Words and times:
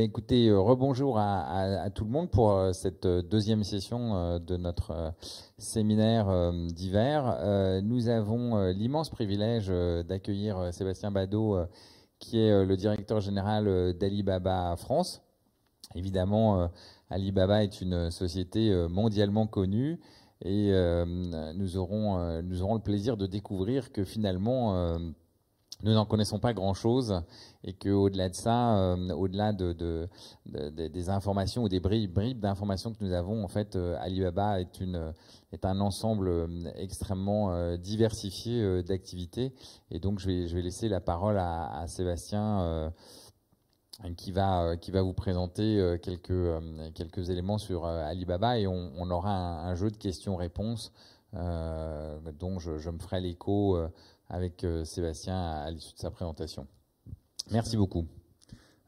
ben, 0.00 0.06
écoutez, 0.06 0.50
rebonjour 0.50 1.18
à, 1.18 1.90
tout 1.90 2.04
le 2.04 2.10
monde 2.10 2.30
pour 2.30 2.58
cette 2.72 3.06
deuxième 3.06 3.64
session 3.64 4.38
de 4.38 4.56
notre 4.56 5.12
séminaire 5.58 6.54
d'hiver. 6.72 7.82
Nous 7.82 8.08
avons 8.08 8.70
l'immense 8.70 9.10
privilège 9.10 9.68
d'accueillir 10.08 10.72
Sébastien 10.72 11.10
Badeau, 11.10 11.58
qui 12.18 12.38
est 12.38 12.64
le 12.64 12.76
directeur 12.78 13.20
général 13.20 13.92
d'Alibaba 13.98 14.74
France. 14.78 15.20
Évidemment, 15.94 16.70
Alibaba 17.10 17.62
est 17.62 17.82
une 17.82 18.10
société 18.10 18.74
mondialement 18.88 19.46
connue 19.46 20.00
et 20.42 20.72
nous 21.54 21.76
aurons 21.76 22.40
le 22.40 22.78
plaisir 22.78 23.18
de 23.18 23.26
découvrir 23.26 23.92
que 23.92 24.04
finalement, 24.04 24.96
nous 25.82 25.92
n'en 25.92 26.04
connaissons 26.04 26.38
pas 26.38 26.52
grand-chose 26.52 27.22
et 27.64 27.72
qu'au-delà 27.72 28.28
de 28.28 28.34
ça, 28.34 28.78
euh, 28.78 29.14
au-delà 29.14 29.52
de, 29.52 30.08
des 30.46 31.10
informations 31.10 31.64
ou 31.64 31.68
des 31.68 31.80
bribes, 31.80 32.40
d'informations 32.40 32.92
que 32.92 33.04
nous 33.04 33.12
avons, 33.12 33.44
en 33.44 33.48
fait, 33.48 33.76
euh, 33.76 33.96
Alibaba 34.00 34.60
est, 34.60 35.64
un 35.64 35.80
ensemble 35.80 36.28
euh, 36.28 36.70
extrêmement 36.76 37.76
diversifié 37.76 38.82
d'activités. 38.82 39.52
Et 39.90 39.98
donc, 39.98 40.20
je 40.20 40.28
vais, 40.54 40.62
laisser 40.62 40.88
la 40.88 41.00
parole 41.00 41.38
à, 41.38 41.84
Sébastien 41.86 42.92
qui 44.16 44.32
va, 44.32 44.76
vous 45.02 45.12
présenter 45.12 45.98
quelques, 46.02 47.30
éléments 47.30 47.58
sur 47.58 47.84
Alibaba 47.84 48.58
et 48.58 48.66
on, 48.66 49.10
aura 49.10 49.66
un, 49.66 49.74
jeu 49.74 49.90
de 49.90 49.96
questions-réponses 49.96 50.92
dont 51.32 52.58
je, 52.58 52.90
me 52.90 52.98
ferai 52.98 53.20
l'écho 53.20 53.76
avec 54.30 54.64
euh, 54.64 54.84
Sébastien 54.84 55.36
à, 55.36 55.70
l'issue 55.70 55.94
de 55.94 55.98
sa 55.98 56.10
présentation. 56.10 56.66
Merci 57.50 57.76
beaucoup. 57.76 58.06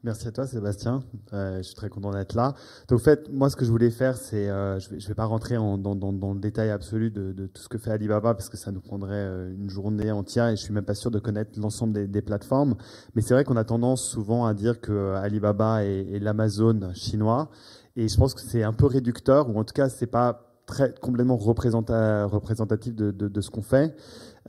Merci 0.05 0.27
à 0.27 0.31
toi 0.33 0.45
Sébastien, 0.45 1.01
euh, 1.31 1.57
je 1.59 1.61
suis 1.61 1.75
très 1.75 1.87
content 1.87 2.11
d'être 2.11 2.33
là. 2.33 2.55
Donc 2.89 2.99
en 2.99 3.03
fait, 3.03 3.29
moi 3.31 3.49
ce 3.49 3.55
que 3.55 3.63
je 3.63 3.71
voulais 3.71 3.89
faire, 3.89 4.17
c'est, 4.17 4.49
euh, 4.49 4.77
je 4.77 4.93
ne 4.93 4.99
vais, 4.99 5.13
pas 5.13 5.23
rentrer 5.23 5.55
dans, 5.55 6.33
le 6.33 6.39
détail 6.39 6.71
absolu 6.71 7.09
de, 7.09 7.47
tout 7.47 7.61
ce 7.61 7.69
que 7.69 7.77
fait 7.77 7.91
Alibaba 7.91 8.33
parce 8.33 8.49
que 8.49 8.57
ça 8.57 8.73
nous 8.73 8.81
prendrait 8.81 9.53
une 9.53 9.69
journée 9.69 10.11
entière 10.11 10.49
et 10.49 10.57
je 10.57 10.61
suis 10.61 10.73
même 10.73 10.83
pas 10.83 10.93
sûr 10.93 11.09
de 11.09 11.19
connaître 11.19 11.57
l'ensemble 11.57 12.09
des, 12.09 12.21
plateformes. 12.21 12.75
Mais 13.15 13.21
c'est 13.21 13.33
vrai 13.33 13.45
qu'on 13.45 13.55
a 13.55 13.63
tendance 13.63 14.03
souvent 14.03 14.45
à 14.45 14.53
dire 14.53 14.81
que 14.81 15.13
Alibaba 15.15 15.85
est, 15.85 16.19
l'Amazon 16.19 16.93
chinois 16.93 17.49
et 17.95 18.09
je 18.09 18.17
pense 18.17 18.33
que 18.33 18.41
c'est 18.41 18.63
un 18.63 18.73
peu 18.73 18.87
réducteur 18.87 19.49
ou 19.49 19.57
en 19.57 19.63
tout 19.63 19.73
cas 19.73 19.87
c'est 19.87 20.07
pas 20.07 20.49
très 20.65 20.93
complètement 20.95 21.37
représentatif 21.37 22.93
de, 22.93 23.11
de 23.11 23.41
ce 23.41 23.49
qu'on 23.49 23.61
fait. 23.61 23.95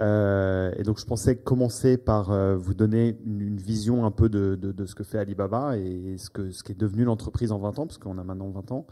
Euh, 0.01 0.73
et 0.77 0.83
donc 0.83 0.99
je 0.99 1.05
pensais 1.05 1.37
commencer 1.37 1.97
par 1.97 2.33
euh, 2.33 2.57
vous 2.57 2.75
donner 2.75 3.17
une, 3.25 3.57
vision 3.57 4.05
un 4.05 4.11
peu 4.11 4.29
de, 4.29 4.57
de, 4.57 4.87
ce 4.87 4.95
que 4.95 5.05
fait 5.05 5.19
Alibaba 5.19 5.79
et 5.79 6.17
ce, 6.19 6.29
que, 6.31 6.51
ce 6.51 6.65
qui 6.65 6.73
est 6.73 6.79
devenu 6.79 7.05
l'entreprise 7.05 7.53
en 7.53 7.59
20 7.59 7.79
ans, 7.79 7.87
parce 7.87 7.99
qu'on 7.99 8.19
a 8.19 8.25
maintenant 8.25 8.51
20 8.51 8.73
ans. 8.73 8.87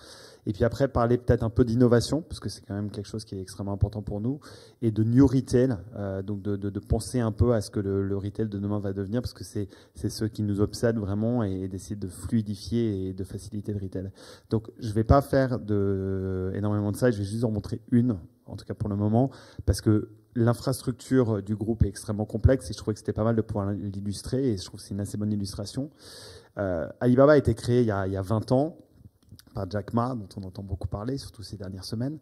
Et 0.47 0.53
puis 0.53 0.64
après 0.64 0.89
parler 0.89 1.19
peut-être 1.19 1.42
un 1.42 1.50
peu 1.50 1.64
d'innovation, 1.64 2.23
parce 2.23 2.41
que 2.41 2.48
c'est 2.48 2.64
quand 2.64 2.74
même 2.74 2.91
quelque 2.91 3.08
chose 3.08 3.24
qui 3.24 3.35
est 3.35 3.41
extrêmement 3.41 3.73
important 3.73 4.02
pour 4.02 4.20
nous, 4.20 4.39
et 4.80 4.91
de 4.91 5.02
new 5.02 5.27
retail, 5.27 5.77
euh, 5.96 6.23
donc 6.23 6.42
de, 6.42 6.57
de, 6.57 6.80
penser 6.80 7.20
un 7.20 7.33
peu 7.33 7.52
à 7.52 7.61
ce 7.61 7.70
que 7.70 7.80
le, 7.80 8.07
le, 8.07 8.17
retail 8.17 8.48
de 8.48 8.58
demain 8.58 8.79
va 8.79 8.92
devenir, 8.92 9.23
parce 9.23 9.35
que 9.35 9.45
c'est 9.45 9.68
ce 9.95 10.24
qui 10.24 10.42
nous 10.42 10.61
obsède 10.61 10.96
vraiment, 10.98 11.42
et, 11.42 11.68
d'essayer 11.68 11.96
de 11.96 12.08
fluidifier 12.08 13.08
et 13.08 13.12
de 13.12 13.24
faciliter 13.24 13.73
le 13.73 13.80
retail. 13.80 14.11
Donc 14.51 14.70
je 14.79 14.92
vais 14.92 15.05
pas 15.05 15.20
faire 15.20 15.58
de, 15.58 16.52
énormément 16.55 16.92
de 16.92 16.96
ça, 16.96 17.11
je 17.11 17.18
vais 17.18 17.24
juste 17.24 17.45
en 17.45 17.51
montrer 17.51 17.80
une, 17.91 18.17
en 18.46 18.57
tout 18.57 18.64
cas 18.64 18.74
pour 18.74 18.89
le 18.89 18.96
moment, 18.96 19.30
parce 19.67 19.80
que 19.80 20.08
l'infrastructure 20.34 21.42
du 21.42 21.56
groupe 21.56 21.84
est 21.84 21.88
extrêmement 21.88 22.24
complexe 22.24 22.70
et 22.70 22.72
je 22.72 22.78
trouvais 22.78 22.94
que 22.94 23.00
c'était 23.00 23.12
pas 23.12 23.24
mal 23.24 23.36
de 23.36 23.42
pouvoir 23.42 23.70
l'illustrer 23.72 24.52
et 24.52 24.56
je 24.56 24.64
trouve 24.64 24.80
que 24.80 24.86
c'est 24.86 24.94
une 24.94 25.00
assez 25.00 25.16
bonne 25.16 25.32
illustration. 25.32 25.90
Euh, 26.58 26.88
Alibaba 27.00 27.32
a 27.32 27.36
été 27.36 27.54
créé 27.54 27.80
il 27.80 27.86
y, 27.86 27.90
a, 27.90 28.06
il 28.06 28.12
y, 28.12 28.16
a, 28.16 28.22
20 28.22 28.52
ans 28.52 28.76
par 29.54 29.70
Jack 29.70 29.92
Ma, 29.92 30.14
dont 30.14 30.28
on 30.36 30.44
entend 30.44 30.62
beaucoup 30.62 30.88
parler, 30.88 31.18
surtout 31.18 31.42
ces 31.42 31.56
dernières 31.56 31.84
semaines. 31.84 32.18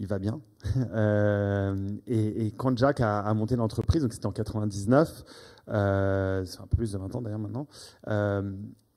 Il 0.00 0.06
va 0.06 0.18
bien. 0.18 0.40
Euh, 0.94 1.88
et, 2.06 2.52
quand 2.56 2.76
Jack 2.76 3.00
a, 3.00 3.32
monté 3.34 3.56
l'entreprise, 3.56 4.02
donc 4.02 4.12
c'était 4.12 4.26
en 4.26 4.32
99, 4.32 5.24
euh, 5.68 6.44
c'est 6.44 6.60
un 6.60 6.66
peu 6.66 6.76
plus 6.76 6.92
de 6.92 6.98
20 6.98 7.14
ans 7.14 7.22
d'ailleurs 7.22 7.38
maintenant, 7.38 7.66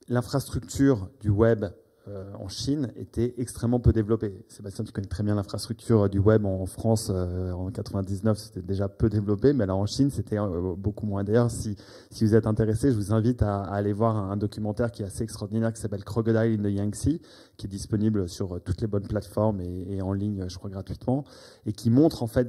l'infrastructure 0.08 1.10
du 1.20 1.28
web 1.28 1.66
euh, 2.08 2.24
en 2.38 2.48
Chine 2.48 2.90
était 2.96 3.34
extrêmement 3.38 3.80
peu 3.80 3.92
développé. 3.92 4.32
Sébastien, 4.48 4.84
tu 4.84 4.92
connais 4.92 5.08
très 5.08 5.22
bien 5.22 5.34
l'infrastructure 5.34 6.08
du 6.08 6.18
web 6.18 6.46
en 6.46 6.64
France. 6.66 7.10
Euh, 7.12 7.52
en 7.52 7.70
99, 7.70 8.38
c'était 8.38 8.62
déjà 8.62 8.88
peu 8.88 9.08
développé, 9.08 9.52
mais 9.52 9.66
là 9.66 9.74
en 9.74 9.86
Chine, 9.86 10.10
c'était 10.10 10.38
euh, 10.38 10.74
beaucoup 10.76 11.06
moins. 11.06 11.24
D'ailleurs, 11.24 11.50
si, 11.50 11.76
si 12.10 12.24
vous 12.24 12.34
êtes 12.34 12.46
intéressé, 12.46 12.90
je 12.90 12.96
vous 12.96 13.12
invite 13.12 13.42
à, 13.42 13.62
aller 13.62 13.92
voir 13.92 14.16
un, 14.16 14.36
documentaire 14.36 14.90
qui 14.90 15.02
est 15.02 15.06
assez 15.06 15.22
extraordinaire 15.22 15.72
qui 15.72 15.80
s'appelle 15.80 16.04
Crocodile 16.04 16.58
in 16.58 16.62
the 16.62 16.72
Yangtze, 16.72 17.20
qui 17.56 17.66
est 17.66 17.70
disponible 17.70 18.28
sur 18.28 18.60
toutes 18.62 18.80
les 18.80 18.86
bonnes 18.86 19.06
plateformes 19.06 19.60
et, 19.60 20.00
en 20.00 20.12
ligne, 20.12 20.44
je 20.48 20.56
crois 20.56 20.70
gratuitement, 20.70 21.24
et 21.66 21.72
qui 21.72 21.90
montre 21.90 22.22
en 22.22 22.26
fait 22.26 22.48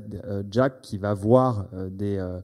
Jack 0.51 0.81
qui 0.81 0.97
va 0.97 1.13
voir 1.13 1.67
des 1.91 2.17
euh, 2.17 2.39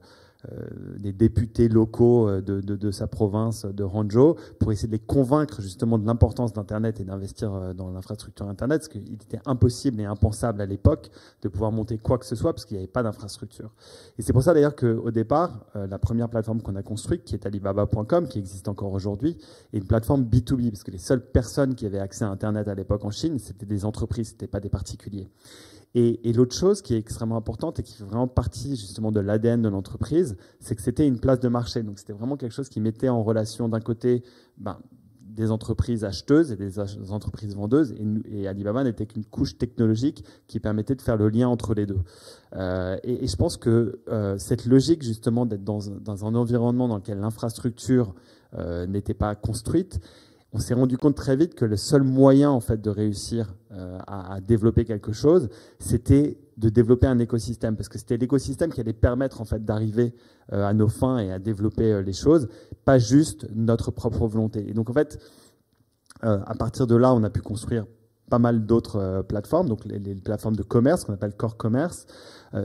des 0.98 1.12
députés 1.12 1.68
locaux 1.68 2.28
euh, 2.28 2.40
de, 2.40 2.60
de, 2.60 2.76
de, 2.76 2.90
sa 2.90 3.06
province 3.06 3.64
de 3.64 3.84
Hangzhou 3.84 4.36
pour 4.58 4.72
essayer 4.72 4.88
de 4.88 4.92
les 4.92 4.98
convaincre 4.98 5.60
justement 5.60 5.98
de 5.98 6.06
l'importance 6.06 6.52
d'Internet 6.52 7.00
et 7.00 7.04
d'investir 7.04 7.52
euh, 7.54 7.72
dans 7.72 7.90
l'infrastructure 7.90 8.48
Internet, 8.48 8.80
parce 8.80 8.88
qu'il 8.88 9.12
était 9.14 9.40
impossible 9.46 10.00
et 10.00 10.04
impensable 10.04 10.60
à 10.60 10.66
l'époque 10.66 11.10
de 11.42 11.48
pouvoir 11.48 11.72
monter 11.72 11.98
quoi 11.98 12.18
que 12.18 12.26
ce 12.26 12.36
soit 12.36 12.52
parce 12.52 12.64
qu'il 12.64 12.76
n'y 12.76 12.82
avait 12.82 12.92
pas 12.92 13.02
d'infrastructure. 13.02 13.72
Et 14.18 14.22
c'est 14.22 14.32
pour 14.32 14.42
ça 14.42 14.54
d'ailleurs 14.54 14.76
qu'au 14.76 15.10
départ, 15.10 15.66
la 15.74 15.98
première 15.98 16.28
plateforme 16.28 16.62
qu'on 16.62 16.76
a 16.76 16.82
construite, 16.82 17.24
qui 17.24 17.34
est 17.34 17.46
Alibaba.com, 17.46 18.28
qui 18.28 18.38
existe 18.38 18.68
encore 18.68 18.92
aujourd'hui, 18.92 19.36
est 19.72 19.78
une 19.78 19.86
plateforme 19.86 20.22
B2B, 20.22 20.70
parce 20.70 20.84
que 20.84 20.90
les 20.90 20.98
seules 20.98 21.24
personnes 21.24 21.74
qui 21.74 21.86
avaient 21.86 21.98
accès 21.98 22.24
à 22.24 22.28
Internet 22.28 22.68
à 22.68 22.74
l'époque 22.74 23.04
en 23.04 23.10
Chine, 23.10 23.38
c'était 23.38 23.66
des 23.66 23.84
entreprises, 23.84 24.28
c'était 24.28 24.46
pas 24.46 24.60
des 24.60 24.70
particuliers. 24.70 25.28
Et, 25.98 26.30
l'autre 26.34 26.54
chose 26.54 26.82
qui 26.82 26.92
est 26.92 26.98
extrêmement 26.98 27.38
importante 27.38 27.78
et 27.78 27.82
qui 27.82 27.94
fait 27.94 28.04
vraiment 28.04 28.28
partie 28.28 28.76
justement 28.76 29.10
de 29.10 29.20
l'ADN 29.20 29.62
de 29.62 29.68
l'entreprise, 29.70 30.36
c'est 30.60 30.76
que 30.76 30.82
c'était 30.82 31.06
une 31.08 31.18
place 31.18 31.40
de 31.40 31.48
marché. 31.48 31.82
Donc 31.82 31.98
c'était 31.98 32.12
vraiment 32.12 32.36
quelque 32.36 32.52
chose 32.52 32.68
qui 32.68 32.80
mettait 32.80 33.08
en 33.08 33.22
relation 33.22 33.66
d'un 33.66 33.80
côté 33.80 34.22
ben, 34.58 34.78
des 35.22 35.50
entreprises 35.50 36.04
acheteuses 36.04 36.52
et 36.52 36.56
des 36.56 36.78
entreprises 37.10 37.56
vendeuses. 37.56 37.94
Et, 38.30 38.46
Alibaba 38.46 38.84
n'était 38.84 39.06
qu'une 39.06 39.24
couche 39.24 39.56
technologique 39.56 40.22
qui 40.48 40.60
permettait 40.60 40.96
de 40.96 41.00
faire 41.00 41.16
le 41.16 41.30
lien 41.30 41.48
entre 41.48 41.72
les 41.72 41.86
deux. 41.86 42.00
Euh, 42.54 42.98
et, 43.02 43.26
je 43.26 43.36
pense 43.36 43.56
que 43.56 44.00
euh, 44.08 44.36
cette 44.36 44.66
logique 44.66 45.02
justement 45.02 45.46
d'être 45.46 45.64
dans, 45.64 45.80
un 46.26 46.34
environnement 46.34 46.88
dans 46.88 46.96
lequel 46.96 47.20
l'infrastructure 47.20 48.14
euh, 48.58 48.86
n'était 48.86 49.14
pas 49.14 49.34
construite, 49.34 49.98
on 50.56 50.58
s'est 50.58 50.72
rendu 50.72 50.96
compte 50.96 51.14
très 51.14 51.36
vite 51.36 51.54
que 51.54 51.66
le 51.66 51.76
seul 51.76 52.02
moyen 52.02 52.50
en 52.50 52.60
fait 52.60 52.80
de 52.80 52.88
réussir 52.88 53.54
euh, 53.72 53.98
à, 54.06 54.40
développer 54.40 54.86
quelque 54.86 55.12
chose, 55.12 55.50
c'était 55.78 56.38
de 56.56 56.70
développer 56.70 57.06
un 57.06 57.18
écosystème, 57.18 57.76
parce 57.76 57.90
que 57.90 57.98
c'était 57.98 58.16
l'écosystème 58.16 58.72
qui 58.72 58.80
allait 58.80 58.94
permettre 58.94 59.42
en 59.42 59.44
fait 59.44 59.66
d'arriver 59.66 60.14
euh, 60.54 60.64
à 60.66 60.72
nos 60.72 60.88
fins 60.88 61.18
et 61.18 61.30
à 61.30 61.38
développer 61.38 61.92
euh, 61.92 62.00
les 62.00 62.14
choses, 62.14 62.48
pas 62.86 62.98
juste 62.98 63.46
notre 63.54 63.90
propre 63.90 64.26
volonté. 64.26 64.66
Et 64.66 64.72
donc 64.72 64.88
en 64.88 64.94
fait, 64.94 65.18
à 66.22 66.54
partir 66.54 66.86
de 66.86 66.96
là, 66.96 67.12
on 67.12 67.22
a 67.22 67.28
pu 67.28 67.42
construire 67.42 67.84
pas 68.30 68.38
mal 68.38 68.64
d'autres 68.64 69.22
plateformes, 69.28 69.68
donc 69.68 69.84
les, 69.84 70.14
plateformes 70.14 70.56
de 70.56 70.62
commerce 70.62 71.04
qu'on 71.04 71.12
appelle 71.12 71.34
core 71.34 71.58
commerce. 71.58 72.06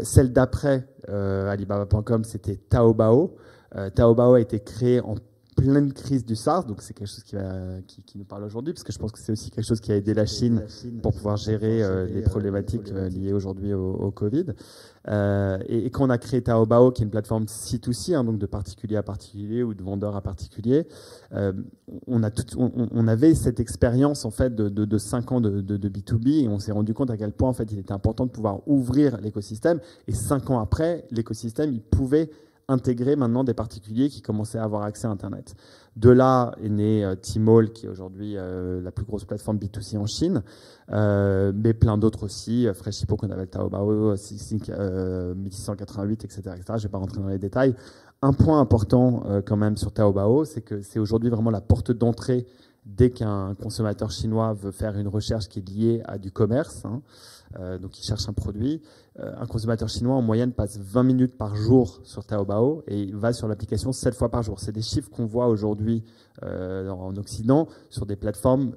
celle 0.04 0.31
d'après 0.31 0.88
Alibaba.com, 1.10 2.24
c'était 2.24 2.56
Taobao. 2.56 3.36
Taobao 3.94 4.36
a 4.36 4.39
été 4.39 4.62
créé 4.62 5.01
en 5.01 5.16
pleine 5.62 5.94
crise 5.94 6.25
du 6.25 6.36
SARS, 6.36 6.66
donc 6.66 6.81
c'est 6.81 6.94
quelque 6.94 7.08
chose 7.08 7.24
qui, 7.24 8.18
nous 8.18 8.24
parle 8.24 8.44
aujourd'hui, 8.44 8.74
parce 8.74 8.84
que 8.84 8.92
je 8.92 8.98
pense 8.98 9.12
que 9.12 9.19
c'est 9.19 9.31
aussi 9.31 9.52
quelque 9.52 9.66
chose 9.66 9.80
qui 9.80 9.92
a 9.92 9.96
aidé 9.96 10.13
la 10.13 10.25
Chine 10.25 10.63
pour 11.02 11.13
pouvoir 11.13 11.38
gérer 11.38 11.84
euh, 11.84 12.08
les 12.08 12.22
problématiques 12.22 12.92
euh, 12.92 13.10
liées 13.10 13.34
aujourd'hui 13.34 13.74
au, 13.74 14.12
Covid. 14.12 14.48
Euh, 15.08 15.58
et, 15.68 15.90
quand 15.90 16.06
on 16.06 16.10
a 16.10 16.18
créé 16.18 16.42
Taobao, 16.42 16.92
qui 16.92 17.04
est 17.04 17.06
une 17.06 17.12
plateforme 17.12 17.46
C2C, 17.46 18.16
hein, 18.16 18.24
donc 18.24 18.40
de 18.40 18.46
particulier 18.46 18.98
à 18.98 19.04
particulier 19.04 19.63
ou 19.63 19.74
de 19.74 19.84
vendeur 19.84 20.16
à 20.16 20.22
particulier, 20.22 20.88
on, 22.07 23.07
avait 23.07 23.36
cette 23.36 23.60
expérience 23.60 24.25
en 24.25 24.31
fait 24.31 24.56
de, 24.56 24.69
de, 24.69 24.98
5 24.98 25.31
ans 25.31 25.42
de, 25.42 25.62
de, 25.62 25.90
B2B 25.90 26.44
et 26.44 26.48
on 26.48 26.60
s'est 26.60 26.72
rendu 26.72 26.94
compte 26.94 27.10
à 27.10 27.18
quel 27.18 27.31
point 27.31 27.50
en 27.50 27.54
fait 27.54 27.72
il 27.72 27.80
était 27.80 27.94
important 27.94 28.25
de 28.25 28.31
pouvoir 28.31 28.68
ouvrir 28.68 29.18
l'écosystème. 29.22 29.80
Et 30.07 30.14
5 30.14 30.50
ans 30.50 30.60
après, 30.60 31.06
l'écosystème 31.12 31.74
il 31.74 31.81
pouvait 31.81 32.30
intégrer 32.68 33.16
maintenant 33.16 33.44
des 33.44 33.54
particuliers 33.54 34.10
qui 34.10 34.22
commençaient 34.22 34.58
à 34.58 34.63
avoir 34.63 34.84
accès 34.84 35.08
à 35.08 35.10
Internet. 35.10 35.56
De 35.96 36.10
là 36.10 36.54
est 36.63 36.69
né 36.69 37.04
euh, 37.04 37.16
Tmall, 37.16 37.74
qui 37.74 37.86
est 37.86 37.90
aujourd'hui 37.90 38.36
euh, 38.38 38.81
la 38.81 38.92
plus 38.92 39.06
grosse 39.06 39.25
plateforme 39.25 39.58
B2C 39.58 39.98
en 39.98 40.06
Chine, 40.06 40.42
euh, 40.92 41.52
mais 41.54 41.74
plein 41.74 41.98
d'autres 41.98 42.24
aussi, 42.24 42.68
Freshippo 42.74 43.18
qu'on 43.18 43.30
avait 43.30 43.48
Taobao, 43.48 44.12
1688, 44.12 46.25
etc., 46.25 46.42
etc. 46.46 46.63
Je 46.69 46.74
ne 46.74 46.80
vais 46.80 46.90
pas 46.90 46.98
rentrer 46.98 47.19
dans 47.19 47.28
les 47.28 47.40
détails. 47.40 47.75
Un 48.22 48.34
point 48.34 48.60
important 48.60 49.24
quand 49.46 49.57
même 49.57 49.78
sur 49.78 49.92
Taobao, 49.92 50.46
c'est 50.46 50.62
que 50.62 50.81
c'est 50.81 51.00
aujourd'hui 51.00 51.31
vraiment 51.31 51.50
la 51.50 51.62
porte 51.62 51.92
d'entrée 51.92 52.46
dès 52.86 53.12
qu'un 53.12 53.56
consommateur 53.56 54.12
chinois 54.12 54.54
veut 54.54 54.72
faire 54.72 54.98
une 54.98 55.07
recherche 55.07 55.48
qui 55.48 55.60
est 55.60 55.69
liée 55.69 56.02
à 56.06 56.18
du 56.18 56.31
commerce. 56.31 56.84
Hein. 56.86 57.02
Donc 57.81 58.00
ils 58.00 58.03
cherchent 58.03 58.30
un 58.30 58.33
produit. 58.33 58.81
un 59.19 59.45
consommateur 59.45 59.89
chinois 59.89 60.15
en 60.15 60.21
moyenne 60.21 60.53
passe 60.53 60.77
20 60.77 61.03
minutes 61.03 61.38
par 61.38 61.56
jour 61.56 62.00
sur 62.03 62.25
Taobao 62.25 62.83
et 62.88 63.01
il 63.01 63.15
va 63.15 63.33
sur 63.33 63.48
l'application 63.48 63.92
7 63.92 64.15
fois 64.15 64.30
par 64.30 64.44
jour. 64.44 64.59
C'est 64.59 64.71
des 64.71 64.81
chiffres 64.81 65.09
qu'on 65.09 65.25
voit 65.25 65.48
aujourd'hui 65.48 66.03
en 66.42 67.15
Occident 67.18 67.68
sur 67.89 68.06
des 68.06 68.15
plateformes 68.15 68.74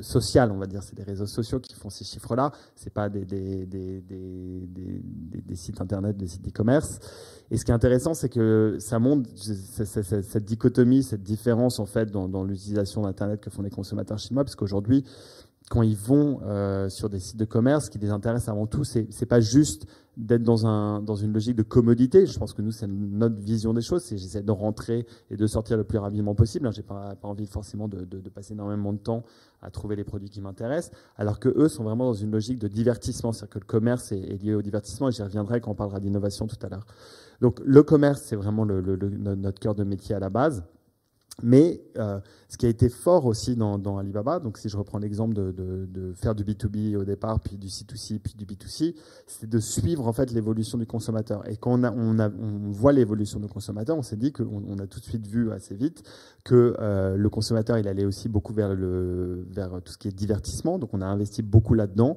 sociales, 0.00 0.50
on 0.52 0.58
va 0.58 0.66
dire. 0.66 0.82
C'est 0.82 0.96
des 0.96 1.02
réseaux 1.02 1.26
sociaux 1.26 1.60
qui 1.60 1.74
font 1.74 1.90
ces 1.90 2.04
chiffres-là. 2.04 2.52
C'est 2.74 2.92
pas 2.92 3.08
des, 3.08 3.24
des, 3.24 3.66
des, 3.66 5.56
sites 5.56 5.80
internet, 5.80 6.16
des 6.16 6.26
sites 6.26 6.46
e-commerce. 6.48 6.98
Et 7.50 7.56
ce 7.56 7.64
qui 7.64 7.70
est 7.70 7.74
intéressant, 7.74 8.14
c'est 8.14 8.28
que 8.28 8.76
ça 8.78 8.98
montre 8.98 9.30
cette 9.36 10.44
dichotomie, 10.44 11.02
cette 11.02 11.22
différence 11.22 11.78
en 11.78 11.86
fait 11.86 12.10
dans, 12.10 12.28
dans 12.28 12.44
l'utilisation 12.44 13.02
d'Internet 13.02 13.40
que 13.40 13.50
font 13.50 13.62
les 13.62 13.70
consommateurs 13.70 14.18
chinois, 14.18 14.44
parce 14.44 14.56
quand 15.70 15.82
ils 15.82 15.96
vont 15.96 16.40
euh, 16.44 16.88
sur 16.90 17.08
des 17.08 17.18
sites 17.18 17.38
de 17.38 17.44
commerce, 17.46 17.86
ce 17.86 17.90
qui 17.90 17.98
les 17.98 18.10
intéresse 18.10 18.48
avant 18.48 18.66
tout, 18.66 18.84
c'est 18.84 19.06
c'est 19.10 19.26
pas 19.26 19.40
juste 19.40 19.86
d'être 20.16 20.42
dans 20.42 20.66
un 20.66 21.00
dans 21.00 21.16
une 21.16 21.32
logique 21.32 21.56
de 21.56 21.62
commodité. 21.62 22.26
Je 22.26 22.38
pense 22.38 22.52
que 22.52 22.60
nous, 22.60 22.70
c'est 22.70 22.86
notre 22.86 23.40
vision 23.40 23.72
des 23.72 23.80
choses. 23.80 24.02
C'est 24.02 24.18
j'essaie 24.18 24.42
de 24.42 24.50
rentrer 24.52 25.06
et 25.30 25.36
de 25.36 25.46
sortir 25.46 25.78
le 25.78 25.84
plus 25.84 25.96
rapidement 25.96 26.34
possible. 26.34 26.70
J'ai 26.72 26.82
pas 26.82 27.14
pas 27.16 27.28
envie 27.28 27.46
forcément 27.46 27.88
de, 27.88 28.04
de, 28.04 28.20
de, 28.20 28.28
passer 28.28 28.52
énormément 28.52 28.92
de 28.92 28.98
temps 28.98 29.24
à 29.62 29.70
trouver 29.70 29.96
les 29.96 30.04
produits 30.04 30.28
qui 30.28 30.42
m'intéressent, 30.42 30.92
alors 31.16 31.40
que 31.40 31.48
eux 31.48 31.68
sont 31.68 31.82
vraiment 31.82 32.04
dans 32.04 32.14
une 32.14 32.30
logique 32.30 32.58
de 32.58 32.68
divertissement. 32.68 33.32
C'est-à-dire 33.32 33.54
que 33.54 33.58
le 33.60 33.66
commerce 33.66 34.12
est, 34.12 34.20
est, 34.20 34.42
lié 34.42 34.54
au 34.54 34.62
divertissement. 34.62 35.08
Et 35.08 35.12
j'y 35.12 35.22
reviendrai 35.22 35.62
quand 35.62 35.70
on 35.70 35.74
parlera 35.74 35.98
d'innovation 35.98 36.46
tout 36.46 36.58
à 36.62 36.68
l'heure. 36.68 36.84
Donc 37.40 37.60
le 37.64 37.82
commerce, 37.82 38.20
c'est 38.22 38.36
vraiment 38.36 38.64
le, 38.64 38.80
le, 38.82 38.96
notre 39.34 39.60
cœur 39.60 39.74
de 39.74 39.82
métier 39.82 40.14
à 40.14 40.18
la 40.18 40.28
base. 40.28 40.62
Mais 41.42 41.80
euh, 41.98 42.20
ce 42.48 42.56
qui 42.56 42.66
a 42.66 42.68
été 42.68 42.88
fort 42.88 43.26
aussi 43.26 43.56
dans, 43.56 43.78
dans 43.78 43.98
Alibaba, 43.98 44.38
donc 44.38 44.56
si 44.58 44.68
je 44.68 44.76
reprends 44.76 44.98
l'exemple 44.98 45.34
de, 45.34 45.50
de, 45.50 45.86
de, 45.86 46.12
faire 46.12 46.34
du 46.34 46.44
B2B 46.44 46.96
au 46.96 47.04
départ, 47.04 47.40
puis 47.40 47.56
du 47.56 47.66
C2C, 47.66 48.20
puis 48.20 48.34
du 48.34 48.44
B2C, 48.46 48.94
c'est 49.26 49.48
de 49.48 49.58
suivre 49.58 50.06
en 50.06 50.12
fait 50.12 50.30
l'évolution 50.30 50.78
du 50.78 50.86
consommateur. 50.86 51.48
Et 51.48 51.56
quand 51.56 51.72
on, 51.72 51.82
a, 51.82 51.92
on, 51.92 52.18
a, 52.18 52.28
on 52.28 52.70
voit 52.70 52.92
l'évolution 52.92 53.40
du 53.40 53.48
consommateur, 53.48 53.96
on 53.96 54.02
s'est 54.02 54.16
dit 54.16 54.32
qu'on 54.32 54.62
on 54.68 54.78
a 54.78 54.86
tout 54.86 55.00
de 55.00 55.04
suite 55.04 55.26
vu 55.26 55.50
assez 55.50 55.74
vite 55.74 56.04
que 56.44 56.76
euh, 56.78 57.16
le 57.16 57.28
consommateur, 57.28 57.78
il 57.78 57.88
allait 57.88 58.04
aussi 58.04 58.28
beaucoup 58.28 58.52
vers, 58.52 58.74
le, 58.74 59.46
vers 59.50 59.82
tout 59.82 59.92
ce 59.92 59.98
qui 59.98 60.08
est 60.08 60.16
divertissement. 60.16 60.78
Donc 60.78 60.90
on 60.92 61.00
a 61.00 61.06
investi 61.06 61.42
beaucoup 61.42 61.74
là-dedans 61.74 62.16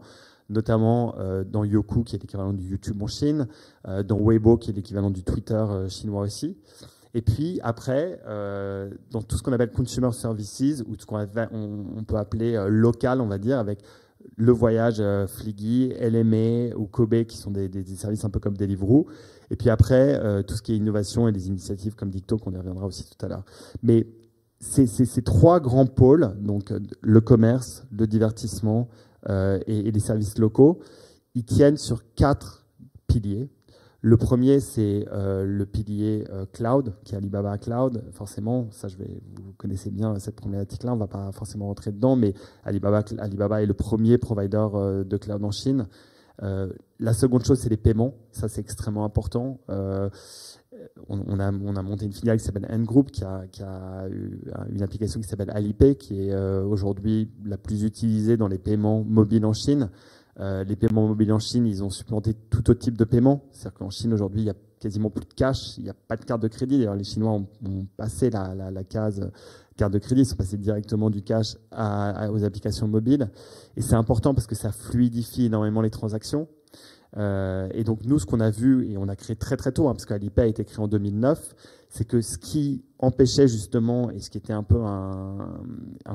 notamment 0.49 1.15
euh, 1.17 1.43
dans 1.43 1.63
Yoku, 1.63 2.03
qui 2.03 2.15
est 2.15 2.19
l'équivalent 2.19 2.53
du 2.53 2.65
YouTube 2.65 3.01
en 3.01 3.07
Chine, 3.07 3.47
euh, 3.87 4.03
dans 4.03 4.19
Weibo, 4.19 4.57
qui 4.57 4.71
est 4.71 4.73
l'équivalent 4.73 5.09
du 5.09 5.23
Twitter 5.23 5.53
euh, 5.53 5.89
chinois 5.89 6.21
aussi. 6.21 6.57
Et 7.17 7.23
puis 7.23 7.59
après, 7.63 8.21
euh, 8.27 8.91
dans 9.09 9.23
tout 9.23 9.37
ce 9.37 9.41
qu'on 9.41 9.51
appelle 9.51 9.71
consumer 9.71 10.11
services, 10.11 10.83
ou 10.87 10.93
ce 10.99 11.07
qu'on 11.07 11.17
on, 11.17 12.03
peut 12.03 12.15
appeler 12.15 12.53
euh, 12.53 12.67
local, 12.67 13.21
on 13.21 13.25
va 13.25 13.39
dire, 13.39 13.57
avec 13.57 13.79
le 14.35 14.51
voyage 14.51 14.97
euh, 14.99 15.25
Fliggy, 15.25 15.93
LMA 15.99 16.75
ou 16.75 16.85
Kobe, 16.85 17.23
qui 17.23 17.37
sont 17.37 17.49
des, 17.49 17.71
services 17.95 18.23
un 18.23 18.29
peu 18.29 18.39
comme 18.39 18.55
Deliveroo. 18.55 19.07
Et 19.49 19.55
puis 19.55 19.71
après, 19.71 20.23
euh, 20.23 20.43
tout 20.43 20.53
ce 20.53 20.61
qui 20.61 20.73
est 20.73 20.77
innovation 20.77 21.27
et 21.27 21.31
des 21.31 21.47
initiatives 21.47 21.95
comme 21.95 22.11
Dicto, 22.11 22.37
qu'on 22.37 22.51
y 22.51 22.57
reviendra 22.57 22.85
aussi 22.85 23.09
tout 23.09 23.25
à 23.25 23.29
l'heure. 23.29 23.45
Mais 23.81 24.05
ces 24.59 25.23
trois 25.23 25.59
grands 25.59 25.87
pôles, 25.87 26.35
donc 26.39 26.71
le 27.01 27.21
commerce, 27.21 27.83
le 27.91 28.05
divertissement 28.05 28.89
et 29.27 29.91
les 29.91 29.99
services 29.99 30.37
locaux, 30.37 30.79
ils 31.33 31.45
tiennent 31.45 31.77
sur 31.77 32.01
quatre 32.13 32.65
piliers. 33.07 33.49
Le 34.01 34.15
premier, 34.15 34.59
c'est 34.59 35.07
euh, 35.11 35.43
le 35.43 35.65
pilier 35.65 36.25
euh, 36.29 36.45
cloud, 36.51 36.93
qui 37.03 37.15
est 37.15 37.17
Alibaba 37.17 37.57
Cloud. 37.57 38.03
Forcément, 38.11 38.67
ça, 38.71 38.87
je 38.87 38.97
vais, 38.97 39.21
vous 39.35 39.53
connaissez 39.57 39.89
bien 39.89 40.19
cette 40.19 40.35
problématique-là, 40.35 40.91
on 40.91 40.95
ne 40.95 40.99
va 40.99 41.07
pas 41.07 41.31
forcément 41.31 41.65
rentrer 41.67 41.91
dedans, 41.91 42.15
mais 42.15 42.33
Alibaba, 42.63 43.03
Alibaba 43.17 43.61
est 43.63 43.65
le 43.65 43.73
premier 43.73 44.17
provider 44.19 44.67
euh, 44.73 45.03
de 45.03 45.17
cloud 45.17 45.43
en 45.43 45.51
Chine. 45.51 45.87
la 46.99 47.13
seconde 47.13 47.43
chose, 47.43 47.59
c'est 47.59 47.69
les 47.69 47.77
paiements. 47.77 48.13
Ça, 48.31 48.47
c'est 48.47 48.61
extrêmement 48.61 49.03
important. 49.03 49.59
On, 51.09 51.39
a, 51.39 51.51
on, 51.51 51.75
a, 51.75 51.81
monté 51.81 52.05
une 52.05 52.13
filiale 52.13 52.37
qui 52.37 52.45
s'appelle 52.45 52.67
N-Group, 52.69 53.09
qui 53.09 53.23
a, 53.23 53.47
qui 53.51 53.63
a, 53.63 54.07
une 54.71 54.83
application 54.83 55.19
qui 55.19 55.27
s'appelle 55.27 55.49
Alipay, 55.49 55.95
qui 55.95 56.29
est 56.29 56.35
aujourd'hui 56.35 57.31
la 57.43 57.57
plus 57.57 57.83
utilisée 57.83 58.37
dans 58.37 58.47
les 58.47 58.59
paiements 58.59 59.03
mobiles 59.03 59.45
en 59.45 59.53
Chine. 59.53 59.89
Euh, 60.39 60.63
les 60.63 60.75
paiements 60.75 61.07
mobiles 61.07 61.33
en 61.33 61.39
Chine, 61.39 61.65
ils 61.65 61.83
ont 61.83 61.89
supplanté 61.89 62.33
tout 62.33 62.69
autre 62.69 62.79
type 62.79 62.97
de 62.97 63.03
paiement. 63.03 63.43
C'est-à-dire 63.51 63.79
qu'en 63.79 63.89
Chine, 63.89 64.13
aujourd'hui, 64.13 64.41
il 64.41 64.45
y 64.45 64.49
a 64.49 64.55
quasiment 64.79 65.09
plus 65.09 65.25
de 65.25 65.33
cash, 65.33 65.77
il 65.77 65.85
n'y 65.85 65.89
a 65.89 65.95
pas 65.95 66.15
de 66.15 66.25
carte 66.25 66.41
de 66.41 66.47
crédit. 66.47 66.77
D'ailleurs, 66.77 66.95
les 66.95 67.03
Chinois 67.03 67.31
ont, 67.31 67.47
passé 67.97 68.29
la, 68.29 68.83
case 68.83 69.31
carte 69.75 69.93
de 69.93 69.99
crédit, 69.99 70.21
ils 70.21 70.25
sont 70.25 70.35
passés 70.35 70.57
directement 70.57 71.09
du 71.09 71.21
cash 71.23 71.55
aux 71.71 72.43
applications 72.43 72.87
mobiles. 72.87 73.29
Et 73.75 73.81
c'est 73.81 73.95
important 73.95 74.33
parce 74.33 74.47
que 74.47 74.55
ça 74.55 74.71
fluidifie 74.71 75.45
énormément 75.45 75.81
les 75.81 75.89
transactions. 75.89 76.47
Euh, 77.15 77.69
et 77.73 77.83
donc 77.83 78.03
nous, 78.05 78.19
ce 78.19 78.25
qu'on 78.25 78.39
a 78.39 78.49
vu, 78.49 78.89
et 78.89 78.97
on 78.97 79.07
a 79.07 79.15
créé 79.15 79.35
très 79.35 79.57
très 79.57 79.71
tôt, 79.71 79.87
hein, 79.87 79.93
parce 79.93 80.05
qu'Alipay 80.05 80.41
a 80.41 80.45
été 80.47 80.63
créé 80.65 80.79
en 80.79 80.87
2009, 80.87 81.55
c'est 81.89 82.05
que 82.05 82.21
ce 82.21 82.37
qui 82.37 82.83
empêchait 82.99 83.47
justement, 83.47 84.09
et 84.09 84.19
ce 84.19 84.29
qui 84.29 84.37
était 84.37 84.53
un 84.53 84.63
peu 84.63 84.81
un, 84.83 85.59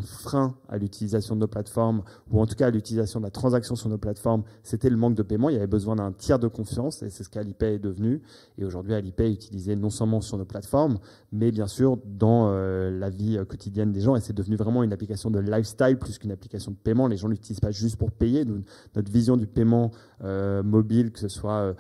frein 0.03 0.55
à 0.69 0.79
l'utilisation 0.79 1.37
de 1.37 1.41
nos 1.41 1.47
plateformes, 1.47 2.03
ou 2.31 2.41
en 2.41 2.47
tout 2.47 2.57
cas 2.57 2.67
à 2.67 2.71
l'utilisation 2.71 3.21
de 3.21 3.25
la 3.25 3.31
transaction 3.31 3.77
sur 3.77 3.89
nos 3.89 3.99
plateformes, 3.99 4.43
c'était 4.65 4.91
le 4.91 4.97
manque 4.97 5.15
de 5.15 5.23
paiement. 5.23 5.49
Il 5.49 5.55
y 5.55 5.57
avait 5.57 5.67
besoin 5.67 5.97
d'un 5.97 6.13
tiers 6.13 6.39
de 6.39 6.49
confiance, 6.49 7.03
et 7.03 7.11
c'est 7.11 7.23
ce 7.23 7.29
qu'Alipay 7.29 7.75
est 7.75 7.79
devenu. 7.79 8.21
Et 8.59 8.65
aujourd'hui, 8.65 8.95
Alipay 8.95 9.31
est 9.31 9.35
utilisé 9.35 9.77
non 9.77 9.91
seulement 9.91 10.21
sur 10.21 10.39
nos 10.39 10.45
plateformes, 10.45 10.99
mais 11.31 11.53
bien 11.53 11.69
sûr 11.69 11.99
dans 12.05 12.49
euh, 12.49 12.91
la 12.91 13.11
vie 13.11 13.39
euh, 13.39 13.45
quotidienne 13.45 13.93
des 13.93 14.01
gens, 14.01 14.17
et 14.17 14.21
c'est 14.21 14.33
devenu 14.33 14.57
vraiment 14.57 14.83
une 14.83 14.93
application 14.93 15.31
de 15.31 15.39
lifestyle 15.39 15.99
plus 15.99 16.19
qu'une 16.19 16.33
application 16.33 16.73
de 16.73 16.77
paiement. 16.77 17.07
Les 17.07 17.17
gens 17.17 17.29
l'utilisent 17.29 17.61
pas 17.61 17.71
juste 17.71 17.97
pour 17.97 18.11
payer. 18.11 18.45
notre 18.45 19.13
vision 19.13 19.37
du 19.37 19.47
paiement 19.47 19.93
euh, 20.25 20.63
mobile, 20.63 21.13
que 21.13 21.21
ce 21.21 21.29
soit 21.29 21.75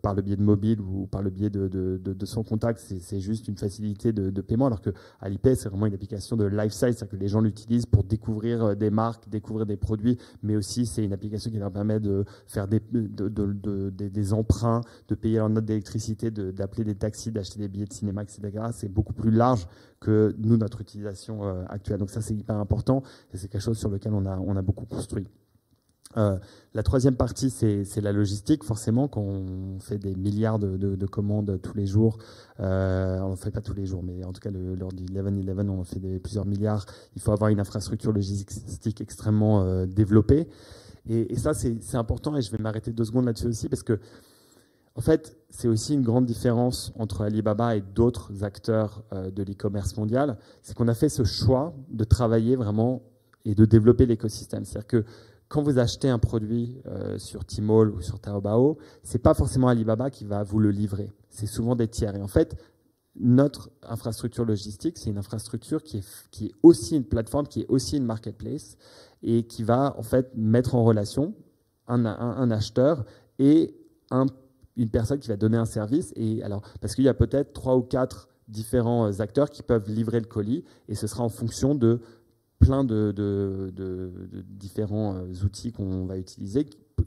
par 0.00 0.14
le 0.14 0.22
biais 0.22 0.36
de 0.36 0.42
mobile 0.42 0.80
ou 0.80 1.06
par 1.06 1.20
le 1.20 1.28
biais 1.28 1.50
de, 1.50 1.68
de, 1.68 1.98
de 1.98 2.26
son 2.26 2.42
contact, 2.42 2.80
c'est 2.80 3.20
juste 3.20 3.48
une 3.48 3.56
facilité 3.58 4.12
de, 4.12 4.37
paiement, 4.40 4.66
alors 4.66 4.80
que 4.80 4.90
Alipay, 5.20 5.54
c'est 5.54 5.68
vraiment 5.68 5.86
une 5.86 5.94
application 5.94 6.36
de 6.36 6.44
lifestyle, 6.44 6.94
c'est-à-dire 6.94 7.08
que 7.08 7.16
les 7.16 7.28
gens 7.28 7.40
l'utilisent 7.40 7.86
pour 7.86 8.04
découvrir 8.04 8.64
euh, 8.64 8.74
des 8.74 8.90
marques, 8.90 9.28
découvrir 9.28 9.66
des 9.66 9.76
produits, 9.76 10.18
mais 10.42 10.56
aussi 10.56 10.86
c'est 10.86 11.04
une 11.04 11.12
application 11.12 11.50
qui 11.50 11.58
leur 11.58 11.72
permet 11.72 12.00
de 12.00 12.24
faire 12.46 12.68
des, 12.68 14.32
emprunts, 14.32 14.80
de 15.08 15.14
payer 15.14 15.38
leur 15.38 15.48
note 15.48 15.64
d'électricité, 15.64 16.30
d'appeler 16.30 16.84
des 16.84 16.94
taxis, 16.94 17.30
d'acheter 17.30 17.58
des 17.58 17.68
billets 17.68 17.86
de 17.86 17.92
cinéma, 17.92 18.22
etc. 18.22 18.40
C'est 18.72 18.92
beaucoup 18.92 19.12
plus 19.12 19.30
large 19.30 19.66
que 20.00 20.34
nous, 20.38 20.56
notre 20.56 20.80
utilisation 20.80 21.44
euh, 21.44 21.64
actuelle. 21.68 21.98
Donc 21.98 22.10
ça, 22.10 22.20
c'est 22.20 22.34
hyper 22.34 22.56
important 22.56 23.02
et 23.32 23.36
c'est 23.36 23.48
quelque 23.48 23.62
chose 23.62 23.78
sur 23.78 23.90
lequel 23.90 24.12
on 24.12 24.56
a 24.56 24.62
beaucoup 24.62 24.86
construit. 24.86 25.26
Euh, 26.16 26.38
la 26.74 26.82
troisième 26.82 27.16
partie, 27.16 27.50
c'est 27.50 28.00
la 28.00 28.12
logistique. 28.12 28.64
Forcément, 28.64 29.08
quand 29.08 29.20
on 29.20 29.78
fait 29.80 29.98
des 29.98 30.14
milliards 30.14 30.58
de, 30.58 30.76
de, 30.76 30.96
de 30.96 31.06
commandes 31.06 31.60
tous 31.62 31.76
les 31.76 31.86
jours, 31.86 32.18
euh, 32.60 33.20
on 33.20 33.30
ne 33.30 33.36
fait 33.36 33.50
pas 33.50 33.60
tous 33.60 33.74
les 33.74 33.86
jours, 33.86 34.02
mais 34.02 34.24
en 34.24 34.32
tout 34.32 34.40
cas, 34.40 34.50
lors 34.50 34.92
du 34.92 35.04
11-11, 35.04 35.68
on 35.68 35.84
fait 35.84 36.00
des, 36.00 36.18
plusieurs 36.18 36.46
milliards. 36.46 36.86
Il 37.16 37.22
faut 37.22 37.32
avoir 37.32 37.50
une 37.50 37.60
infrastructure 37.60 38.12
logistique 38.12 39.00
extrêmement 39.00 39.62
euh, 39.62 39.86
développée. 39.86 40.48
Et, 41.08 41.32
et 41.32 41.36
ça, 41.36 41.54
c'est 41.54 41.96
important. 41.96 42.36
Et 42.36 42.42
je 42.42 42.50
vais 42.50 42.58
m'arrêter 42.58 42.92
deux 42.92 43.04
secondes 43.04 43.26
là-dessus 43.26 43.46
aussi, 43.46 43.68
parce 43.68 43.82
que, 43.82 43.98
en 44.94 45.00
fait, 45.00 45.36
c'est 45.50 45.68
aussi 45.68 45.94
une 45.94 46.02
grande 46.02 46.26
différence 46.26 46.92
entre 46.98 47.22
Alibaba 47.22 47.76
et 47.76 47.80
d'autres 47.80 48.42
acteurs 48.42 49.04
de 49.12 49.42
l'e-commerce 49.44 49.96
mondial. 49.96 50.38
C'est 50.62 50.76
qu'on 50.76 50.88
a 50.88 50.94
fait 50.94 51.08
ce 51.08 51.22
choix 51.22 51.72
de 51.88 52.02
travailler 52.02 52.56
vraiment 52.56 53.02
et 53.44 53.54
de 53.54 53.64
développer 53.64 54.06
l'écosystème. 54.06 54.64
C'est-à-dire 54.64 54.88
que 54.88 55.04
quand 55.48 55.62
vous 55.62 55.78
achetez 55.78 56.08
un 56.08 56.18
produit 56.18 56.76
euh, 56.86 57.18
sur 57.18 57.44
Tmall 57.44 57.90
ou 57.90 58.00
sur 58.00 58.20
Taobao, 58.20 58.78
c'est 59.02 59.18
pas 59.18 59.34
forcément 59.34 59.68
Alibaba 59.68 60.10
qui 60.10 60.24
va 60.24 60.42
vous 60.42 60.58
le 60.58 60.70
livrer. 60.70 61.10
C'est 61.30 61.46
souvent 61.46 61.74
des 61.74 61.88
tiers. 61.88 62.14
Et 62.14 62.22
en 62.22 62.28
fait, 62.28 62.56
notre 63.18 63.70
infrastructure 63.82 64.44
logistique, 64.44 64.98
c'est 64.98 65.10
une 65.10 65.18
infrastructure 65.18 65.82
qui 65.82 65.98
est, 65.98 66.26
qui 66.30 66.46
est 66.46 66.52
aussi 66.62 66.96
une 66.96 67.04
plateforme, 67.04 67.46
qui 67.46 67.62
est 67.62 67.66
aussi 67.68 67.96
une 67.96 68.04
marketplace 68.04 68.76
et 69.22 69.44
qui 69.44 69.64
va 69.64 69.94
en 69.98 70.02
fait 70.02 70.30
mettre 70.36 70.74
en 70.74 70.84
relation 70.84 71.34
un, 71.88 72.50
acheteur 72.50 73.04
et 73.38 73.74
un, 74.10 74.26
une 74.76 74.90
personne 74.90 75.18
qui 75.18 75.28
va 75.28 75.36
donner 75.36 75.56
un 75.56 75.64
service. 75.64 76.12
Et 76.16 76.42
alors, 76.42 76.62
parce 76.80 76.94
qu'il 76.94 77.04
y 77.04 77.08
a 77.08 77.14
peut-être 77.14 77.54
trois 77.54 77.76
ou 77.76 77.82
quatre 77.82 78.28
différents 78.46 79.20
acteurs 79.20 79.50
qui 79.50 79.62
peuvent 79.62 79.88
livrer 79.88 80.20
le 80.20 80.26
colis 80.26 80.64
et 80.88 80.94
ce 80.94 81.06
sera 81.06 81.24
en 81.24 81.28
fonction 81.28 81.74
de 81.74 82.00
plein 82.58 82.84
de, 82.84 83.72
différents 84.48 85.14
euh, 85.14 85.44
outils 85.44 85.72
qu'on 85.72 86.06
va 86.06 86.18
utiliser 86.18 86.66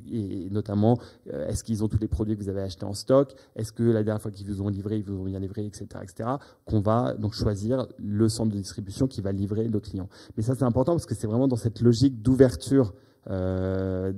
et 0.10 0.50
notamment 0.50 0.98
euh, 1.32 1.48
est-ce 1.48 1.64
qu'ils 1.64 1.84
ont 1.84 1.90
tous 1.90 2.00
les 2.00 2.08
produits 2.08 2.38
que 2.38 2.42
vous 2.42 2.50
avez 2.50 2.62
achetés 2.62 2.86
en 2.86 2.94
stock 2.94 3.36
est-ce 3.56 3.74
que 3.74 3.84
la 3.84 4.04
dernière 4.04 4.22
fois 4.22 4.32
qu'ils 4.32 4.48
vous 4.48 4.62
ont 4.62 4.70
livré 4.70 4.98
ils 4.98 5.04
vous 5.04 5.20
ont 5.20 5.26
bien 5.26 5.40
livré 5.40 5.66
etc 5.66 5.88
etc 6.02 6.30
qu'on 6.66 6.80
va 6.80 7.14
donc 7.14 7.34
choisir 7.34 7.88
le 7.98 8.30
centre 8.30 8.52
de 8.52 8.58
distribution 8.58 9.08
qui 9.08 9.22
va 9.22 9.32
livrer 9.32 9.68
le 9.68 9.80
client. 9.80 10.08
Mais 10.38 10.44
ça 10.44 10.56
c'est 10.56 10.64
important 10.64 10.94
parce 10.94 11.06
que 11.06 11.16
c'est 11.16 11.28
vraiment 11.28 11.48
dans 11.48 11.58
cette 11.58 11.82
logique 11.82 12.22
d'ouverture 12.22 12.94
euh, 13.30 14.12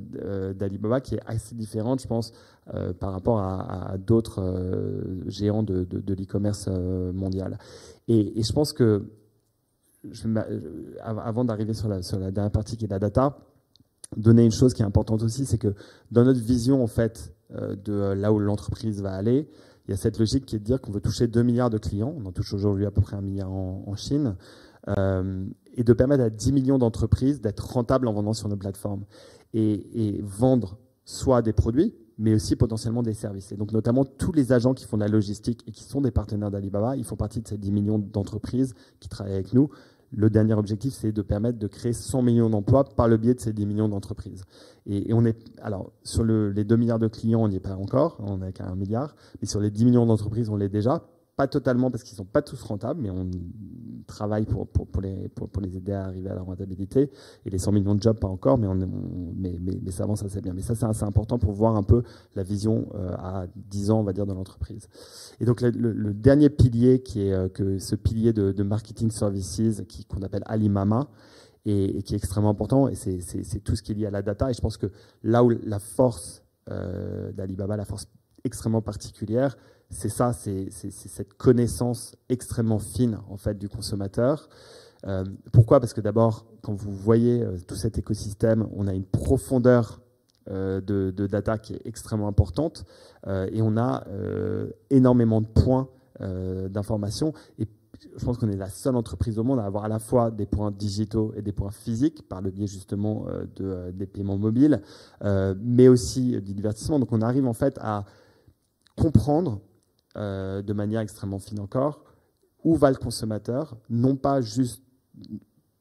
d'Alibaba 0.53 1.01
qui 1.01 1.15
est 1.15 1.21
assez 1.25 1.55
différente 1.55 2.01
je 2.01 2.07
pense 2.07 2.31
par 2.99 3.11
rapport 3.11 3.39
à, 3.39 3.97
d'autres 3.97 4.41
géants 5.27 5.63
de, 5.63 5.85
l'e-commerce 5.91 6.69
mondial. 7.13 7.57
Et, 8.07 8.41
je 8.41 8.53
pense 8.53 8.71
que 8.71 9.03
je, 10.11 10.27
avant 11.01 11.45
d'arriver 11.45 11.73
sur 11.73 11.87
la, 11.87 12.01
dernière 12.31 12.51
partie 12.51 12.77
qui 12.77 12.85
est 12.85 12.89
la 12.89 12.99
data, 12.99 13.37
donner 14.17 14.45
une 14.45 14.51
chose 14.51 14.73
qui 14.73 14.81
est 14.81 14.85
importante 14.85 15.23
aussi, 15.23 15.45
c'est 15.45 15.57
que 15.57 15.73
dans 16.11 16.23
notre 16.23 16.41
vision 16.41 16.83
en 16.83 16.87
fait 16.87 17.33
de 17.51 18.13
là 18.13 18.33
où 18.33 18.39
l'entreprise 18.39 19.01
va 19.01 19.13
aller, 19.13 19.47
il 19.87 19.91
y 19.91 19.93
a 19.93 19.97
cette 19.97 20.17
logique 20.17 20.45
qui 20.45 20.55
est 20.55 20.59
de 20.59 20.63
dire 20.63 20.79
qu'on 20.79 20.91
veut 20.91 21.01
toucher 21.01 21.27
2 21.27 21.43
milliards 21.43 21.69
de 21.69 21.77
clients, 21.77 22.13
on 22.17 22.25
en 22.25 22.31
touche 22.31 22.53
aujourd'hui 22.53 22.85
à 22.85 22.91
peu 22.91 23.01
près 23.01 23.15
un 23.15 23.21
milliard 23.21 23.51
en, 23.51 23.95
Chine, 23.95 24.35
euh, 24.97 25.45
et 25.75 25.83
de 25.83 25.93
permettre 25.93 26.23
à 26.23 26.29
10 26.29 26.53
millions 26.53 26.77
d'entreprises 26.77 27.41
d'être 27.41 27.73
rentables 27.73 28.07
en 28.07 28.13
vendant 28.13 28.33
sur 28.33 28.47
nos 28.47 28.55
plateformes 28.55 29.03
et, 29.53 30.21
vendre 30.23 30.77
soit 31.05 31.41
des 31.41 31.53
produits, 31.53 31.93
mais 32.17 32.33
aussi 32.33 32.55
potentiellement 32.55 33.03
des 33.03 33.13
services. 33.13 33.51
Et 33.51 33.57
donc 33.57 33.73
notamment 33.73 34.05
tous 34.05 34.31
les 34.31 34.53
agents 34.53 34.73
qui 34.73 34.85
font 34.85 34.97
de 34.97 35.03
la 35.03 35.09
logistique 35.09 35.63
et 35.67 35.71
qui 35.71 35.83
sont 35.83 35.99
des 35.99 36.11
partenaires 36.11 36.49
d'Alibaba, 36.49 36.95
ils 36.95 37.03
font 37.03 37.17
partie 37.17 37.41
de 37.41 37.47
ces 37.47 37.57
10 37.57 37.71
millions 37.71 37.99
d'entreprises 37.99 38.73
qui 38.99 39.09
travaillent 39.09 39.33
avec 39.33 39.53
nous. 39.53 39.69
Le 40.15 40.29
dernier 40.29 40.53
objectif, 40.53 40.93
c'est 40.93 41.11
de 41.11 41.21
permettre 41.23 41.57
de 41.57 41.67
créer 41.67 41.93
100 41.93 42.21
millions 42.21 42.49
d'emplois 42.49 42.83
par 42.83 43.07
le 43.07 43.17
biais 43.17 43.33
de 43.33 43.39
ces 43.39 43.51
10 43.51 43.65
millions 43.65 43.89
d'entreprises. 43.89 44.43
Et, 44.85 45.11
on 45.13 45.25
est, 45.25 45.35
alors, 45.61 45.91
sur 46.03 46.23
les 46.23 46.63
2 46.63 46.75
milliards 46.75 46.99
de 46.99 47.07
clients, 47.07 47.41
on 47.41 47.47
n'y 47.47 47.55
est 47.55 47.59
pas 47.59 47.75
encore, 47.75 48.17
on 48.19 48.37
n'est 48.37 48.53
qu'à 48.53 48.65
1 48.65 48.75
milliard, 48.75 49.15
mais 49.41 49.47
sur 49.47 49.59
les 49.59 49.71
10 49.71 49.85
millions 49.85 50.05
d'entreprises, 50.05 50.49
on 50.49 50.55
l'est 50.55 50.69
déjà, 50.69 51.03
pas 51.35 51.47
totalement 51.47 51.89
parce 51.89 52.03
qu'ils 52.03 52.15
sont 52.15 52.25
pas 52.25 52.41
tous 52.41 52.61
rentables, 52.61 53.01
mais 53.01 53.09
on 53.09 53.29
travaille 54.05 54.45
pour, 54.45 54.67
pour, 54.67 55.01
les, 55.01 55.29
pour, 55.29 55.61
les 55.61 55.77
aider 55.77 55.93
à 55.93 56.05
arriver 56.05 56.29
à 56.29 56.35
la 56.35 56.41
rentabilité. 56.41 57.09
Et 57.45 57.49
les 57.49 57.57
100 57.57 57.71
millions 57.71 57.95
de 57.95 58.01
jobs, 58.01 58.19
pas 58.19 58.27
encore, 58.27 58.57
mais, 58.57 58.67
on, 58.67 58.75
mais, 59.35 59.57
mais, 59.59 59.91
ça 59.91 60.03
avance 60.03 60.23
assez 60.23 60.41
bien. 60.41 60.53
Mais 60.53 60.61
ça, 60.61 60.75
c'est 60.75 60.85
assez 60.85 61.03
important 61.03 61.39
pour 61.39 61.53
voir 61.53 61.75
un 61.75 61.83
peu 61.83 62.03
la 62.35 62.43
vision 62.43 62.87
euh, 62.93 63.13
à 63.17 63.47
10 63.55 63.91
ans, 63.91 63.99
on 64.01 64.03
va 64.03 64.13
dire, 64.13 64.27
de 64.27 64.33
l'entreprise. 64.33 64.87
Et 65.39 65.45
donc, 65.45 65.61
le, 65.61 66.13
dernier 66.13 66.49
pilier, 66.49 67.01
qui 67.01 67.27
est 67.27 67.33
euh, 67.33 67.49
que 67.49 67.79
ce 67.79 67.95
pilier 67.95 68.33
de, 68.33 68.63
marketing 68.63 69.09
services 69.09 69.61
qu'on 70.07 70.21
appelle 70.21 70.43
Alimama, 70.45 71.07
et, 71.65 71.97
et, 71.97 72.03
qui 72.03 72.13
est 72.13 72.17
extrêmement 72.17 72.49
important, 72.49 72.89
et 72.89 72.95
c'est 72.95 73.59
tout 73.63 73.75
ce 73.75 73.81
qui 73.81 73.93
est 73.93 73.95
lié 73.95 74.05
à 74.05 74.11
la 74.11 74.21
data. 74.21 74.51
Et 74.51 74.53
je 74.53 74.61
pense 74.61 74.77
que 74.77 74.87
là 75.23 75.43
où 75.43 75.49
la 75.49 75.79
force 75.79 76.43
euh, 76.69 77.31
d'Alibaba, 77.33 77.75
la 77.75 77.85
force 77.85 78.07
extrêmement 78.45 78.81
particulière, 78.81 79.57
c'est 79.93 80.09
ça, 80.09 80.33
c'est 80.33 80.69
cette 80.71 81.33
connaissance 81.35 82.15
extrêmement 82.29 82.79
fine 82.79 83.19
en 83.29 83.37
fait 83.37 83.57
du 83.57 83.69
consommateur. 83.69 84.49
Euh, 85.05 85.25
pourquoi? 85.51 85.79
Parce 85.79 85.93
que 85.93 86.01
d'abord, 86.01 86.45
quand 86.61 86.73
vous 86.73 86.93
voyez 86.93 87.41
euh, 87.41 87.57
tout 87.67 87.75
cet 87.75 87.97
écosystème, 87.97 88.67
on 88.75 88.87
a 88.87 88.93
une 88.93 89.05
profondeur 89.05 90.01
euh, 90.49 90.81
de, 90.81 91.27
data 91.27 91.57
qui 91.57 91.73
est 91.73 91.81
extrêmement 91.85 92.27
importante 92.27 92.85
et 93.25 93.61
on 93.61 93.77
a 93.77 94.03
énormément 94.89 95.39
de 95.39 95.47
points 95.47 95.87
d'information. 96.19 97.33
Et 97.57 97.67
je 98.17 98.25
pense 98.25 98.37
qu'on 98.37 98.49
est 98.49 98.57
la 98.57 98.69
seule 98.69 98.97
entreprise 98.97 99.39
au 99.39 99.45
monde 99.45 99.59
à 99.59 99.65
avoir 99.65 99.85
à 99.85 99.87
la 99.87 99.99
fois 99.99 100.29
des 100.29 100.45
points 100.45 100.71
digitaux 100.71 101.33
et 101.37 101.41
des 101.41 101.53
points 101.53 101.71
physiques 101.71 102.27
par 102.27 102.41
le 102.41 102.51
biais 102.51 102.67
justement 102.67 103.25
de, 103.55 103.91
des 103.91 104.05
paiements 104.05 104.37
mobiles, 104.37 104.81
mais 105.23 105.87
aussi 105.87 106.41
du 106.41 106.53
divertissement. 106.53 106.99
Donc 106.99 107.13
on 107.13 107.21
arrive 107.21 107.47
en 107.47 107.53
fait 107.53 107.77
à 107.79 108.03
comprendre 108.97 109.61
euh, 110.15 110.61
de 110.61 110.73
manière 110.73 111.01
extrêmement 111.01 111.39
fine 111.39 111.59
encore 111.59 112.03
où 112.63 112.75
va 112.75 112.91
le 112.91 112.97
consommateur, 112.97 113.75
non 113.89 114.15
pas 114.15 114.41
juste 114.41 114.83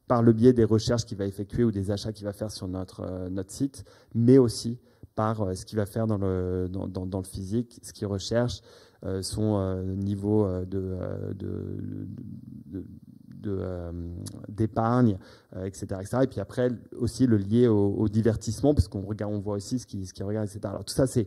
par 0.09 0.23
le 0.23 0.33
biais 0.33 0.55
des 0.55 0.65
recherches 0.65 1.05
qu'il 1.05 1.19
va 1.19 1.27
effectuer 1.27 1.65
ou 1.65 1.71
des 1.71 1.91
achats 1.91 2.13
qu'il 2.13 2.25
va 2.25 2.33
faire 2.33 2.51
sur 2.51 2.67
notre, 2.67 3.03
euh, 3.03 3.29
notre 3.29 3.53
site, 3.53 3.85
mais 4.15 4.39
aussi 4.39 4.79
par 5.15 5.43
euh, 5.43 5.55
ce 5.55 5.67
qu'il 5.67 5.77
va 5.77 5.85
faire 5.85 6.07
dans 6.07 6.17
le, 6.17 6.69
dans, 6.69 7.19
le 7.19 7.25
physique, 7.25 7.79
ce 7.83 7.93
qu'il 7.93 8.07
recherche, 8.07 8.63
son 9.21 9.83
niveau 9.97 10.47
de, 10.65 10.97
d'épargne, 14.49 15.19
etc., 15.65 15.87
etc., 16.01 16.19
Et 16.23 16.27
puis 16.29 16.41
après, 16.41 16.71
aussi 16.97 17.27
le 17.27 17.37
lier 17.37 17.67
au, 17.67 18.09
divertissement, 18.09 18.75
parce 18.75 18.87
qu'on 18.87 19.03
regarde, 19.03 19.35
on 19.35 19.41
voit 19.41 19.57
aussi 19.57 19.81
ce 19.81 19.87
qu'il 19.87 20.07
ce 20.07 20.15
qui 20.15 20.23
regarde, 20.23 20.47
etc. 20.47 20.61
Alors 20.65 20.85
tout 20.85 20.95
ça, 20.95 21.09
c'est 21.09 21.27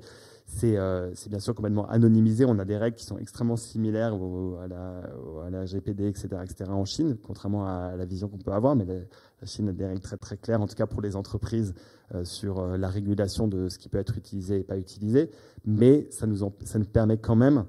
euh, 0.63 1.11
c'est 1.15 1.29
bien 1.29 1.39
sûr 1.39 1.53
complètement 1.53 1.87
anonymisé. 1.89 2.45
On 2.45 2.57
a 2.59 2.65
des 2.65 2.77
règles 2.77 2.95
qui 2.95 3.05
sont 3.05 3.17
extrêmement 3.17 3.57
similaires 3.57 4.13
à, 4.13 5.49
la, 5.49 5.65
GPD, 5.65 6.07
etc., 6.07 6.27
etc., 6.43 6.69
en 6.69 6.85
Chine, 6.85 7.17
contrairement 7.21 7.67
à 7.67 7.95
la 7.95 8.05
vision 8.05 8.27
qu'on 8.27 8.37
peut 8.37 8.51
avoir. 8.51 8.75
Mais 8.75 8.85
la, 8.85 9.47
Chine 9.47 9.69
a 9.69 9.73
des 9.73 9.85
règles 9.85 10.01
très 10.01 10.17
très 10.17 10.37
claires, 10.37 10.61
en 10.61 10.67
tout 10.67 10.75
cas 10.75 10.85
pour 10.85 11.01
les 11.01 11.15
entreprises, 11.15 11.73
euh, 12.13 12.23
sur 12.23 12.59
euh, 12.59 12.77
la 12.77 12.87
régulation 12.87 13.47
de 13.47 13.69
ce 13.69 13.77
qui 13.77 13.89
peut 13.89 13.97
être 13.97 14.17
utilisé 14.17 14.59
et 14.59 14.63
pas 14.63 14.77
utilisé. 14.77 15.29
Mais 15.65 16.07
ça 16.11 16.25
nous, 16.27 16.49
permet 16.93 17.17
quand 17.17 17.35
même 17.35 17.65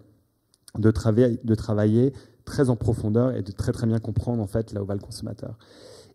de 0.78 0.90
travailler, 0.90 2.12
très 2.44 2.70
en 2.70 2.76
profondeur 2.76 3.34
et 3.34 3.42
de 3.42 3.50
très 3.50 3.72
très 3.72 3.86
bien 3.86 3.98
comprendre 3.98 4.40
en 4.40 4.46
fait 4.46 4.72
là 4.72 4.82
où 4.82 4.86
va 4.86 4.94
le 4.94 5.00
consommateur. 5.00 5.58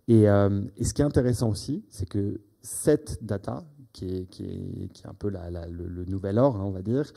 Et 0.08 0.24
ce 0.24 0.94
qui 0.94 1.02
est 1.02 1.06
intéressant 1.06 1.50
aussi, 1.50 1.84
c'est 1.90 2.08
que 2.08 2.40
cette 2.62 3.24
data, 3.24 3.64
qui 3.94 4.06
est, 4.06 4.26
qui 4.30 4.44
est, 4.44 4.88
qui 4.94 5.04
est 5.04 5.08
un 5.08 5.14
peu 5.14 5.30
le, 5.30 6.06
nouvel 6.06 6.40
or, 6.40 6.56
hein, 6.56 6.64
on 6.64 6.72
va 6.72 6.82
dire, 6.82 7.12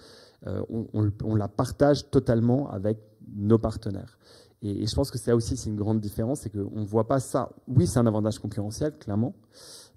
euh, 0.47 0.63
on, 0.69 1.35
la 1.35 1.49
partage 1.49 2.11
totalement 2.11 2.71
avec 2.71 2.99
nos 3.35 3.59
partenaires. 3.59 4.19
Et, 4.63 4.87
je 4.87 4.95
pense 4.95 5.11
que 5.11 5.19
c'est 5.19 5.33
aussi 5.33 5.57
c'est 5.57 5.71
une 5.71 5.77
grande 5.77 6.01
différence, 6.01 6.41
c'est 6.41 6.51
qu'on 6.51 6.81
ne 6.81 6.87
voit 6.87 7.07
pas 7.07 7.21
ça. 7.21 7.51
Oui, 7.69 7.87
c'est 7.87 7.99
un 7.99 8.07
avantage 8.07 8.39
concurrentiel, 8.39 8.97
clairement, 8.99 9.35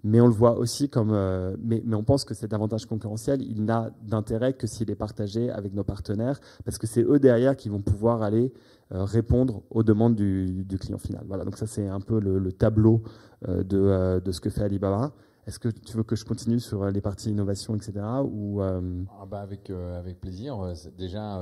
mais 0.03 0.21
on 0.21 0.27
le 0.27 0.33
voit 0.33 0.57
aussi 0.57 0.89
comme. 0.89 1.11
Euh, 1.11 1.55
mais, 1.61 1.81
mais, 1.85 1.95
on 1.95 2.03
pense 2.03 2.23
que 2.23 2.33
cet 2.33 2.53
avantage 2.53 2.85
concurrentiel, 2.85 3.41
il 3.41 3.63
n'a 3.63 3.91
d'intérêt 4.03 4.53
que 4.53 4.67
s'il 4.67 4.89
est 4.91 4.95
partagé 4.95 5.49
avec 5.49 5.73
nos 5.73 5.83
partenaires, 5.83 6.39
parce 6.65 6.77
que 6.77 6.87
c'est 6.87 7.03
eux 7.03 7.19
derrière 7.19 7.55
qui 7.55 7.69
vont 7.69 7.81
pouvoir 7.81 8.21
aller 8.21 8.53
euh, 8.93 9.03
répondre 9.03 9.63
aux 9.69 9.83
demandes 9.83 10.15
du, 10.15 10.63
du, 10.63 10.77
client 10.77 10.97
final. 10.97 11.23
Voilà, 11.27 11.43
donc 11.43 11.57
ça 11.57 11.67
c'est 11.67 11.87
un 11.87 11.99
peu 11.99 12.19
le, 12.19 12.39
le 12.39 12.51
tableau 12.51 13.01
de, 13.47 14.19
de, 14.19 14.31
ce 14.31 14.41
que 14.41 14.49
fait 14.49 14.63
Alibaba. 14.63 15.13
Est-ce 15.47 15.59
que 15.59 15.69
tu 15.69 15.95
veux 15.95 16.03
que 16.03 16.17
je 16.17 16.25
continue 16.25 16.59
sur 16.59 16.83
euh, 16.83 16.91
les 16.91 16.99
parties 16.99 17.29
innovation, 17.29 17.73
etc. 17.73 17.93
Euh, 17.95 19.03
ah 19.17 19.25
bah 19.25 19.39
avec, 19.39 19.69
euh, 19.69 19.97
avec 19.97 20.19
plaisir. 20.19 20.73
Déjà, 20.97 21.41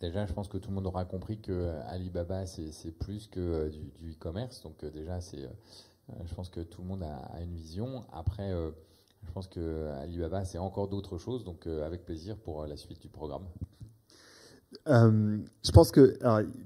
déjà, 0.00 0.24
je 0.24 0.32
pense 0.32 0.48
que 0.48 0.56
tout 0.56 0.70
le 0.70 0.76
monde 0.76 0.86
aura 0.86 1.04
compris 1.04 1.38
que 1.38 1.70
Alibaba, 1.86 2.46
c'est 2.46 2.92
plus 2.92 3.26
que 3.26 3.68
du 3.68 4.12
e-commerce. 4.12 4.62
Donc 4.62 4.82
déjà, 4.86 5.20
c'est, 5.20 5.46
je 6.24 6.34
pense 6.34 6.48
que 6.48 6.60
tout 6.60 6.80
le 6.80 6.88
monde 6.88 7.02
a, 7.02 7.42
une 7.42 7.54
vision. 7.54 8.06
Après, 8.10 8.50
je 9.22 9.30
pense 9.32 9.48
que 9.48 9.90
Alibaba, 10.00 10.46
c'est 10.46 10.58
encore 10.58 10.88
d'autres 10.88 11.18
choses. 11.18 11.44
Donc 11.44 11.66
avec 11.66 12.06
plaisir 12.06 12.38
pour 12.38 12.66
la 12.66 12.78
suite 12.78 13.02
du 13.02 13.08
programme. 13.08 13.44
Euh, 14.88 15.38
je 15.64 15.70
pense 15.70 15.90
que, 15.90 16.16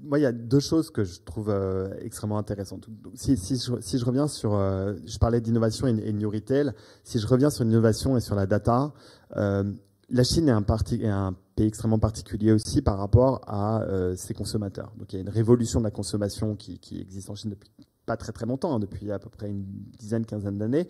moi, 0.03 0.19
il 0.19 0.21
y 0.21 0.25
a 0.25 0.31
deux 0.31 0.59
choses 0.59 0.89
que 0.89 1.03
je 1.03 1.21
trouve 1.21 1.49
euh, 1.49 1.93
extrêmement 1.99 2.37
intéressantes. 2.37 2.87
Si, 3.15 3.35
je, 3.35 4.05
reviens 4.05 4.27
sur, 4.27 4.55
euh, 4.55 4.95
je 5.05 5.17
parlais 5.17 5.41
d'innovation 5.41 5.87
et, 5.87 5.97
et, 6.05 6.13
New 6.13 6.29
Retail, 6.29 6.71
si 7.03 7.19
je 7.19 7.27
reviens 7.27 7.49
sur 7.49 7.63
l'innovation 7.63 8.17
et 8.17 8.21
sur 8.21 8.35
la 8.35 8.45
data, 8.45 8.93
la 9.35 10.23
Chine 10.23 10.49
est 10.49 11.07
un, 11.07 11.35
pays 11.55 11.67
extrêmement 11.67 11.99
particulier 11.99 12.51
aussi 12.51 12.81
par 12.81 12.97
rapport 12.97 13.41
à 13.47 13.85
ses 14.15 14.33
consommateurs. 14.33 14.91
Donc 14.97 15.13
il 15.13 15.15
y 15.15 15.19
a 15.19 15.21
une 15.21 15.29
révolution 15.29 15.79
de 15.79 15.85
la 15.85 15.91
consommation 15.91 16.55
qui, 16.55 16.79
qui 16.79 16.99
existe 16.99 17.29
en 17.29 17.35
Chine 17.35 17.51
depuis 17.51 17.69
pas 18.05 18.17
très 18.17 18.31
très 18.31 18.45
longtemps, 18.45 18.75
hein, 18.75 18.79
depuis 18.79 19.11
à 19.11 19.19
peu 19.19 19.29
près 19.29 19.47
une 19.47 19.63
dizaine, 19.97 20.25
quinzaine 20.25 20.57
d'années, 20.57 20.87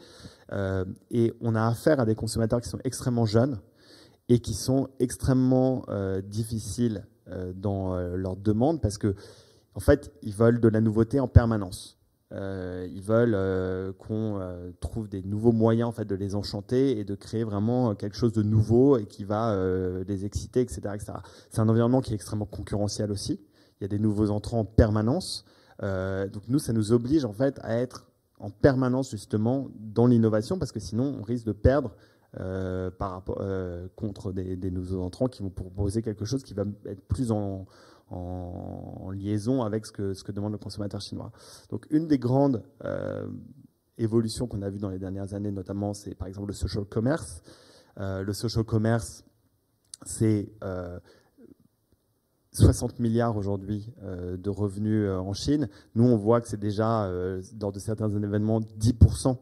et 1.11 1.33
on 1.39 1.55
a 1.55 1.67
affaire 1.67 1.99
à 1.99 2.05
des 2.05 2.15
consommateurs 2.15 2.61
qui 2.61 2.69
sont 2.69 2.79
extrêmement 2.83 3.25
jeunes 3.25 3.59
et 4.31 4.39
qui 4.39 4.53
sont 4.53 4.87
extrêmement 4.99 5.85
difficiles 6.23 7.03
euh, 7.31 7.53
dans 7.55 7.93
euh, 7.93 8.15
leurs 8.15 8.35
demandes 8.35 8.81
parce 8.81 8.97
que, 8.97 9.13
en 9.75 9.79
fait, 9.79 10.11
ils 10.23 10.33
veulent 10.33 10.59
de 10.59 10.67
la 10.67 10.81
nouveauté 10.81 11.19
en 11.19 11.27
permanence. 11.27 11.99
Euh, 12.33 12.87
ils 12.91 13.01
veulent 13.01 13.93
qu'on 13.97 14.39
trouve 14.79 15.07
des 15.07 15.21
nouveaux 15.21 15.51
moyens 15.51 15.89
en 15.89 15.91
fait 15.91 16.05
de 16.05 16.15
les 16.15 16.33
enchanter 16.33 16.97
et 16.97 17.03
de 17.03 17.13
créer 17.13 17.43
vraiment 17.43 17.93
quelque 17.93 18.15
chose 18.15 18.31
de 18.33 18.41
nouveau 18.41 18.97
et 18.97 19.05
qui 19.05 19.23
va 19.23 19.55
les 20.07 20.25
exciter, 20.25 20.61
etc. 20.61 20.81
etc. 20.93 21.13
C'est 21.49 21.59
un 21.59 21.69
environnement 21.69 22.01
qui 22.01 22.11
est 22.13 22.15
extrêmement 22.15 22.45
concurrentiel 22.45 23.11
aussi. 23.11 23.39
Il 23.79 23.83
y 23.83 23.85
a 23.85 23.89
des 23.89 23.99
nouveaux 23.99 24.29
entrants 24.29 24.59
en 24.59 24.65
permanence. 24.65 25.45
donc 25.81 26.43
nous, 26.47 26.59
ça 26.59 26.73
nous 26.73 26.93
oblige 26.93 27.25
en 27.25 27.33
fait 27.33 27.59
à 27.63 27.75
être 27.75 28.07
en 28.39 28.49
permanence 28.49 29.11
justement 29.11 29.67
dans 29.77 30.07
l'innovation 30.07 30.57
parce 30.57 30.71
que 30.71 30.79
sinon 30.79 31.17
on 31.19 31.23
risque 31.23 31.45
de 31.45 31.53
perdre 31.53 31.91
euh, 32.39 32.89
euh, 33.41 33.89
contre 33.97 34.31
des, 34.31 34.71
nouveaux 34.71 35.01
entrants 35.01 35.27
qui 35.27 35.43
vont 35.43 35.49
proposer 35.49 36.01
quelque 36.01 36.23
chose 36.23 36.43
qui 36.43 36.53
va 36.53 36.63
être 36.85 37.01
plus 37.01 37.29
en, 37.31 37.65
liaison 39.11 39.63
avec 39.63 39.85
ce 39.85 39.91
que, 39.91 40.31
demande 40.31 40.53
le 40.53 40.57
consommateur 40.57 41.01
chinois. 41.01 41.31
Donc 41.69 41.87
une 41.89 42.07
des 42.07 42.19
grandes 42.19 42.63
euh, 42.85 43.27
évolutions 43.97 44.47
qu'on 44.47 44.61
a 44.61 44.69
vues 44.69 44.79
dans 44.79 44.89
les 44.89 44.99
dernières 44.99 45.33
années, 45.33 45.51
notamment, 45.51 45.93
c'est 45.93 46.15
par 46.15 46.29
exemple 46.29 46.47
le 46.47 46.53
social 46.53 46.85
commerce. 46.85 47.41
le 47.97 48.31
social 48.31 48.63
commerce, 48.63 49.25
c'est 50.05 50.53
60 52.53 52.99
milliards 52.99 53.35
aujourd'hui 53.35 53.93
de 54.01 54.49
revenus 54.49 55.09
en 55.09 55.33
Chine. 55.33 55.67
Nous, 55.95 56.05
on 56.05 56.15
voit 56.15 56.39
que 56.39 56.47
c'est 56.47 56.59
déjà, 56.59 57.09
dans 57.53 57.71
de 57.71 57.79
certains 57.79 58.09
événements, 58.09 58.61
10% 58.61 59.37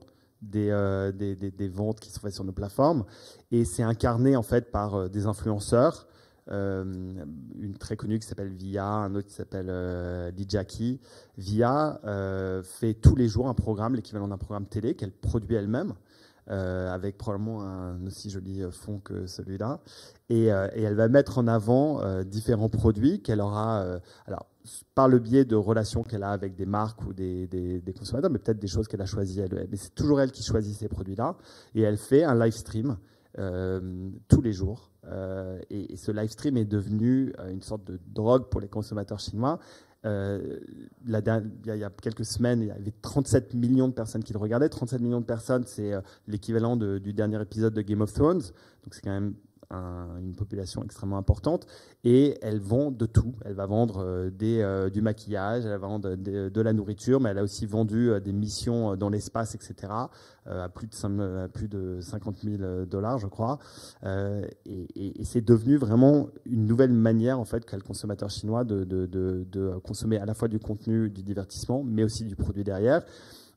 euh, 0.55 1.11
des, 1.11 1.35
des, 1.35 1.67
ventes 1.67 1.99
qui 1.99 2.11
sont 2.11 2.21
faites 2.21 2.33
sur 2.33 2.43
nos 2.43 2.51
plateformes. 2.51 3.05
Et 3.51 3.65
c'est 3.65 3.83
incarné 3.83 4.35
en 4.35 4.41
fait 4.41 4.71
par 4.71 4.95
euh, 4.95 5.09
des 5.09 5.25
influenceurs. 5.25 6.07
Euh, 6.51 6.83
une 7.59 7.77
très 7.77 7.95
connue 7.95 8.17
qui 8.17 8.27
s'appelle 8.27 8.49
Via, 8.49 8.85
un 8.85 9.13
autre 9.13 9.27
qui 9.27 9.35
s'appelle 9.35 9.67
euh, 9.69 10.31
Via 11.37 11.99
fait 12.63 12.93
tous 12.95 13.15
les 13.15 13.27
jours 13.27 13.47
un 13.49 13.53
programme, 13.53 13.95
l'équivalent 13.95 14.27
d'un 14.27 14.37
programme 14.37 14.65
télé 14.65 14.95
qu'elle 14.95 15.11
produit 15.11 15.55
elle-même. 15.55 15.93
avec 16.47 17.17
probablement 17.19 17.61
un 17.61 18.03
aussi 18.07 18.31
joli 18.31 18.63
fond 18.71 18.99
que 18.99 19.27
celui-là. 19.27 19.81
Et, 20.29 20.45
et, 20.45 20.81
elle 20.81 20.95
va 20.95 21.07
mettre 21.07 21.37
en 21.37 21.47
avant 21.47 22.23
différents 22.23 22.69
produits 22.69 23.21
qu'elle 23.21 23.41
aura. 23.41 23.99
alors, 24.25 24.47
par 24.95 25.07
le 25.07 25.19
biais 25.19 25.45
de 25.45 25.55
relations 25.55 26.03
qu'elle 26.03 26.23
a 26.23 26.31
avec 26.31 26.55
des 26.55 26.65
marques 26.65 27.05
ou 27.05 27.13
des, 27.13 27.81
consommateurs, 27.97 28.29
mais 28.31 28.39
peut-être 28.39 28.59
des 28.59 28.67
choses 28.67 28.87
qu'elle 28.87 29.01
a 29.01 29.05
choisies 29.05 29.41
elle. 29.41 29.67
Mais 29.69 29.77
c'est 29.77 29.95
toujours 29.95 30.21
elle 30.21 30.31
qui 30.31 30.43
choisit 30.43 30.75
ces 30.75 30.87
produits-là. 30.87 31.37
Et 31.75 31.81
elle 31.81 31.97
fait 31.97 32.23
un 32.23 32.37
live 32.37 32.53
stream 32.53 32.97
euh, 33.37 34.09
tous 34.27 34.41
les 34.41 34.53
jours. 34.53 34.91
Euh, 35.05 35.59
et, 35.69 35.95
ce 35.95 36.11
live 36.11 36.29
stream 36.29 36.57
est 36.57 36.65
devenu 36.65 37.33
euh, 37.39 37.51
une 37.51 37.61
sorte 37.61 37.85
de 37.85 37.99
drogue 38.07 38.49
pour 38.49 38.59
les 38.61 38.67
consommateurs 38.67 39.19
chinois. 39.19 39.59
il, 40.03 40.59
y 41.05 41.83
a, 41.83 41.89
quelques 42.01 42.25
semaines, 42.25 42.61
il 42.61 42.67
y 42.67 42.71
avait 42.71 42.93
37 43.01 43.53
millions 43.53 43.87
de 43.87 43.93
personnes 43.93 44.23
qui 44.23 44.33
le 44.33 44.39
regardaient. 44.39 44.69
37 44.69 45.01
millions 45.01 45.21
de 45.21 45.25
personnes, 45.25 45.63
c'est 45.65 45.93
l'équivalent 46.27 46.75
du 46.75 47.13
dernier 47.13 47.41
épisode 47.41 47.73
de 47.73 47.81
Game 47.81 48.01
of 48.01 48.13
Thrones. 48.13 48.41
Donc 48.83 48.93
c'est 48.93 49.01
quand 49.01 49.11
même 49.11 49.35
une 49.71 50.33
population 50.35 50.83
extrêmement 50.83 51.17
importante 51.17 51.67
et 52.03 52.37
elle 52.41 52.59
vend 52.59 52.89
de 52.89 53.05
tout. 53.05 53.35
Elle 53.45 53.53
va 53.53 53.67
vendre 53.67 54.03
euh, 54.03 54.29
des, 54.31 54.61
euh, 54.61 54.89
du 54.89 55.01
maquillage, 55.01 55.65
elle 55.65 55.71
va 55.71 55.77
vendre 55.77 56.15
de, 56.15 56.61
la 56.61 56.73
nourriture, 56.73 57.19
mais 57.19 57.29
elle 57.29 57.37
a 57.37 57.43
aussi 57.43 57.67
vendu 57.67 58.09
euh, 58.09 58.19
des 58.19 58.31
missions 58.31 58.95
dans 58.95 59.09
l'espace, 59.09 59.55
etc., 59.55 59.93
à 60.45 60.67
plus 60.67 60.87
de, 60.87 61.47
plus 61.47 61.67
de 61.67 61.99
50 62.01 62.37
000 62.43 62.85
dollars, 62.85 63.19
je 63.19 63.27
crois. 63.27 63.59
et, 64.03 65.23
c'est 65.23 65.45
devenu 65.45 65.77
vraiment 65.77 66.29
une 66.45 66.65
nouvelle 66.65 66.91
manière, 66.91 67.39
en 67.39 67.45
fait, 67.45 67.65
qu'a 67.65 67.77
le 67.77 67.83
consommateur 67.83 68.31
chinois 68.31 68.63
de, 68.63 68.83
de, 68.83 69.05
de 69.05 69.77
consommer 69.83 70.17
à 70.17 70.25
la 70.25 70.33
fois 70.33 70.47
du 70.47 70.57
contenu, 70.57 71.11
du 71.11 71.21
divertissement, 71.21 71.83
mais 71.83 72.03
aussi 72.03 72.25
du 72.25 72.35
produit 72.35 72.63
derrière. 72.63 73.03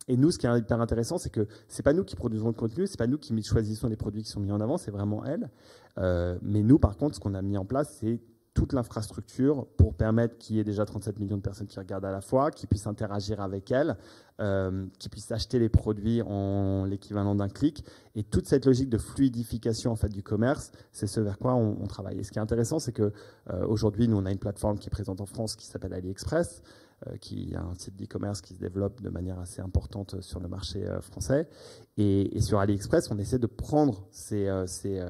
Et 0.08 0.16
nous, 0.16 0.30
ce 0.30 0.38
qui 0.38 0.46
est 0.46 0.58
hyper 0.58 0.80
intéressant, 0.80 1.18
c'est 1.18 1.30
que 1.30 1.46
c'est 1.68 1.82
pas 1.82 1.92
nous 1.92 2.04
qui 2.04 2.16
produisons 2.16 2.48
le 2.48 2.54
contenu, 2.54 2.86
c'est 2.86 2.98
pas 2.98 3.06
nous 3.06 3.18
qui 3.18 3.40
choisissons 3.42 3.88
les 3.88 3.96
produits 3.96 4.22
qui 4.22 4.30
sont 4.30 4.40
mis 4.40 4.52
en 4.52 4.60
avant, 4.60 4.76
c'est 4.76 4.90
vraiment 4.90 5.24
elle. 5.24 5.50
Euh, 5.98 6.38
mais 6.42 6.62
nous, 6.62 6.78
par 6.78 6.96
contre, 6.96 7.14
ce 7.14 7.20
qu'on 7.20 7.34
a 7.34 7.42
mis 7.42 7.56
en 7.56 7.64
place, 7.64 7.98
c'est 8.00 8.20
toute 8.54 8.74
l'infrastructure 8.74 9.66
pour 9.78 9.94
permettre 9.94 10.36
qu'il 10.36 10.56
y 10.56 10.60
ait 10.60 10.64
déjà 10.64 10.84
37 10.84 11.18
millions 11.18 11.38
de 11.38 11.42
personnes 11.42 11.66
qui 11.66 11.78
regardent 11.78 12.04
à 12.04 12.10
la 12.10 12.20
fois, 12.20 12.50
qui 12.50 12.66
puissent 12.66 12.86
interagir 12.86 13.40
avec 13.40 13.70
elle, 13.70 13.96
euh, 14.40 14.86
qui 14.98 15.08
puissent 15.08 15.32
acheter 15.32 15.58
les 15.58 15.70
produits 15.70 16.20
en 16.20 16.84
l'équivalent 16.84 17.34
d'un 17.34 17.48
clic. 17.48 17.82
Et 18.14 18.22
toute 18.22 18.46
cette 18.46 18.66
logique 18.66 18.90
de 18.90 18.98
fluidification 18.98 19.90
en 19.90 19.96
fait 19.96 20.10
du 20.10 20.22
commerce, 20.22 20.70
c'est 20.92 21.06
ce 21.06 21.20
vers 21.20 21.38
quoi 21.38 21.54
on, 21.54 21.86
travaille. 21.86 22.18
Et 22.18 22.24
ce 22.24 22.30
qui 22.30 22.38
est 22.38 22.42
intéressant, 22.42 22.78
c'est 22.78 22.92
que 22.92 23.12
euh, 23.50 23.66
aujourd'hui, 23.66 24.06
nous 24.06 24.18
on 24.18 24.26
a 24.26 24.30
une 24.30 24.38
plateforme 24.38 24.78
qui 24.78 24.88
est 24.88 24.90
présente 24.90 25.20
en 25.22 25.26
France 25.26 25.56
qui 25.56 25.66
s'appelle 25.66 25.94
AliExpress. 25.94 26.62
Euh, 27.08 27.16
qui 27.16 27.52
a 27.56 27.62
un 27.62 27.74
site 27.74 27.96
d'e-commerce 27.96 28.40
qui 28.42 28.54
se 28.54 28.60
développe 28.60 29.00
de 29.00 29.08
manière 29.08 29.40
assez 29.40 29.60
importante 29.60 30.20
sur 30.20 30.38
le 30.38 30.46
marché 30.46 30.86
euh, 30.86 31.00
français. 31.00 31.48
Et, 31.96 32.40
sur 32.40 32.60
AliExpress, 32.60 33.10
on 33.10 33.18
essaie 33.18 33.40
de 33.40 33.46
prendre 33.46 34.06
euh, 34.32 34.66
ces, 34.66 35.00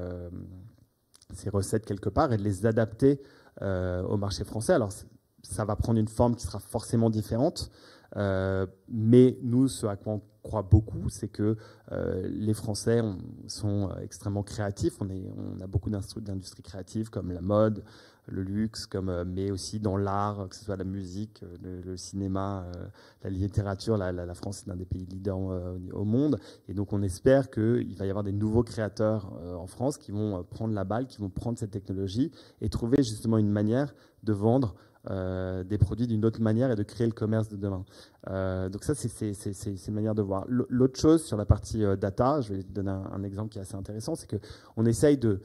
recettes 1.51 1.85
quelque 1.85 2.09
part 2.09 2.33
et 2.33 2.39
de 2.39 2.43
les 2.43 2.65
adapter 2.67 3.21
au 3.61 4.17
marché 4.17 4.45
français. 4.45 4.73
Alors, 4.73 4.91
ça 5.43 5.65
va 5.67 5.77
prendre 5.77 5.99
une 5.99 6.09
forme 6.09 6.35
qui 6.35 6.47
sera 6.47 6.61
forcément 6.61 7.11
différente. 7.11 7.71
mais 8.17 9.39
nous, 9.43 9.69
ce 9.69 9.87
à 9.87 9.97
quoi 9.97 10.15
on 10.15 10.23
croit 10.43 10.63
beaucoup, 10.63 11.11
c'est 11.11 11.29
que 11.29 11.57
les 11.91 12.55
Français 12.55 13.03
sont 13.47 13.91
extrêmement 14.01 14.43
créatifs. 14.43 14.95
On, 15.01 15.11
est, 15.11 15.31
on 15.37 15.61
a 15.61 15.67
beaucoup 15.67 15.91
d'industries 15.91 16.63
créatives 16.63 17.11
comme 17.11 17.31
la 17.31 17.43
mode, 17.43 17.85
le 18.27 18.43
luxe, 18.43 18.89
euh, 18.95 19.25
mais 19.27 19.51
aussi 19.51 19.81
dans 19.81 19.97
l'art, 19.97 20.49
que 20.49 20.55
ce 20.55 20.65
soit 20.65 20.77
la 20.77 20.85
musique, 20.85 21.43
euh, 21.43 21.83
le, 21.85 21.97
cinéma, 21.97 22.65
euh, 22.77 22.87
la 23.25 23.31
littérature. 23.31 23.97
La, 23.97 24.35
France 24.35 24.63
est 24.63 24.71
l'un 24.71 24.77
des 24.77 24.85
pays 24.85 25.05
leaders 25.05 25.39
au 25.93 26.05
monde. 26.05 26.39
Et 26.69 26.75
donc 26.75 26.93
on 26.93 27.03
espère 27.03 27.51
qu'il 27.51 27.95
va 27.97 28.07
y 28.07 28.11
avoir 28.11 28.25
des 28.25 28.33
nouveaux 28.33 28.63
créateurs 28.63 29.31
en 29.59 29.67
France 29.67 29.99
qui 29.99 30.11
vont 30.11 30.43
prendre 30.45 30.75
la 30.75 30.85
balle, 30.85 31.07
qui 31.07 31.19
vont 31.19 31.29
prendre 31.29 31.59
cette 31.59 31.71
technologie 31.71 32.31
et 32.61 32.69
trouver 32.69 32.99
justement 33.03 33.37
une 33.39 33.51
manière 33.51 33.95
de 34.23 34.33
vendre 34.33 34.75
des 35.05 35.79
produits 35.79 36.07
d'une 36.07 36.25
autre 36.25 36.41
manière 36.41 36.71
et 36.71 36.77
de 36.77 36.83
créer 36.83 37.07
le 37.07 37.13
commerce 37.13 37.49
de 37.49 37.57
demain. 37.57 37.85
donc 38.71 38.85
ça, 38.85 38.95
c'est 38.95 39.89
une 39.89 39.95
manière 39.95 40.15
de 40.15 40.23
voir. 40.23 40.47
L'autre 40.49 40.99
chose 40.99 41.23
sur 41.23 41.37
la 41.37 41.45
partie 41.45 41.85
data, 42.01 42.41
je 42.41 42.55
vais 42.55 42.63
donner 42.63 42.91
un, 42.91 43.11
un, 43.13 43.23
exemple 43.23 43.51
qui 43.51 43.59
est 43.59 43.63
assez 43.63 43.77
intéressant, 43.77 44.15
c'est 44.15 44.29
qu'on 44.29 44.87
essaye 44.87 45.19
de, 45.19 45.43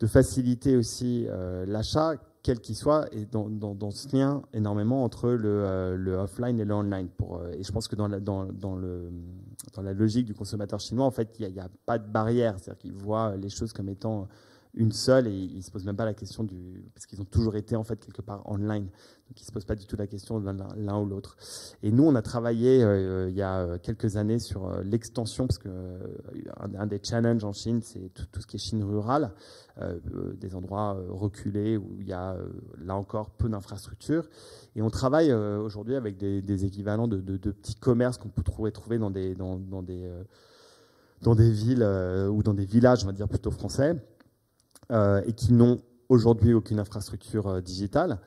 de 0.00 0.06
faciliter 0.06 0.76
aussi 0.76 1.26
euh, 1.28 1.64
l'achat, 1.66 2.14
quel 2.42 2.60
qu'il 2.60 2.76
soit, 2.76 3.06
et 3.12 3.24
dans, 3.24 3.48
dans, 3.48 3.90
ce 3.90 4.14
lien 4.14 4.42
énormément 4.52 5.02
entre 5.04 5.30
le, 5.30 5.64
euh, 5.64 5.96
le 5.96 6.14
offline 6.14 6.60
et 6.60 6.64
le 6.64 6.74
online. 6.74 7.08
Euh, 7.22 7.52
et 7.52 7.62
je 7.62 7.72
pense 7.72 7.88
que 7.88 7.96
dans 7.96 8.08
la, 8.08 8.20
dans, 8.20 8.44
dans, 8.44 8.76
le, 8.76 9.10
dans 9.72 9.82
la 9.82 9.94
logique 9.94 10.26
du 10.26 10.34
consommateur 10.34 10.78
chinois, 10.78 11.06
en 11.06 11.10
fait, 11.10 11.34
il 11.38 11.50
n'y 11.50 11.60
a, 11.60 11.68
pas 11.86 11.98
de 11.98 12.06
barrière. 12.06 12.58
C'est-à-dire 12.58 12.78
qu'il 12.78 12.92
voit 12.92 13.36
les 13.36 13.48
choses 13.48 13.72
comme 13.72 13.88
étant 13.88 14.28
une 14.76 14.92
seule 14.92 15.26
et 15.28 15.32
ils 15.32 15.62
se 15.62 15.70
posent 15.70 15.84
même 15.84 15.96
pas 15.96 16.04
la 16.04 16.14
question 16.14 16.44
du. 16.44 16.84
Parce 16.94 17.06
qu'ils 17.06 17.20
ont 17.20 17.26
toujours 17.26 17.56
été 17.56 17.76
en 17.76 17.84
fait 17.84 17.96
quelque 17.96 18.22
part 18.22 18.42
online. 18.50 18.84
Donc 18.84 19.40
ils 19.40 19.44
se 19.44 19.52
posent 19.52 19.64
pas 19.64 19.74
du 19.74 19.86
tout 19.86 19.96
la 19.96 20.06
question 20.06 20.40
de 20.40 20.50
l'un 20.76 20.98
ou 20.98 21.06
l'autre. 21.06 21.36
Et 21.82 21.90
nous, 21.90 22.04
on 22.04 22.14
a 22.14 22.22
travaillé 22.22 22.82
euh, 22.82 23.30
il 23.30 23.36
y 23.36 23.42
a 23.42 23.78
quelques 23.78 24.16
années 24.16 24.38
sur 24.38 24.66
euh, 24.66 24.82
l'extension, 24.82 25.46
parce 25.46 25.58
que 25.58 25.68
euh, 25.68 25.98
un, 26.78 26.86
des 26.86 27.00
challenges 27.02 27.44
en 27.44 27.52
Chine, 27.52 27.80
c'est 27.82 28.12
tout, 28.12 28.40
ce 28.40 28.46
qui 28.46 28.56
est 28.56 28.58
Chine 28.58 28.84
rurale, 28.84 29.32
des 30.40 30.54
endroits 30.54 30.96
reculés 31.08 31.76
où 31.76 31.96
il 31.98 32.06
y 32.06 32.12
a 32.12 32.36
là 32.80 32.94
encore 32.94 33.30
peu 33.30 33.48
d'infrastructures. 33.48 34.28
Et 34.76 34.82
on 34.82 34.90
travaille 34.90 35.32
aujourd'hui 35.32 35.96
avec 35.96 36.16
des, 36.16 36.64
équivalents 36.64 37.08
de, 37.08 37.18
petits 37.36 37.74
commerces 37.74 38.16
qu'on 38.16 38.28
peut 38.28 38.44
trouver, 38.44 38.98
dans 38.98 39.10
des, 39.10 39.34
dans, 39.34 39.58
des, 39.82 40.08
dans 41.22 41.34
des 41.34 41.50
villes 41.50 41.82
ou 42.30 42.44
dans 42.44 42.54
des 42.54 42.66
villages, 42.66 43.02
on 43.02 43.06
va 43.06 43.12
dire 43.12 43.28
plutôt 43.28 43.50
français 43.50 43.96
euh, 43.96 44.13
et 44.90 45.32
qui 45.34 45.52
n'ont 45.52 45.80
aujourd'hui 46.08 46.54
aucune 46.54 46.78
infrastructure 46.78 47.46
euh, 47.48 47.60
digitale. 47.60 48.18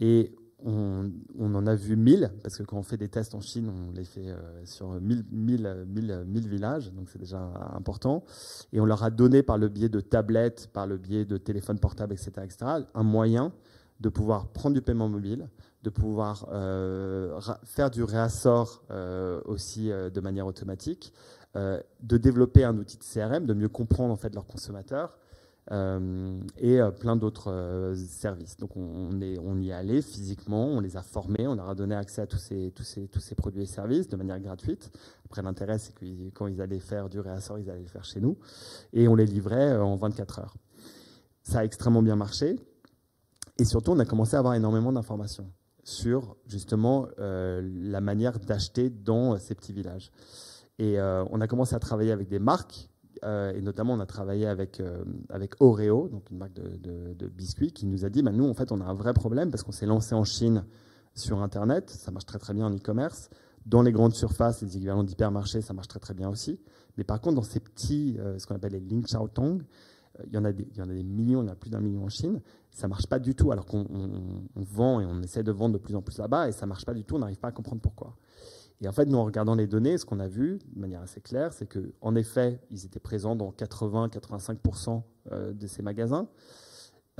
Et 0.00 0.34
on, 0.66 1.10
en 1.38 1.66
a 1.66 1.74
vu 1.74 1.94
1000, 1.94 2.32
parce 2.42 2.56
que 2.56 2.62
quand 2.62 2.78
on 2.78 2.82
fait 2.82 2.96
des 2.96 3.10
tests 3.10 3.34
en 3.34 3.40
Chine, 3.42 3.68
on 3.68 3.92
les 3.92 4.04
fait 4.04 4.30
euh, 4.30 4.64
sur 4.64 4.92
1000, 4.92 5.26
1000, 5.30 5.84
1000, 5.86 6.48
villages, 6.48 6.90
donc 6.94 7.10
c'est 7.10 7.18
déjà 7.18 7.38
important. 7.74 8.24
Et 8.72 8.80
on 8.80 8.86
leur 8.86 9.04
a 9.04 9.10
donné 9.10 9.42
par 9.42 9.58
le 9.58 9.68
biais 9.68 9.90
de 9.90 10.00
tablettes, 10.00 10.70
par 10.72 10.86
le 10.86 10.96
biais 10.96 11.26
de 11.26 11.36
téléphones 11.36 11.78
portables, 11.78 12.14
etc., 12.14 12.30
etc., 12.44 12.64
un 12.94 13.02
moyen 13.02 13.52
de 14.00 14.08
pouvoir 14.08 14.48
prendre 14.48 14.74
du 14.74 14.80
paiement 14.80 15.10
mobile, 15.10 15.50
de 15.82 15.90
pouvoir 15.90 16.48
faire 17.64 17.90
du 17.90 18.02
réassort 18.02 18.82
aussi 19.44 19.90
de 19.90 20.20
manière 20.20 20.46
automatique, 20.46 21.12
de 21.54 22.16
développer 22.16 22.64
un 22.64 22.76
outil 22.78 22.96
de 22.96 23.04
CRM, 23.04 23.46
de 23.46 23.54
mieux 23.54 23.68
comprendre 23.68 24.12
en 24.12 24.16
fait 24.16 24.34
leurs 24.34 24.46
consommateurs, 24.46 25.18
euh, 25.72 26.38
et 26.58 26.78
euh, 26.78 26.90
plein 26.90 27.16
d'autres 27.16 27.50
euh, 27.50 27.94
services. 27.94 28.58
Donc 28.58 28.76
on, 28.76 29.18
est, 29.22 29.38
on 29.38 29.58
y 29.58 29.70
est 29.70 29.72
allé 29.72 30.02
physiquement, 30.02 30.66
on 30.66 30.80
les 30.80 30.98
a 30.98 31.02
formés, 31.02 31.46
on 31.46 31.54
leur 31.54 31.70
a 31.70 31.74
donné 31.74 31.94
accès 31.94 32.20
à 32.20 32.26
tous 32.26 32.36
ces, 32.36 32.70
tous 32.72 32.82
ces, 32.82 33.08
tous 33.08 33.20
ces 33.20 33.34
produits 33.34 33.62
et 33.62 33.66
services 33.66 34.08
de 34.08 34.16
manière 34.16 34.38
gratuite. 34.40 34.90
Après 35.24 35.40
l'intérêt 35.40 35.78
c'est 35.78 35.94
que 35.94 36.04
quand 36.34 36.48
ils 36.48 36.60
allaient 36.60 36.80
faire 36.80 37.08
du 37.08 37.18
réassort, 37.18 37.58
ils 37.58 37.70
allaient 37.70 37.80
le 37.80 37.86
faire 37.86 38.04
chez 38.04 38.20
nous 38.20 38.36
et 38.92 39.08
on 39.08 39.14
les 39.14 39.24
livrait 39.24 39.74
en 39.76 39.96
24 39.96 40.40
heures. 40.40 40.54
Ça 41.42 41.60
a 41.60 41.64
extrêmement 41.64 42.02
bien 42.02 42.16
marché 42.16 42.56
et 43.58 43.64
surtout 43.64 43.92
on 43.92 43.98
a 44.00 44.04
commencé 44.04 44.36
à 44.36 44.40
avoir 44.40 44.54
énormément 44.54 44.92
d'informations 44.92 45.50
sur 45.82 46.36
justement 46.46 47.08
la 47.18 48.00
manière 48.00 48.38
d'acheter 48.38 48.90
dans 48.90 49.38
ces 49.38 49.54
petits 49.54 49.72
villages. 49.72 50.10
Et 50.78 50.98
on 50.98 51.40
a 51.40 51.46
commencé 51.46 51.74
à 51.74 51.78
travailler 51.78 52.10
avec 52.10 52.28
des 52.28 52.38
marques 52.38 52.88
euh, 53.24 53.54
et 53.54 53.62
notamment 53.62 53.94
on 53.94 54.00
a 54.00 54.06
travaillé 54.06 54.46
avec, 54.46 54.80
euh, 54.80 55.04
Oreo, 55.60 56.08
donc 56.08 56.30
une 56.30 56.38
marque 56.38 56.52
de, 56.52 57.26
biscuits, 57.28 57.72
qui 57.72 57.86
nous 57.86 58.04
a 58.04 58.10
dit, 58.10 58.22
bah, 58.22 58.32
nous 58.32 58.48
en 58.48 58.54
fait 58.54 58.70
on 58.70 58.80
a 58.80 58.84
un 58.84 58.94
vrai 58.94 59.14
problème 59.14 59.50
parce 59.50 59.62
qu'on 59.62 59.72
s'est 59.72 59.86
lancé 59.86 60.14
en 60.14 60.24
Chine 60.24 60.64
sur 61.14 61.40
Internet, 61.40 61.90
ça 61.90 62.10
marche 62.10 62.26
très 62.26 62.38
très 62.38 62.54
bien 62.54 62.66
en 62.66 62.74
e-commerce. 62.74 63.30
Dans 63.66 63.80
les 63.80 63.92
grandes 63.92 64.14
surfaces, 64.14 64.60
les 64.60 64.76
équivalents 64.76 65.04
d'hypermarchés, 65.04 65.62
ça 65.62 65.72
marche 65.72 65.88
très 65.88 66.00
très 66.00 66.12
bien 66.12 66.28
aussi. 66.28 66.60
Mais 66.98 67.04
par 67.04 67.20
contre, 67.20 67.36
dans 67.36 67.42
ces 67.42 67.60
petits, 67.60 68.16
euh, 68.18 68.38
ce 68.38 68.46
qu'on 68.46 68.56
appelle 68.56 68.72
les 68.72 68.80
Ling 68.80 69.06
Tong, 69.32 69.64
il 70.26 70.32
y, 70.32 70.38
en 70.38 70.44
a 70.44 70.52
des, 70.52 70.68
il 70.70 70.76
y 70.76 70.82
en 70.82 70.88
a 70.88 70.92
des 70.92 71.02
millions, 71.02 71.42
il 71.42 71.46
y 71.46 71.48
en 71.48 71.52
a 71.52 71.56
plus 71.56 71.70
d'un 71.70 71.80
million 71.80 72.04
en 72.04 72.08
Chine. 72.08 72.40
Ça 72.70 72.88
marche 72.88 73.06
pas 73.06 73.18
du 73.18 73.34
tout, 73.34 73.50
alors 73.52 73.64
qu'on 73.64 73.86
vend 74.54 75.00
et 75.00 75.06
on 75.06 75.22
essaie 75.22 75.42
de 75.42 75.50
vendre 75.50 75.74
de 75.74 75.78
plus 75.78 75.96
en 75.96 76.02
plus 76.02 76.18
là-bas, 76.18 76.48
et 76.48 76.52
ça 76.52 76.66
marche 76.66 76.84
pas 76.84 76.94
du 76.94 77.04
tout, 77.04 77.16
on 77.16 77.20
n'arrive 77.20 77.38
pas 77.38 77.48
à 77.48 77.52
comprendre 77.52 77.80
pourquoi. 77.80 78.16
Et 78.80 78.88
en 78.88 78.92
fait, 78.92 79.06
nous, 79.06 79.18
en 79.18 79.24
regardant 79.24 79.54
les 79.54 79.66
données, 79.66 79.98
ce 79.98 80.04
qu'on 80.04 80.20
a 80.20 80.28
vu 80.28 80.58
de 80.74 80.80
manière 80.80 81.00
assez 81.00 81.20
claire, 81.20 81.52
c'est 81.52 81.66
qu'en 81.66 82.14
effet, 82.14 82.60
ils 82.70 82.84
étaient 82.84 83.00
présents 83.00 83.36
dans 83.36 83.50
80-85% 83.50 85.02
euh, 85.32 85.52
de 85.52 85.66
ces 85.66 85.82
magasins, 85.82 86.28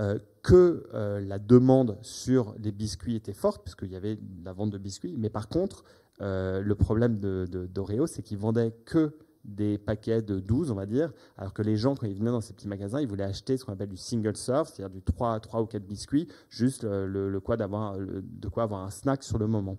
euh, 0.00 0.18
que 0.42 0.86
euh, 0.92 1.20
la 1.20 1.38
demande 1.38 1.96
sur 2.02 2.54
les 2.58 2.72
biscuits 2.72 3.16
était 3.16 3.32
forte, 3.32 3.62
puisqu'il 3.62 3.92
y 3.92 3.96
avait 3.96 4.18
la 4.44 4.52
vente 4.52 4.70
de 4.70 4.78
biscuits, 4.78 5.14
mais 5.16 5.30
par 5.30 5.48
contre, 5.48 5.84
le 6.20 6.74
problème 6.74 7.18
d'Oreo, 7.18 8.02
de, 8.02 8.06
c'est 8.06 8.22
qu'ils 8.22 8.38
vendaient 8.38 8.72
que 8.84 9.16
des 9.44 9.78
paquets 9.78 10.22
de 10.22 10.40
12, 10.40 10.70
on 10.70 10.74
va 10.74 10.86
dire, 10.86 11.12
alors 11.36 11.52
que 11.52 11.62
les 11.62 11.76
gens, 11.76 11.94
quand 11.94 12.06
ils 12.06 12.16
venaient 12.16 12.30
dans 12.30 12.40
ces 12.40 12.54
petits 12.54 12.68
magasins, 12.68 13.00
ils 13.00 13.06
voulaient 13.06 13.24
acheter 13.24 13.56
ce 13.56 13.64
qu'on 13.64 13.72
appelle 13.72 13.88
du 13.88 13.96
single 13.96 14.36
serve, 14.36 14.68
c'est-à-dire 14.68 14.90
du 14.90 15.02
3, 15.02 15.40
3 15.40 15.62
ou 15.62 15.66
4 15.66 15.84
biscuits, 15.84 16.28
juste 16.48 16.84
le, 16.84 17.38
quoi 17.40 17.56
d'avoir, 17.56 17.96
de 17.98 18.48
quoi 18.48 18.62
avoir 18.62 18.84
un 18.84 18.90
snack 18.90 19.22
sur 19.22 19.38
le 19.38 19.46
moment. 19.46 19.76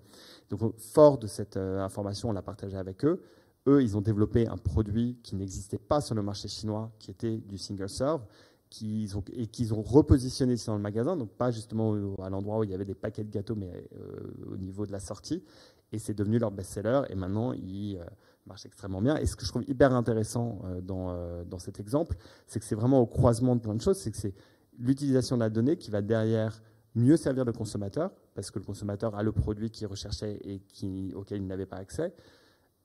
Donc, 0.50 0.78
fort 0.78 1.18
de 1.18 1.28
cette 1.28 1.58
euh, 1.58 1.80
information, 1.84 2.30
on 2.30 2.34
l'a 2.34 2.42
partagée 2.42 2.78
avec 2.78 3.04
eux. 3.04 3.22
eux, 3.68 3.82
ils 3.82 3.98
ont 3.98 4.02
développé 4.02 4.48
un 4.48 4.58
produit 4.58 5.18
qui 5.24 5.36
n'existait 5.36 5.80
pas 5.80 6.02
sur 6.02 6.16
le 6.16 6.22
marché 6.22 6.48
chinois, 6.48 6.92
qui 7.00 7.12
était 7.12 7.38
du 7.38 7.58
single 7.58 7.90
serve, 7.90 8.22
qu'ils 8.70 9.12
et 9.34 9.48
qu'ils 9.48 9.74
ont 9.74 9.82
repositionné 9.82 10.56
dans 10.68 10.76
le 10.76 10.82
magasin, 10.82 11.16
donc 11.16 11.30
pas 11.32 11.52
justement 11.52 11.96
à 12.22 12.30
l'endroit 12.30 12.60
où 12.60 12.64
il 12.64 12.72
y 12.72 12.74
avait 12.74 12.86
des 12.86 12.96
paquets 12.96 13.24
de 13.24 13.32
gâteaux, 13.32 13.56
mais 13.56 13.72
euh, 13.96 14.54
au 14.54 14.58
niveau 14.58 14.86
de 14.86 14.92
la 14.92 15.00
sortie. 15.00 15.44
Et 15.92 16.00
c'est 16.00 16.14
devenu 16.14 16.40
leur 16.40 16.52
best-seller. 16.52 17.04
Et 17.10 17.16
maintenant, 17.16 17.54
ils 17.54 18.00
euh, 18.46 18.50
marchent 18.50 18.66
extrêmement 18.66 19.02
bien. 19.02 19.18
Et 19.18 19.26
ce 19.26 19.36
que 19.36 19.46
je 19.46 19.50
trouve 19.50 19.64
hyper 19.68 19.94
intéressant 19.94 20.60
euh, 20.66 20.82
dans, 20.82 21.44
dans 21.46 21.60
cet 21.60 21.80
exemple, 21.80 22.16
c'est 22.48 22.60
que 22.60 22.66
c'est 22.66 22.76
vraiment 22.76 23.00
au 23.00 23.06
croisement 23.06 23.56
de 23.56 23.62
plein 23.62 23.76
de 23.76 23.82
choses. 23.82 23.98
C'est 23.98 24.12
que 24.12 24.18
c'est 24.18 24.34
l'utilisation 24.78 25.38
de 25.38 25.42
la 25.42 25.50
donnée 25.50 25.78
qui 25.78 25.92
va 25.92 26.02
derrière 26.02 26.62
mieux 26.96 27.18
servir 27.18 27.44
le 27.44 27.52
consommateur, 27.52 28.12
parce 28.34 28.52
que 28.52 28.60
le 28.60 28.66
consommateur 28.66 29.16
a 29.16 29.24
le 29.24 29.34
produit 29.34 29.70
qu'il 29.70 29.88
recherchait 29.88 30.40
et 30.44 30.60
qui, 30.60 31.14
auquel 31.14 31.42
il 31.42 31.48
n'avait 31.48 31.66
pas 31.66 31.78
accès 31.78 32.14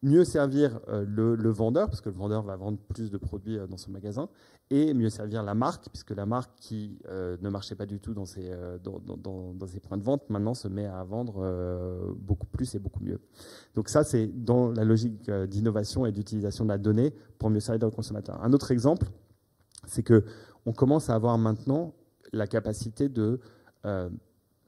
mieux 0.03 0.25
servir 0.25 0.81
euh, 0.89 1.05
le, 1.07 1.51
vendeur, 1.51 1.89
parce 1.89 2.01
que 2.01 2.09
le 2.09 2.15
vendeur 2.15 2.43
va 2.43 2.57
vendre 2.57 2.79
plus 2.79 3.11
de 3.11 3.19
produits 3.19 3.59
euh, 3.59 3.67
dans 3.67 3.77
son 3.77 3.91
magasin, 3.91 4.29
et 4.71 4.95
mieux 4.95 5.11
servir 5.11 5.43
la 5.43 5.55
marque, 5.55 5.89
puisque 5.91 6.11
la 6.11 6.27
marque 6.27 6.53
qui 6.57 6.99
euh, 7.09 7.37
ne 7.43 7.51
marchait 7.51 7.75
pas 7.75 7.87
du 7.87 8.01
tout 8.01 8.15
dans 8.15 8.25
ses, 8.25 8.51
points 9.83 9.99
de 9.99 10.03
vente, 10.03 10.31
maintenant 10.31 10.55
se 10.55 10.69
met 10.69 10.87
à 10.87 11.03
vendre 11.05 12.15
beaucoup 12.19 12.47
plus 12.47 12.75
et 12.75 12.79
beaucoup 12.79 13.03
mieux. 13.03 13.21
Donc 13.75 13.89
ça, 13.89 14.05
c'est 14.05 14.27
dans 14.27 14.71
la 14.71 14.85
logique 14.85 15.31
d'innovation 15.31 16.07
et 16.07 16.13
d'utilisation 16.13 16.65
de 16.65 16.71
la 16.71 16.79
donnée 16.79 17.13
pour 17.39 17.51
mieux 17.51 17.61
servir 17.61 17.89
le 17.89 17.95
consommateur. 17.95 18.43
Un 18.43 18.53
autre 18.53 18.71
exemple, 18.71 19.09
c'est 19.87 20.03
que 20.03 20.25
on 20.67 20.73
commence 20.73 21.11
à 21.11 21.15
avoir 21.15 21.37
maintenant 21.37 21.95
la 22.33 22.47
capacité 22.47 23.09
de 23.09 23.41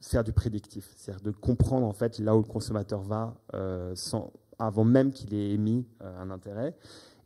faire 0.01 0.23
du 0.25 0.33
prédictif, 0.33 0.91
c'est-à-dire 0.97 1.23
de 1.23 1.31
comprendre 1.31 1.87
en 1.87 1.93
fait 1.93 2.19
là 2.19 2.35
où 2.35 2.39
le 2.39 2.47
consommateur 2.47 3.01
va 3.01 3.35
sans 3.95 4.33
avant 4.65 4.83
même 4.83 5.11
qu'il 5.11 5.33
ait 5.33 5.51
émis 5.51 5.85
euh, 6.01 6.21
un 6.21 6.29
intérêt. 6.29 6.75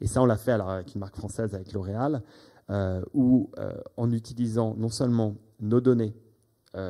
Et 0.01 0.07
ça, 0.07 0.21
on 0.21 0.25
l'a 0.25 0.37
fait 0.37 0.51
avec 0.51 0.93
une 0.93 0.99
marque 0.99 1.15
française, 1.15 1.53
avec 1.55 1.73
L'Oréal, 1.73 2.21
euh, 2.69 3.01
où 3.13 3.49
euh, 3.57 3.73
en 3.95 4.11
utilisant 4.11 4.75
non 4.77 4.89
seulement 4.89 5.35
nos 5.59 5.81
données 5.81 6.13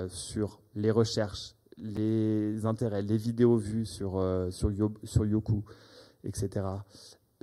sur 0.10 0.60
les 0.75 0.91
recherches, 0.91 1.55
les 1.77 2.65
intérêts, 2.65 3.01
les 3.01 3.15
vidéos 3.15 3.55
vues 3.55 3.86
sur, 3.86 4.21
sur, 4.49 4.69
sur 5.05 5.25
Yoku, 5.25 5.63
etc., 6.25 6.65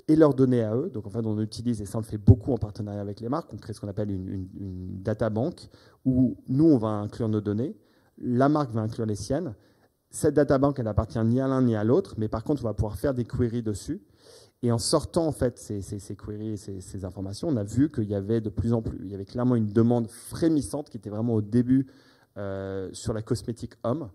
et 0.08 0.14
leurs 0.14 0.34
données 0.34 0.62
à 0.62 0.76
eux. 0.76 0.90
Donc 0.90 1.06
en 1.06 1.10
fait, 1.10 1.24
on 1.24 1.40
utilise, 1.40 1.80
et 1.80 1.86
ça 1.86 1.96
on 1.96 2.02
le 2.02 2.06
fait 2.06 2.18
beaucoup 2.18 2.52
en 2.52 2.58
partenariat 2.58 3.00
avec 3.00 3.20
les 3.20 3.30
marques, 3.30 3.50
on 3.54 3.56
crée 3.56 3.72
ce 3.72 3.80
qu'on 3.80 3.88
appelle 3.88 4.10
une, 4.10 4.28
une, 4.28 4.48
une 4.60 5.02
data 5.02 5.30
bank, 5.30 5.70
où 6.04 6.36
nous, 6.48 6.66
on 6.66 6.76
va 6.76 6.88
inclure 6.88 7.30
nos 7.30 7.40
données, 7.40 7.74
la 8.18 8.50
marque 8.50 8.72
va 8.72 8.82
inclure 8.82 9.06
les 9.06 9.16
siennes, 9.16 9.54
cette 10.14 10.34
databank, 10.34 10.78
elle 10.78 10.86
appartient 10.86 11.18
ni 11.24 11.40
à 11.40 11.48
l'un 11.48 11.62
ni 11.62 11.74
à 11.74 11.82
l'autre, 11.82 12.14
mais 12.18 12.28
par 12.28 12.44
contre, 12.44 12.62
on 12.62 12.68
va 12.68 12.74
pouvoir 12.74 12.96
faire 12.96 13.14
des 13.14 13.24
queries 13.24 13.62
dessus. 13.62 14.00
Et 14.62 14.70
en 14.70 14.78
sortant 14.78 15.26
en 15.26 15.32
fait 15.32 15.58
ces, 15.58 16.16
queries 16.16 16.52
et 16.52 16.56
ces, 16.56 17.04
informations, 17.04 17.48
on 17.48 17.56
a 17.56 17.64
vu 17.64 17.90
qu'il 17.90 18.04
y 18.04 18.14
avait 18.14 18.40
de 18.40 18.48
plus 18.48 18.72
en 18.72 18.80
plus, 18.80 18.98
il 19.02 19.10
y 19.10 19.14
avait 19.14 19.24
clairement 19.24 19.56
une 19.56 19.66
demande 19.66 20.08
frémissante 20.08 20.88
qui 20.88 20.96
était 20.96 21.10
vraiment 21.10 21.34
au 21.34 21.42
début 21.42 21.88
euh, 22.38 22.88
sur 22.92 23.12
la 23.12 23.22
cosmétique 23.22 23.74
homme, 23.82 24.08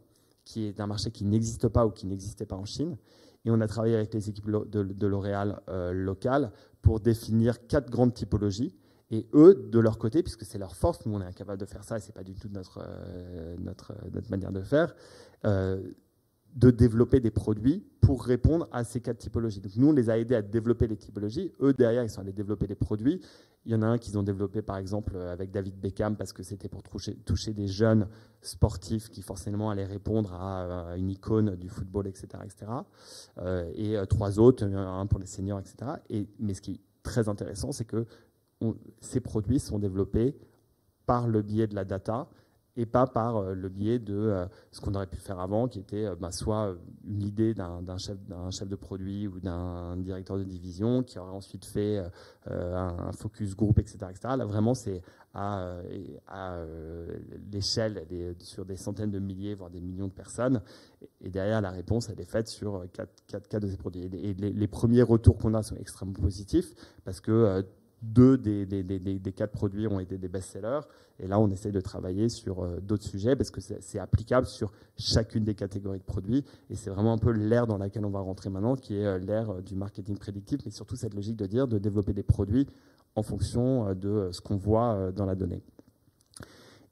qui 0.46 0.66
est 0.66 0.80
un 0.80 0.88
marché 0.88 1.12
qui 1.12 1.26
n'existe 1.26 1.68
pas 1.68 1.86
ou 1.86 1.92
qui 1.92 2.08
n'existait 2.08 2.46
pas 2.46 2.56
en 2.56 2.66
Chine. 2.66 2.98
Et 3.46 3.52
on 3.52 3.60
a 3.62 3.68
travaillé 3.68 3.96
avec 3.96 4.14
les 4.14 4.30
équipes 4.30 4.50
de, 4.50 5.06
L'Oréal 5.06 5.62
euh, 5.70 5.92
locales 5.92 6.52
pour 6.82 7.00
définir 7.00 7.68
quatre 7.68 7.92
grandes 7.92 8.14
typologies. 8.14 8.74
Et 9.12 9.28
eux, 9.34 9.68
de 9.72 9.80
leur 9.80 9.98
côté, 9.98 10.22
puisque 10.22 10.46
c'est 10.46 10.60
leur 10.60 10.76
force, 10.76 11.06
nous 11.06 11.16
on 11.16 11.22
est 11.22 11.26
incapable 11.26 11.60
de 11.60 11.66
faire 11.66 11.84
ça 11.84 11.98
et 11.98 12.00
c'est 12.00 12.14
pas 12.14 12.24
du 12.24 12.36
tout 12.36 12.50
notre, 12.50 12.80
euh, 12.84 13.56
notre, 13.58 13.94
notre 14.14 14.30
manière 14.30 14.52
de 14.52 14.62
faire, 14.62 14.96
euh, 15.46 15.82
de 16.56 16.70
développer 16.70 17.20
des 17.20 17.32
produits 17.32 17.84
pour 18.02 18.24
répondre 18.24 18.68
à 18.72 18.84
ces 18.84 19.02
quatre 19.02 19.18
typologies. 19.18 19.62
Donc 19.62 19.76
nous, 19.76 19.90
on 19.90 19.92
les 19.94 20.10
a 20.10 20.18
aidés 20.18 20.36
à 20.36 20.42
développer 20.42 20.88
les 20.88 20.98
typologies. 20.98 21.52
Eux, 21.60 21.74
derrière, 21.74 22.04
ils 22.04 22.10
sont 22.10 22.22
allés 22.22 22.34
développer 22.34 22.68
des 22.68 22.76
produits. 22.76 23.22
Il 23.66 23.72
y 23.72 23.76
en 23.76 23.82
a 23.82 23.88
un 23.88 23.98
qu'ils 23.98 24.18
ont 24.18 24.24
développé, 24.24 24.62
par 24.62 24.78
exemple, 24.78 25.16
avec 25.18 25.52
David 25.52 25.80
Beckham, 25.80 26.16
parce 26.16 26.34
que 26.34 26.42
c'était 26.42 26.70
pour 26.70 26.82
toucher, 26.82 27.54
des 27.54 27.68
jeunes 27.68 28.08
sportifs 28.42 29.10
qui 29.10 29.22
forcément 29.22 29.70
allaient 29.70 29.86
répondre 29.86 30.34
à, 30.34 30.96
une 30.98 31.10
icône 31.12 31.56
du 31.56 31.70
football, 31.70 32.08
etc. 32.08 32.28
etc. 32.44 32.72
Euh, 33.38 33.70
et 33.76 33.98
euh, 33.98 34.06
trois 34.06 34.40
autres, 34.40 34.64
un 34.64 35.06
pour 35.06 35.20
les 35.20 35.28
seniors, 35.28 35.60
etc. 35.60 35.92
Et, 36.10 36.28
mais 36.40 36.54
ce 36.54 36.62
qui 36.62 36.72
est 36.72 36.82
très 37.04 37.30
intéressant, 37.30 37.72
c'est 37.72 37.86
que 37.86 38.06
ces 39.00 39.20
produits 39.20 39.60
sont 39.60 39.80
développés 39.80 40.36
par 41.06 41.28
le 41.28 41.42
biais 41.42 41.68
de 41.68 41.76
la 41.76 41.86
data 41.86 42.28
et 42.80 42.86
pas 42.86 43.08
par 43.08 43.38
euh, 43.38 43.54
le 43.54 43.68
biais 43.68 44.00
de 44.00 44.16
euh, 44.16 44.46
ce 44.72 44.80
qu'on 44.80 44.96
aurait 44.96 45.08
pu 45.08 45.18
faire 45.18 45.40
avant, 45.40 45.68
qui 45.68 45.80
était 45.80 46.06
euh, 46.06 46.16
bah, 46.16 46.32
soit 46.32 46.76
une 47.06 47.24
idée 47.24 47.54
d'un 47.54 47.98
chef, 47.98 48.18
chef 48.52 48.70
de 48.70 48.76
produit 48.76 49.28
ou 49.28 49.40
d'un 49.42 49.98
directeur 49.98 50.38
de 50.38 50.44
division 50.44 51.04
qui 51.04 51.20
aurait 51.20 51.34
ensuite 51.34 51.66
fait 51.66 52.02
un 52.46 53.12
focus 53.12 53.56
group, 53.56 53.80
etc. 53.80 53.98
etc. 54.10 54.36
Là, 54.38 54.46
vraiment, 54.46 54.74
c'est 54.74 55.02
à, 55.34 55.78
l'échelle 57.52 58.06
sur 58.40 58.66
des 58.66 58.76
centaines 58.76 59.12
de 59.12 59.20
milliers, 59.20 59.56
voire 59.56 59.70
des 59.70 59.82
millions 59.82 60.08
de 60.08 60.14
personnes. 60.14 60.62
Et 61.22 61.30
derrière, 61.30 61.62
la 61.62 61.72
réponse, 61.72 62.10
elle 62.10 62.20
est 62.20 62.30
faite 62.30 62.48
sur 62.48 62.86
quatre, 62.94 63.24
quatre, 63.28 63.60
de 63.60 63.68
ces 63.68 63.78
produits. 63.78 64.04
Et 64.04 64.34
les 64.34 64.68
premiers 64.68 65.04
retours 65.04 65.38
qu'on 65.38 65.54
a 65.54 65.64
sont 65.64 65.76
extrêmement 65.76 66.14
positifs 66.14 66.74
parce 67.04 67.20
que 67.20 67.66
deux 68.02 68.38
des, 68.38 68.66
des, 68.66 69.32
quatre 69.34 69.52
produits 69.52 69.88
ont 69.88 70.00
été 70.00 70.18
des 70.18 70.28
best-sellers. 70.28 70.82
Et 71.20 71.28
là, 71.28 71.40
on 71.40 71.50
essaie 71.50 71.72
de 71.72 71.82
travailler 71.82 72.30
sur 72.30 72.64
euh, 72.64 72.80
d'autres 72.80 73.04
sujets 73.04 73.36
parce 73.36 73.52
que 73.52 73.60
c'est 73.60 74.00
applicable 74.00 74.48
sur 74.48 74.72
chacune 74.98 75.44
des 75.44 75.56
catégories 75.56 76.00
de 76.00 76.04
produits. 76.04 76.46
Et 76.70 76.76
c'est 76.76 76.90
vraiment 76.90 77.14
un 77.14 77.18
peu 77.18 77.32
l'ère 77.32 77.68
dans 77.68 77.78
laquelle 77.78 78.06
on 78.06 78.10
va 78.10 78.22
rentrer 78.22 78.50
maintenant, 78.50 78.76
qui 78.76 78.96
est 78.96 79.06
euh, 79.06 79.18
l'ère 79.18 79.50
euh, 79.50 79.62
du 79.62 79.76
marketing 79.76 80.18
prédictif, 80.18 80.62
mais 80.66 80.72
surtout 80.72 80.96
cette 80.96 81.14
logique 81.14 81.36
de 81.36 81.46
dire 81.46 81.68
de 81.68 81.78
développer 81.78 82.14
des 82.14 82.24
produits 82.24 82.68
en 83.16 83.24
fonction 83.24 83.94
de 83.96 84.30
ce 84.32 84.40
qu'on 84.40 84.56
voit 84.56 85.12
dans 85.12 85.26
la 85.26 85.36
donnée. 85.36 85.62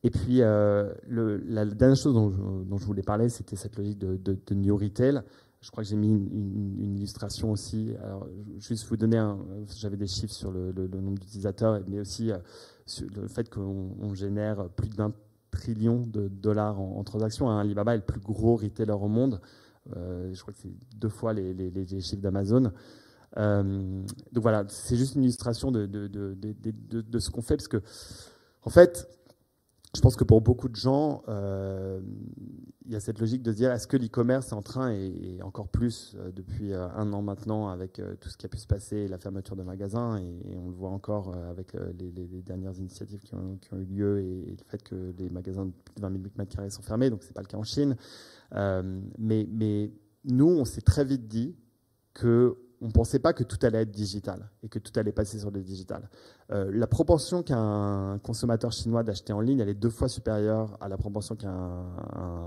Et 0.04 0.10
puis, 0.10 0.40
la 0.40 1.66
dernière 1.66 1.96
chose 1.96 2.14
dont 2.14 2.78
je, 2.78 2.86
voulais 2.86 3.04
parler, 3.04 3.30
c'était 3.30 3.56
cette 3.56 3.78
logique 3.78 4.00
de, 4.00 4.18
de 4.18 4.56
New 4.56 4.76
Retail. 4.76 5.22
Je 5.68 5.72
crois 5.72 5.84
que 5.84 5.90
j'ai 5.90 5.98
mis 5.98 6.08
une, 6.08 6.96
illustration 6.96 7.52
aussi. 7.52 7.94
Alors, 8.02 8.26
juste 8.58 8.88
vous 8.88 8.96
donner 8.96 9.22
j'avais 9.76 9.98
des 9.98 10.08
chiffres 10.08 10.34
sur 10.34 10.50
le, 10.50 10.72
nombre 10.72 11.20
d'utilisateurs, 11.20 11.82
mais 11.90 12.00
aussi 12.00 12.32
euh, 12.32 12.38
sur 12.86 13.06
le 13.14 13.28
fait 13.28 13.50
qu'on 13.50 14.14
génère 14.14 14.70
plus 14.70 14.88
d'un 14.88 15.12
trillion 15.52 16.06
de 16.08 16.30
dollars 16.30 16.80
en, 16.80 17.04
transactions. 17.04 17.50
Hein, 17.50 17.60
Alibaba 17.60 17.96
est 17.96 17.98
le 17.98 18.04
plus 18.04 18.22
gros 18.22 18.56
retailer 18.56 18.94
au 18.94 19.10
monde. 19.10 19.42
Euh, 19.98 20.34
je 20.34 20.42
crois 20.42 20.54
que 20.54 20.60
c'est 20.62 20.72
deux 20.96 21.10
fois 21.10 21.34
les, 21.34 21.86
chiffres 22.00 22.22
d'Amazon. 22.22 22.72
Euh, 23.36 24.04
donc 24.32 24.42
voilà, 24.42 24.64
c'est 24.70 24.96
juste 24.96 25.16
une 25.16 25.24
illustration 25.24 25.74
de, 25.74 25.86
de 25.86 27.20
ce 27.20 27.30
qu'on 27.30 27.42
fait, 27.42 27.58
parce 27.58 27.68
que 27.68 27.82
en 28.64 28.70
fait, 28.70 29.06
je 29.96 30.02
pense 30.02 30.16
que 30.16 30.24
pour 30.24 30.42
beaucoup 30.42 30.70
de 30.70 30.76
gens, 30.76 31.24
euh, 31.28 32.02
il 32.86 32.92
y 32.92 32.96
a 32.96 33.00
cette 33.00 33.20
logique 33.20 33.42
de 33.42 33.52
se 33.52 33.58
dire 33.58 33.72
est-ce 33.72 33.88
que 33.88 33.98
l'e-commerce 33.98 34.52
est 34.52 34.56
en 34.56 34.62
train, 34.62 34.92
et, 34.92 35.40
encore 35.42 35.70
plus 35.70 36.16
euh, 36.16 36.32
depuis 36.32 36.74
euh, 36.74 36.88
un 36.90 37.14
an 37.14 37.22
maintenant, 37.22 37.70
avec 37.70 38.02
tout 38.20 38.30
ce 38.30 38.38
qui 38.38 38.46
a 38.46 38.50
pu 38.50 38.58
se 38.58 38.68
passer, 38.68 39.08
la 39.08 39.18
fermeture 39.18 39.56
de 39.56 39.64
magasins, 39.64 40.18
et, 40.18 40.58
on 40.58 40.70
le 40.70 40.76
voit 40.76 40.90
encore 40.90 41.36
avec 41.50 41.74
les, 41.98 42.12
dernières 42.42 42.78
initiatives 42.78 43.22
qui 43.22 43.36
ont, 43.36 43.60
eu 43.74 43.86
lieu 43.86 44.20
et, 44.20 44.52
le 44.52 44.64
fait 44.66 44.84
que 44.84 45.14
les 45.18 45.30
magasins 45.30 45.66
de 45.66 45.72
plus 45.72 45.96
de 45.96 46.02
20 46.02 46.12
000 46.12 46.24
m2 46.38 46.70
sont 46.70 46.82
fermés, 46.82 47.10
donc 47.10 47.24
ce 47.24 47.28
n'est 47.28 47.34
pas 47.34 47.42
le 47.42 47.48
cas 47.48 47.58
en 47.58 47.64
Chine. 47.64 47.96
mais, 48.54 49.48
mais 49.50 49.92
nous, 50.26 50.50
on 50.50 50.66
s'est 50.66 50.82
très 50.82 51.06
vite 51.06 51.28
dit 51.28 51.56
que 52.14 52.58
on 52.82 52.88
ne 52.88 52.92
pensait 52.92 53.20
pas 53.20 53.34
que 53.34 53.44
tout 53.44 53.58
allait 53.64 53.82
être 53.82 53.92
digital 53.92 54.50
et 54.64 54.70
que 54.70 54.80
tout 54.80 54.92
allait 55.00 55.12
passer 55.12 55.40
sur 55.40 55.52
le 55.52 55.62
digital. 55.62 56.10
Euh, 56.52 56.70
la 56.74 56.88
proportion 56.88 57.42
qu'un 57.44 58.20
consommateur 58.24 58.72
chinois 58.72 59.04
d'acheter 59.04 59.34
en 59.34 59.42
ligne, 59.42 59.60
elle 59.60 59.70
est 59.70 59.74
deux 59.74 59.90
fois 59.90 60.08
supérieure 60.08 60.78
à 60.80 60.88
la 60.88 60.98
proportion 60.98 61.36
qu'un 61.36 61.86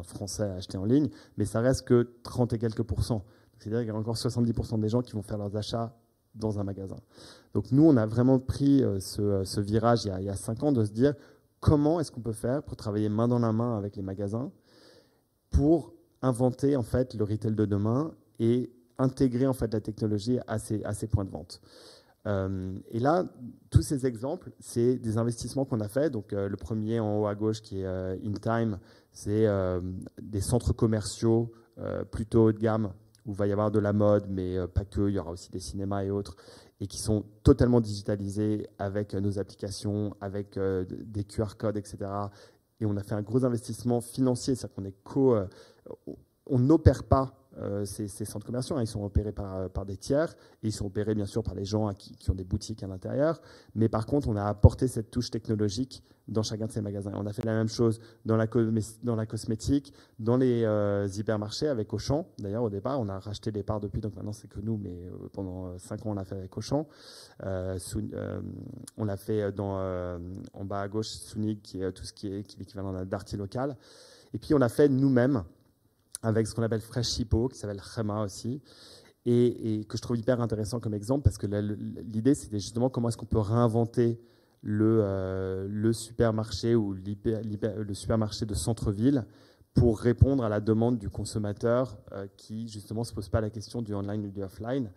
Français 0.02 0.44
a 0.44 0.54
acheté 0.54 0.78
en 0.78 0.84
ligne, 0.84 1.08
mais 1.36 1.44
ça 1.44 1.60
reste 1.60 1.86
que 1.86 2.14
30 2.22 2.52
et 2.52 2.58
quelques 2.58 2.82
pourcents. 2.82 3.24
C'est-à-dire 3.58 3.80
qu'il 3.80 3.88
y 3.88 3.90
a 3.90 3.94
encore 3.94 4.16
70% 4.16 4.80
des 4.80 4.88
gens 4.88 5.02
qui 5.02 5.12
vont 5.12 5.22
faire 5.22 5.38
leurs 5.38 5.56
achats 5.56 5.94
dans 6.34 6.58
un 6.60 6.64
magasin. 6.64 6.96
Donc 7.54 7.72
nous, 7.72 7.82
on 7.82 7.96
a 7.96 8.06
vraiment 8.06 8.38
pris 8.38 8.82
euh, 8.82 9.00
ce, 9.00 9.60
virage 9.60 10.04
il 10.04 10.08
y, 10.08 10.10
a, 10.12 10.20
il 10.20 10.36
cinq 10.36 10.62
ans 10.62 10.72
de 10.72 10.84
se 10.84 10.92
dire 10.92 11.14
comment 11.58 12.00
est-ce 12.00 12.12
qu'on 12.12 12.20
peut 12.20 12.32
faire 12.32 12.62
pour 12.62 12.76
travailler 12.76 13.08
main 13.08 13.28
dans 13.28 13.38
la 13.38 13.52
main 13.52 13.76
avec 13.76 13.96
les 13.96 14.02
magasins 14.02 14.50
pour 15.50 15.92
inventer 16.22 16.76
en 16.76 16.82
fait 16.82 17.14
le 17.14 17.24
retail 17.24 17.54
de 17.54 17.64
demain 17.64 18.12
et 18.38 18.70
intégrer 19.00 19.46
en 19.46 19.52
fait 19.52 19.72
la 19.72 19.80
technologie 19.80 20.38
à 20.46 20.58
ces, 20.58 21.06
points 21.08 21.24
de 21.24 21.30
vente. 21.30 21.60
Euh, 22.26 22.78
et 22.90 22.98
là, 22.98 23.24
tous 23.70 23.82
ces 23.82 24.06
exemples, 24.06 24.50
c'est 24.60 24.96
des 24.96 25.16
investissements 25.16 25.64
qu'on 25.64 25.80
a 25.80 25.88
fait. 25.88 26.10
Donc, 26.10 26.32
euh, 26.32 26.48
le 26.48 26.56
premier 26.56 27.00
en 27.00 27.18
haut 27.18 27.26
à 27.26 27.34
gauche, 27.34 27.62
qui 27.62 27.80
est 27.80 27.86
euh, 27.86 28.16
InTime, 28.24 28.78
c'est 29.12 29.46
des 30.22 30.40
centres 30.40 30.72
commerciaux 30.72 31.52
plutôt 32.12 32.44
haut 32.44 32.52
de 32.52 32.58
gamme 32.58 32.92
où 33.26 33.32
il 33.32 33.36
va 33.36 33.46
y 33.46 33.52
avoir 33.52 33.70
de 33.70 33.78
la 33.78 33.92
mode, 33.92 34.26
mais 34.28 34.56
pas 34.68 34.84
que. 34.84 35.08
Il 35.08 35.14
y 35.14 35.18
aura 35.18 35.32
aussi 35.32 35.50
des 35.50 35.58
cinémas 35.58 36.04
et 36.04 36.10
autres, 36.10 36.36
et 36.78 36.86
qui 36.86 36.98
sont 36.98 37.24
totalement 37.42 37.80
digitalisés 37.80 38.68
avec 38.78 39.14
nos 39.14 39.38
applications, 39.38 40.14
avec 40.20 40.58
des 40.58 41.24
QR 41.24 41.56
codes, 41.58 41.76
etc. 41.76 41.98
Et 42.80 42.86
on 42.86 42.96
a 42.96 43.02
fait 43.02 43.14
un 43.14 43.22
gros 43.22 43.44
investissement 43.44 44.00
financier, 44.00 44.54
c'est-à-dire 44.54 44.76
qu'on 44.76 44.84
est 44.84 45.02
co, 45.02 45.36
on 46.46 46.58
n'opère 46.58 47.02
pas 47.02 47.39
ces, 47.84 48.08
centres 48.08 48.46
commerciaux. 48.46 48.76
Hein. 48.76 48.82
Ils 48.82 48.86
sont 48.86 49.04
opérés 49.04 49.32
par, 49.32 49.68
par 49.70 49.84
des 49.84 49.96
tiers 49.96 50.34
et 50.62 50.68
ils 50.68 50.72
sont 50.72 50.86
opérés 50.86 51.14
bien 51.14 51.26
sûr 51.26 51.42
par 51.42 51.54
les 51.54 51.64
gens 51.64 51.92
qui, 51.94 52.14
qui, 52.16 52.30
ont 52.30 52.34
des 52.34 52.44
boutiques 52.44 52.82
à 52.82 52.86
l'intérieur. 52.86 53.40
Mais 53.74 53.88
par 53.88 54.06
contre, 54.06 54.28
on 54.28 54.36
a 54.36 54.44
apporté 54.44 54.88
cette 54.88 55.10
touche 55.10 55.30
technologique 55.30 56.02
dans 56.30 56.42
chacun 56.42 56.66
de 56.66 56.72
ces 56.72 56.80
magasins. 56.80 57.12
On 57.14 57.26
a 57.26 57.32
fait 57.32 57.44
la 57.44 57.52
même 57.52 57.68
chose 57.68 58.00
dans 58.24 58.36
la, 58.36 58.46
cosmétique, 58.46 59.92
dans 60.18 60.36
les 60.36 60.62
euh, 60.64 61.08
hypermarchés 61.08 61.68
avec 61.68 61.92
Auchan. 61.92 62.26
D'ailleurs, 62.38 62.62
au 62.62 62.70
départ, 62.70 63.00
on 63.00 63.08
a 63.08 63.18
racheté 63.18 63.50
des 63.50 63.62
parts 63.62 63.80
depuis, 63.80 64.00
donc 64.00 64.14
maintenant 64.14 64.32
c'est 64.32 64.48
que 64.48 64.60
nous, 64.60 64.78
mais 64.78 64.90
euh, 64.90 65.28
pendant 65.32 65.76
5 65.78 66.06
ans, 66.06 66.10
on 66.10 66.14
l'a 66.14 66.24
fait 66.24 66.36
avec 66.36 66.56
Auchan. 66.56 66.86
Euh, 67.44 67.78
on 68.96 69.04
l'a 69.04 69.16
fait 69.16 69.44
en 69.58 70.64
bas 70.64 70.82
à 70.82 70.88
gauche, 70.88 71.08
Sunig, 71.08 71.60
qui 71.62 71.82
est 71.82 71.92
tout 71.92 72.04
ce 72.04 72.12
qui 72.12 72.28
est, 72.28 72.38
est 72.38 72.58
l'équivalent 72.58 73.04
d'Arty 73.04 73.36
local. 73.36 73.76
Et 74.32 74.38
puis, 74.38 74.54
on 74.54 74.58
l'a 74.58 74.68
fait 74.68 74.88
nous-mêmes 74.88 75.42
avec 76.22 76.46
ce 76.46 76.54
qu'on 76.54 76.62
appelle 76.62 76.80
Fresh 76.80 77.18
Hippo, 77.18 77.48
qui 77.48 77.58
s'appelle 77.58 77.80
Rema 77.80 78.22
aussi. 78.22 78.60
Et, 79.26 79.84
que 79.88 79.98
je 79.98 80.02
trouve 80.02 80.16
hyper 80.16 80.40
intéressant 80.40 80.80
comme 80.80 80.94
exemple 80.94 81.24
parce 81.24 81.36
que 81.36 81.46
l'idée 81.46 82.34
c'était 82.34 82.58
justement 82.58 82.88
comment 82.88 83.10
est-ce 83.10 83.18
qu'on 83.18 83.26
peut 83.26 83.38
réinventer 83.38 84.18
le, 84.62 85.02
euh, 85.02 85.92
supermarché 85.92 86.74
ou 86.74 86.94
le 86.94 87.94
supermarché 87.94 88.46
de 88.46 88.54
centre-ville 88.54 89.26
pour 89.74 90.00
répondre 90.00 90.42
à 90.42 90.48
la 90.48 90.60
demande 90.60 90.98
du 90.98 91.10
consommateur 91.10 91.98
euh, 92.12 92.26
qui 92.36 92.68
justement 92.68 93.00
ne 93.00 93.06
se 93.06 93.12
pose 93.12 93.28
pas 93.28 93.40
la 93.40 93.50
question 93.50 93.82
du 93.82 93.94
online 93.94 94.24
ou 94.24 94.30
du 94.30 94.42
offline. 94.42 94.90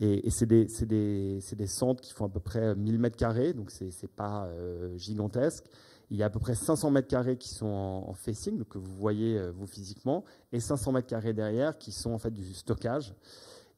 Et, 0.00 0.30
c'est 0.30 0.46
des, 0.46 1.40
centres 1.66 2.00
qui 2.00 2.12
font 2.12 2.26
à 2.26 2.28
peu 2.28 2.38
près 2.38 2.76
1000 2.76 2.98
mètres 3.00 3.16
carrés, 3.16 3.52
donc 3.52 3.72
c'est 3.72 4.10
pas 4.10 4.46
euh, 4.46 4.96
gigantesque. 4.96 5.64
Il 6.10 6.16
y 6.16 6.22
a 6.22 6.26
à 6.26 6.30
peu 6.30 6.38
près 6.38 6.54
500 6.54 6.90
mètres 6.90 7.08
carrés 7.08 7.36
qui 7.36 7.50
sont 7.50 7.66
en, 7.66 8.14
facing, 8.14 8.58
donc 8.58 8.68
que 8.68 8.78
vous 8.78 8.94
voyez 8.94 9.50
vous 9.50 9.66
physiquement, 9.66 10.24
et 10.52 10.60
500 10.60 10.92
mètres 10.92 11.06
carrés 11.06 11.34
derrière 11.34 11.76
qui 11.76 11.92
sont 11.92 12.12
en 12.12 12.18
fait 12.18 12.30
du 12.30 12.54
stockage. 12.54 13.14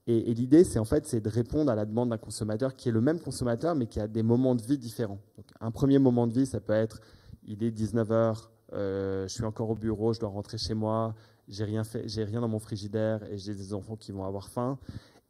Et, 0.07 0.35
l'idée, 0.35 0.65
c'est 0.65 0.79
en 0.79 0.85
fait, 0.85 1.07
c'est 1.07 1.21
de 1.21 1.29
répondre 1.29 1.71
à 1.71 1.75
la 1.75 1.85
demande 1.85 2.11
d'un 2.11 2.19
consommateur 2.19 2.75
qui 2.75 2.89
est 2.89 2.93
le 2.93 3.01
même 3.01 3.21
consommateur, 3.21 3.75
mais 3.75 3.87
qui 3.87 4.01
a 4.01 4.09
des 4.09 4.23
moments 4.23 4.55
de 4.55 4.63
vie 4.63 4.79
différents. 4.79 5.21
un 5.61 5.71
premier 5.71 5.99
moment 5.99 6.27
de 6.27 6.33
vie, 6.33 6.47
ça 6.47 6.61
peut 6.61 6.73
être, 6.73 7.01
il 7.45 7.63
est 7.63 7.71
19h, 7.71 8.49
euh, 8.73 9.29
je 9.29 9.33
suis 9.33 9.45
encore 9.45 9.71
au 9.71 9.77
bureau, 9.77 10.13
je 10.13 10.21
dois 10.21 10.31
rentrer 10.31 10.59
chez 10.59 10.75
moi, 10.75 11.15
j'ai 11.49 11.65
rien 11.65 11.85
fait, 11.85 12.09
j'ai 12.09 12.25
rien 12.25 12.41
dans 12.41 12.49
mon 12.49 12.59
frigidaire 12.59 13.23
et 13.31 13.37
j'ai 13.37 13.55
des 13.55 13.75
enfants 13.75 13.97
qui 13.97 14.11
vont 14.11 14.25
avoir 14.25 14.49
faim, 14.49 14.79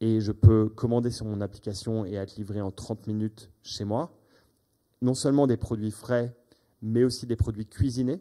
et 0.00 0.20
je 0.20 0.32
peux 0.32 0.68
commander 0.68 1.10
sur 1.10 1.26
mon 1.26 1.40
application 1.40 2.06
et 2.06 2.14
être 2.14 2.36
livré 2.36 2.60
en 2.60 2.70
30 2.70 3.06
minutes 3.06 3.50
chez 3.62 3.84
moi. 3.84 4.12
Non 5.02 5.14
seulement 5.14 5.46
des 5.46 5.56
produits 5.56 5.90
frais, 5.90 6.34
mais 6.82 7.04
aussi 7.04 7.26
des 7.26 7.36
produits 7.36 7.66
cuisinés. 7.66 8.20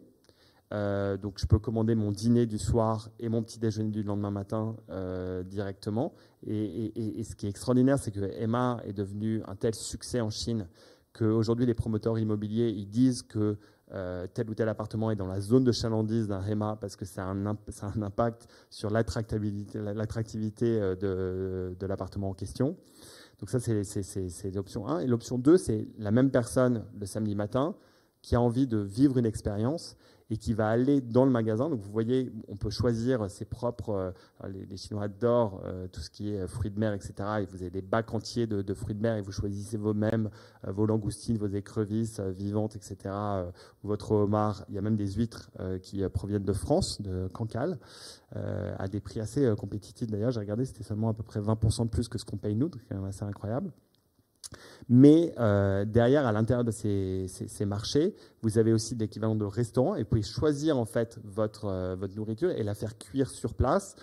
Euh, 0.72 1.16
donc 1.16 1.38
je 1.38 1.46
peux 1.46 1.58
commander 1.58 1.96
mon 1.96 2.12
dîner 2.12 2.46
du 2.46 2.58
soir 2.58 3.10
et 3.18 3.28
mon 3.28 3.42
petit 3.42 3.58
déjeuner 3.58 3.90
du 3.90 4.04
lendemain 4.04 4.30
matin 4.30 4.76
euh, 4.90 5.42
directement. 5.42 6.12
Et, 6.46 7.24
ce 7.24 7.34
qui 7.34 7.46
est 7.46 7.50
extraordinaire, 7.50 7.98
c'est 7.98 8.12
que 8.12 8.20
Emma 8.38 8.80
est 8.84 8.92
devenu 8.92 9.42
un 9.46 9.56
tel 9.56 9.74
succès 9.74 10.20
en 10.20 10.30
Chine 10.30 10.68
qu'aujourd'hui 11.12 11.66
les 11.66 11.74
promoteurs 11.74 12.20
immobiliers 12.20 12.68
ils 12.68 12.88
disent 12.88 13.22
que 13.22 13.58
euh, 13.92 14.28
tel 14.32 14.48
ou 14.48 14.54
tel 14.54 14.68
appartement 14.68 15.10
est 15.10 15.16
dans 15.16 15.26
la 15.26 15.40
zone 15.40 15.64
de 15.64 15.72
chalandise 15.72 16.28
d'un 16.28 16.44
Emma 16.44 16.78
parce 16.80 16.94
que 16.94 17.04
ça 17.04 17.24
a 17.24 17.26
un, 17.26 17.46
un 17.46 18.02
impact 18.02 18.46
sur 18.70 18.90
l'attractivité 18.90 20.78
de, 20.78 21.74
de 21.76 21.86
l'appartement 21.86 22.30
en 22.30 22.34
question. 22.34 22.76
Donc 23.40 23.50
ça, 23.50 23.58
c'est 23.58 24.54
l'option 24.54 24.86
1. 24.86 25.00
Et 25.00 25.06
l'option 25.06 25.38
2, 25.38 25.56
c'est 25.56 25.88
la 25.98 26.10
même 26.12 26.30
personne 26.30 26.84
le 26.98 27.06
samedi 27.06 27.34
matin 27.34 27.74
qui 28.22 28.34
a 28.34 28.40
envie 28.40 28.66
de 28.66 28.78
vivre 28.78 29.18
une 29.18 29.26
expérience 29.26 29.96
et 30.30 30.36
qui 30.36 30.54
va 30.54 30.68
aller 30.68 31.00
dans 31.00 31.24
le 31.24 31.30
magasin. 31.30 31.68
Donc 31.68 31.80
vous 31.80 31.90
voyez, 31.90 32.32
on 32.48 32.56
peut 32.56 32.70
choisir 32.70 33.28
ses 33.28 33.44
propres, 33.44 34.14
euh, 34.44 34.48
les, 34.48 34.76
Chinois 34.76 35.04
adorent 35.04 35.60
euh, 35.64 35.88
tout 35.88 36.00
ce 36.00 36.08
qui 36.08 36.32
est 36.32 36.46
fruits 36.46 36.70
de 36.70 36.78
mer, 36.78 36.92
etc. 36.92 37.12
Et 37.40 37.46
vous 37.46 37.62
avez 37.62 37.70
des 37.70 37.82
bacs 37.82 38.14
entiers 38.14 38.46
de, 38.46 38.74
fruits 38.74 38.94
de 38.94 39.00
mer 39.00 39.16
et 39.16 39.22
vous 39.22 39.32
choisissez 39.32 39.76
vous-même 39.76 40.30
euh, 40.66 40.72
vos 40.72 40.86
langoustines, 40.86 41.36
vos 41.36 41.48
écrevisses 41.48 42.20
vivantes, 42.20 42.76
etc. 42.76 43.12
votre 43.82 44.12
homard. 44.12 44.64
Il 44.68 44.76
y 44.76 44.78
a 44.78 44.82
même 44.82 44.96
des 44.96 45.12
huîtres 45.12 45.50
qui 45.82 46.06
proviennent 46.08 46.44
de 46.44 46.52
France, 46.52 47.02
de 47.02 47.28
Cancale, 47.28 47.78
à 48.34 48.88
des 48.88 49.00
prix 49.00 49.20
assez 49.20 49.52
compétitifs 49.58 50.08
d'ailleurs. 50.08 50.30
J'ai 50.30 50.40
regardé, 50.40 50.64
c'était 50.64 50.84
seulement 50.84 51.08
à 51.08 51.14
peu 51.14 51.22
près 51.22 51.40
20% 51.40 51.84
de 51.84 51.90
plus 51.90 52.08
que 52.08 52.18
ce 52.18 52.24
qu'on 52.24 52.36
paye 52.36 52.54
nous, 52.54 52.68
donc 52.68 52.80
c'est 52.88 52.94
assez 52.94 53.24
incroyable. 53.24 53.72
Mais 54.92 55.32
euh, 55.38 55.84
derrière, 55.84 56.26
à 56.26 56.32
l'intérieur 56.32 56.64
de 56.64 56.72
ces, 56.72 57.64
marchés, 57.64 58.16
vous 58.42 58.58
avez 58.58 58.72
aussi 58.72 58.96
l'équivalent 58.96 59.36
de 59.36 59.44
restaurants 59.44 59.94
et 59.94 60.02
vous 60.02 60.08
pouvez 60.08 60.22
choisir 60.22 60.76
en 60.76 60.84
fait 60.84 61.20
votre, 61.22 61.66
euh, 61.66 62.08
nourriture 62.16 62.50
et 62.50 62.64
la 62.64 62.74
faire 62.74 62.98
cuire 62.98 63.30
sur 63.30 63.54
place. 63.54 63.94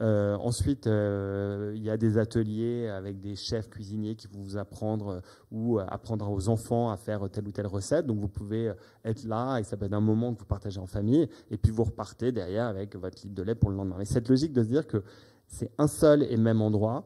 Euh, 0.00 0.34
ensuite, 0.38 0.86
il 0.86 1.80
y 1.80 1.88
a 1.88 1.96
des 1.96 2.18
ateliers 2.18 2.88
avec 2.88 3.20
des 3.20 3.36
chefs 3.36 3.70
cuisiniers 3.70 4.16
qui 4.16 4.26
vont 4.26 4.42
vous 4.42 4.56
apprendre 4.56 5.22
ou 5.52 5.78
apprendre 5.78 6.28
aux 6.28 6.48
enfants 6.48 6.90
à 6.90 6.96
faire 6.96 7.30
telle 7.30 7.46
ou 7.46 7.52
telle 7.52 7.68
recette. 7.68 8.06
Donc 8.06 8.18
vous 8.18 8.26
pouvez 8.26 8.72
être 9.04 9.22
là 9.22 9.58
et 9.58 9.62
ça 9.62 9.76
peut 9.76 9.84
être 9.84 9.92
un 9.92 10.00
moment 10.00 10.34
que 10.34 10.40
vous 10.40 10.44
partagez 10.44 10.80
en 10.80 10.88
famille 10.88 11.28
et 11.52 11.56
puis 11.56 11.70
vous 11.70 11.84
repartez 11.84 12.32
derrière 12.32 12.66
avec 12.66 12.96
votre 12.96 13.22
litre 13.22 13.34
de 13.36 13.42
lait 13.44 13.54
pour 13.54 13.70
le 13.70 13.76
lendemain. 13.76 13.94
Mais 13.96 14.06
cette 14.06 14.28
logique 14.28 14.52
de 14.52 14.64
se 14.64 14.68
dire 14.68 14.88
que 14.88 15.04
c'est 15.46 15.70
un 15.78 15.86
seul 15.86 16.24
et 16.24 16.36
même 16.36 16.62
endroit 16.62 17.04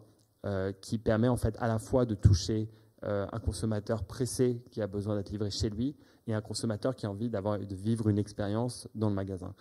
qui 0.80 0.98
permet 0.98 1.28
en 1.28 1.36
fait 1.36 1.56
à 1.58 1.66
la 1.66 1.78
fois 1.78 2.06
de 2.06 2.14
toucher 2.14 2.68
euh, 3.04 3.26
un 3.30 3.38
consommateur 3.38 4.04
pressé 4.04 4.62
qui 4.70 4.80
a 4.80 4.86
besoin 4.86 5.16
d'être 5.16 5.30
livré 5.30 5.50
chez 5.50 5.68
lui 5.68 5.94
et 6.26 6.32
un 6.32 6.40
consommateur 6.40 6.96
qui 6.96 7.04
a 7.04 7.10
envie 7.10 7.28
d'avoir, 7.28 7.58
de 7.58 7.74
vivre 7.74 8.08
une 8.08 8.18
expérience 8.18 8.88
dans 8.94 9.10
le 9.10 9.14
magasin. 9.14 9.54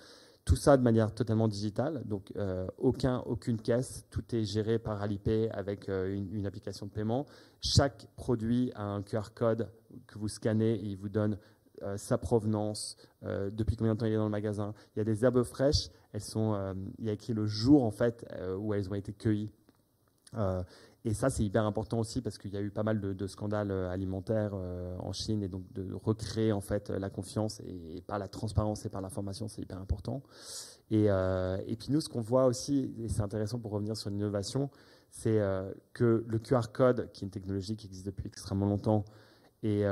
Tout 0.45 0.56
ça 0.56 0.78
de 0.78 0.82
manière 0.82 1.13
totalement 1.13 1.50
digitale, 1.50 2.02
donc 2.06 2.32
euh, 2.38 2.65
aucun, 2.78 3.19
aucune 3.19 3.62
caisse, 3.62 4.06
tout 4.10 4.24
est 4.34 4.45
géré 4.45 4.80
par 4.80 5.02
Alipay 5.02 5.50
avec 5.52 5.89
euh, 5.89 6.15
une, 6.15 6.45
application 6.48 6.86
de 6.86 6.91
paiement. 6.91 7.26
Chaque 7.60 8.08
produit 8.15 8.71
a 8.74 8.84
un 8.84 9.04
QR 9.04 9.34
code 9.36 9.69
que 10.08 10.17
vous 10.17 10.30
scannez 10.30 10.74
et 10.74 10.86
il 10.86 10.98
vous 10.98 11.10
donne 11.10 11.38
sa 11.98 12.17
provenance, 12.17 12.95
depuis 13.21 13.76
combien 13.76 13.95
de 13.95 14.00
temps 14.00 14.06
il 14.06 14.13
est 14.13 14.15
dans 14.15 14.24
le 14.24 14.30
magasin. 14.30 14.74
Il 14.95 15.00
y 15.00 15.02
a 15.02 15.04
des 15.04 15.26
herbes 15.26 15.43
fraîches, 15.43 15.89
elles 16.13 16.21
sont, 16.21 16.74
il 17.00 17.06
y 17.06 17.10
a 17.10 17.12
écrit 17.12 17.34
le 17.34 17.45
jour 17.45 17.84
en 17.84 17.91
fait 17.91 18.26
où 18.58 18.74
elles 18.74 18.89
ont 18.89 18.95
été 18.95 19.12
cueillies. 19.12 19.52
Et 21.06 21.13
ça, 21.13 21.30
c'est 21.30 21.43
hyper 21.43 21.63
important 21.65 22.00
aussi 22.00 22.19
parce 22.21 22.39
qu'il 22.39 22.52
y 22.52 22.58
a 22.58 22.62
eu 22.62 22.71
pas 22.71 22.82
mal 22.82 23.00
de, 23.00 23.28
scandales 23.28 23.69
euh, 23.69 23.91
alimentaires 23.91 24.54
euh, 24.56 24.98
en 24.98 25.13
Chine 25.13 25.43
et 25.43 25.48
donc 25.48 25.71
de 25.71 25.93
recréer 25.93 26.52
en 26.52 26.62
fait 26.62 26.89
la 26.89 27.12
confiance 27.12 27.60
et, 27.60 28.02
par 28.08 28.17
la 28.17 28.28
transparence 28.28 28.86
et 28.88 28.89
par 28.89 29.02
l'information, 29.02 29.48
c'est 29.48 29.62
hyper 29.62 29.80
important. 29.80 30.24
Et, 30.89 31.06
euh, 31.10 31.58
puis 31.78 31.91
nous, 31.91 32.02
ce 32.02 32.10
qu'on 32.10 32.21
voit 32.21 32.48
aussi, 32.48 32.91
et 33.00 33.08
c'est 33.08 33.21
intéressant 33.21 33.60
pour 33.60 33.71
revenir 33.71 33.95
sur 33.95 34.10
l'innovation, 34.10 34.71
c'est 35.12 35.39
que 35.93 36.26
le 36.28 36.39
QR 36.39 36.71
code, 36.74 37.10
qui 37.13 37.24
est 37.24 37.28
une 37.28 37.32
technologie 37.32 37.78
qui 37.78 37.88
existe 37.88 38.06
depuis 38.06 38.28
extrêmement 38.28 38.65
longtemps 38.65 39.06
et, 39.63 39.86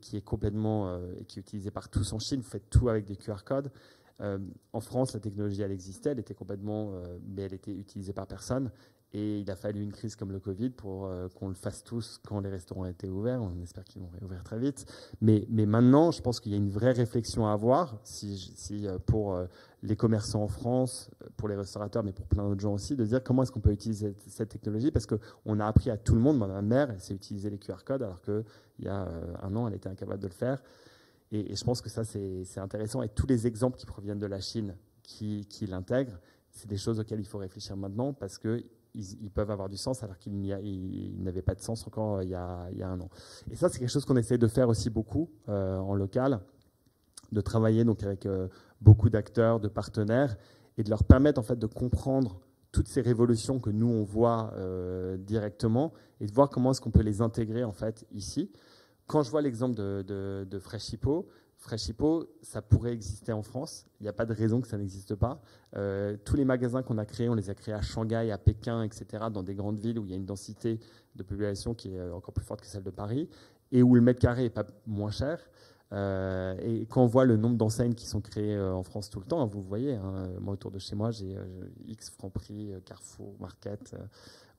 qui 0.00 0.16
est 0.16 0.24
complètement 0.24 0.96
et 1.18 1.24
qui 1.24 1.40
est 1.40 1.42
utilisée 1.42 1.72
par 1.72 1.88
tous 1.88 2.12
en 2.12 2.20
Chine, 2.20 2.40
vous 2.40 2.48
faites 2.48 2.70
tout 2.70 2.88
avec 2.88 3.06
des 3.06 3.16
QR 3.16 3.42
codes. 3.44 3.72
en 4.20 4.80
France, 4.80 5.14
la 5.14 5.20
technologie, 5.20 5.62
elle 5.62 5.72
existait, 5.72 6.10
elle 6.10 6.20
était 6.20 6.34
complètement, 6.34 6.92
mais 7.26 7.42
elle 7.42 7.54
était 7.54 7.74
utilisée 7.74 8.12
par 8.12 8.28
personne. 8.28 8.70
Et 9.12 9.40
il 9.40 9.50
a 9.50 9.56
fallu 9.56 9.82
une 9.82 9.90
crise 9.90 10.14
comme 10.14 10.30
le 10.30 10.38
Covid 10.38 10.70
pour 10.70 11.06
euh, 11.06 11.28
qu'on 11.34 11.48
le 11.48 11.54
fasse 11.54 11.82
tous 11.82 12.20
quand 12.24 12.38
les 12.40 12.48
restaurants 12.48 12.86
étaient 12.86 13.08
ouverts. 13.08 13.42
On 13.42 13.60
espère 13.60 13.82
qu'ils 13.82 14.00
vont 14.02 14.08
réouvrir 14.08 14.44
très 14.44 14.58
vite. 14.58 14.86
Mais, 15.20 15.44
maintenant, 15.50 16.12
je 16.12 16.22
pense 16.22 16.38
qu'il 16.38 16.52
y 16.52 16.54
a 16.54 16.58
une 16.58 16.70
vraie 16.70 16.92
réflexion 16.92 17.46
à 17.48 17.52
avoir 17.52 17.98
si 18.04 18.86
euh, 18.86 18.98
pour 19.04 19.34
euh, 19.34 19.46
les 19.82 19.96
commerçants 19.96 20.44
en 20.44 20.48
France, 20.48 21.10
pour 21.36 21.48
les 21.48 21.56
restaurateurs, 21.56 22.04
mais 22.04 22.12
pour 22.12 22.26
plein 22.26 22.44
d'autres 22.44 22.60
gens 22.60 22.74
aussi, 22.74 22.94
de 22.94 23.04
dire 23.04 23.20
comment 23.22 23.42
est-ce 23.42 23.50
qu'on 23.50 23.60
peut 23.60 23.72
utiliser 23.72 24.14
cette, 24.28 24.50
technologie 24.50 24.92
parce 24.92 25.06
qu'on 25.06 25.58
a 25.58 25.66
appris 25.66 25.90
à 25.90 25.96
tout 25.96 26.14
le 26.14 26.20
monde. 26.20 26.38
ma 26.38 26.62
mère, 26.62 26.90
elle 26.90 27.00
sait 27.00 27.14
utiliser 27.14 27.50
les 27.50 27.58
QR 27.58 27.82
codes 27.84 28.02
alors 28.02 28.22
qu'il 28.22 28.44
y 28.78 28.88
a 28.88 29.08
un 29.42 29.56
an, 29.56 29.66
elle 29.66 29.74
était 29.74 29.88
incapable 29.88 30.20
de 30.20 30.28
le 30.28 30.32
faire. 30.32 30.62
Et, 31.32 31.56
je 31.56 31.64
pense 31.64 31.80
que 31.80 31.88
ça, 31.88 32.04
c'est 32.04 32.58
intéressant. 32.58 33.02
Et 33.02 33.08
tous 33.08 33.26
les 33.26 33.48
exemples 33.48 33.76
qui 33.76 33.86
proviennent 33.86 34.18
de 34.18 34.26
la 34.26 34.40
Chine 34.40 34.76
qui, 35.02 35.46
qui 35.46 35.66
l'intègrent, 35.66 36.20
c'est 36.52 36.68
des 36.68 36.76
choses 36.76 37.00
auxquelles 37.00 37.20
il 37.20 37.26
faut 37.26 37.38
réfléchir 37.38 37.76
maintenant 37.76 38.12
parce 38.12 38.38
que 38.38 38.64
ils, 38.94 39.30
peuvent 39.30 39.50
avoir 39.50 39.68
du 39.68 39.76
sens 39.76 40.02
alors 40.02 40.18
qu'ils 40.18 41.14
n'avaient 41.18 41.42
pas 41.42 41.54
de 41.54 41.60
sens 41.60 41.86
encore 41.86 42.16
euh, 42.16 42.24
il 42.24 42.30
y, 42.30 42.34
a, 42.34 42.68
un 42.82 43.00
an. 43.00 43.08
Et 43.50 43.56
ça, 43.56 43.68
c'est 43.68 43.78
quelque 43.78 43.90
chose 43.90 44.04
qu'on 44.04 44.16
essaie 44.16 44.38
de 44.38 44.48
faire 44.48 44.68
aussi 44.68 44.90
beaucoup 44.90 45.30
euh, 45.48 45.78
en 45.78 45.94
local, 45.94 46.40
de 47.32 47.40
travailler 47.40 47.84
donc 47.84 48.02
avec 48.02 48.26
euh, 48.26 48.48
beaucoup 48.80 49.10
d'acteurs, 49.10 49.60
de 49.60 49.68
partenaires, 49.68 50.36
et 50.78 50.82
de 50.82 50.90
leur 50.90 51.04
permettre 51.04 51.38
en 51.38 51.42
fait 51.42 51.58
de 51.58 51.66
comprendre 51.66 52.40
toutes 52.72 52.88
ces 52.88 53.00
révolutions 53.00 53.58
que 53.58 53.70
nous 53.70 53.88
on 53.88 54.04
voit 54.04 54.54
directement 55.18 55.92
et 56.20 56.26
de 56.26 56.32
voir 56.32 56.48
comment 56.48 56.70
est-ce 56.70 56.80
qu'on 56.80 56.92
peut 56.92 57.02
les 57.02 57.20
intégrer 57.20 57.64
en 57.64 57.72
fait 57.72 58.06
ici. 58.12 58.50
Quand 59.08 59.22
je 59.24 59.30
vois 59.30 59.42
l'exemple 59.42 59.74
de, 59.74 60.04
de, 60.06 60.46
de 60.48 60.58
Fresh 60.60 60.92
Hippo, 60.92 61.28
Fresh 61.60 61.92
ça 62.40 62.62
pourrait 62.62 62.92
exister 62.92 63.32
en 63.32 63.42
France. 63.42 63.86
Il 64.00 64.04
n'y 64.04 64.08
a 64.08 64.14
pas 64.14 64.24
de 64.24 64.32
raison 64.32 64.62
que 64.62 64.66
ça 64.66 64.78
n'existe 64.78 65.14
pas. 65.14 65.42
Euh, 65.76 66.16
tous 66.24 66.34
les 66.34 66.46
magasins 66.46 66.82
qu'on 66.82 66.96
a 66.96 67.04
créés, 67.04 67.28
on 67.28 67.34
les 67.34 67.50
a 67.50 67.54
créés 67.54 67.74
à 67.74 67.82
Shanghai, 67.82 68.30
à 68.30 68.38
Pékin, 68.38 68.82
etc., 68.82 69.26
dans 69.30 69.42
des 69.42 69.54
grandes 69.54 69.78
villes 69.78 69.98
où 69.98 70.06
il 70.06 70.10
y 70.10 70.14
a 70.14 70.16
une 70.16 70.24
densité 70.24 70.80
de 71.16 71.22
population 71.22 71.74
qui 71.74 71.94
est 71.94 72.00
encore 72.10 72.32
plus 72.32 72.44
forte 72.44 72.62
que 72.62 72.66
celle 72.66 72.82
de 72.82 72.90
Paris 72.90 73.28
et 73.72 73.82
où 73.82 73.94
le 73.94 74.00
mètre 74.00 74.20
carré 74.20 74.46
est 74.46 74.50
pas 74.50 74.64
moins 74.86 75.10
cher. 75.10 75.38
Euh, 75.92 76.56
et 76.62 76.86
quand 76.86 77.02
on 77.02 77.06
voit 77.06 77.26
le 77.26 77.36
nombre 77.36 77.58
d'enseignes 77.58 77.94
qui 77.94 78.06
sont 78.06 78.22
créées 78.22 78.56
euh, 78.56 78.72
en 78.72 78.82
France 78.82 79.10
tout 79.10 79.20
le 79.20 79.26
temps, 79.26 79.46
vous 79.46 79.60
voyez, 79.60 79.96
hein, 79.96 80.30
moi 80.40 80.54
autour 80.54 80.70
de 80.70 80.78
chez 80.78 80.96
moi, 80.96 81.10
j'ai 81.10 81.36
X 81.86 82.08
Franprix, 82.08 82.72
Carrefour, 82.86 83.34
Market, 83.38 83.94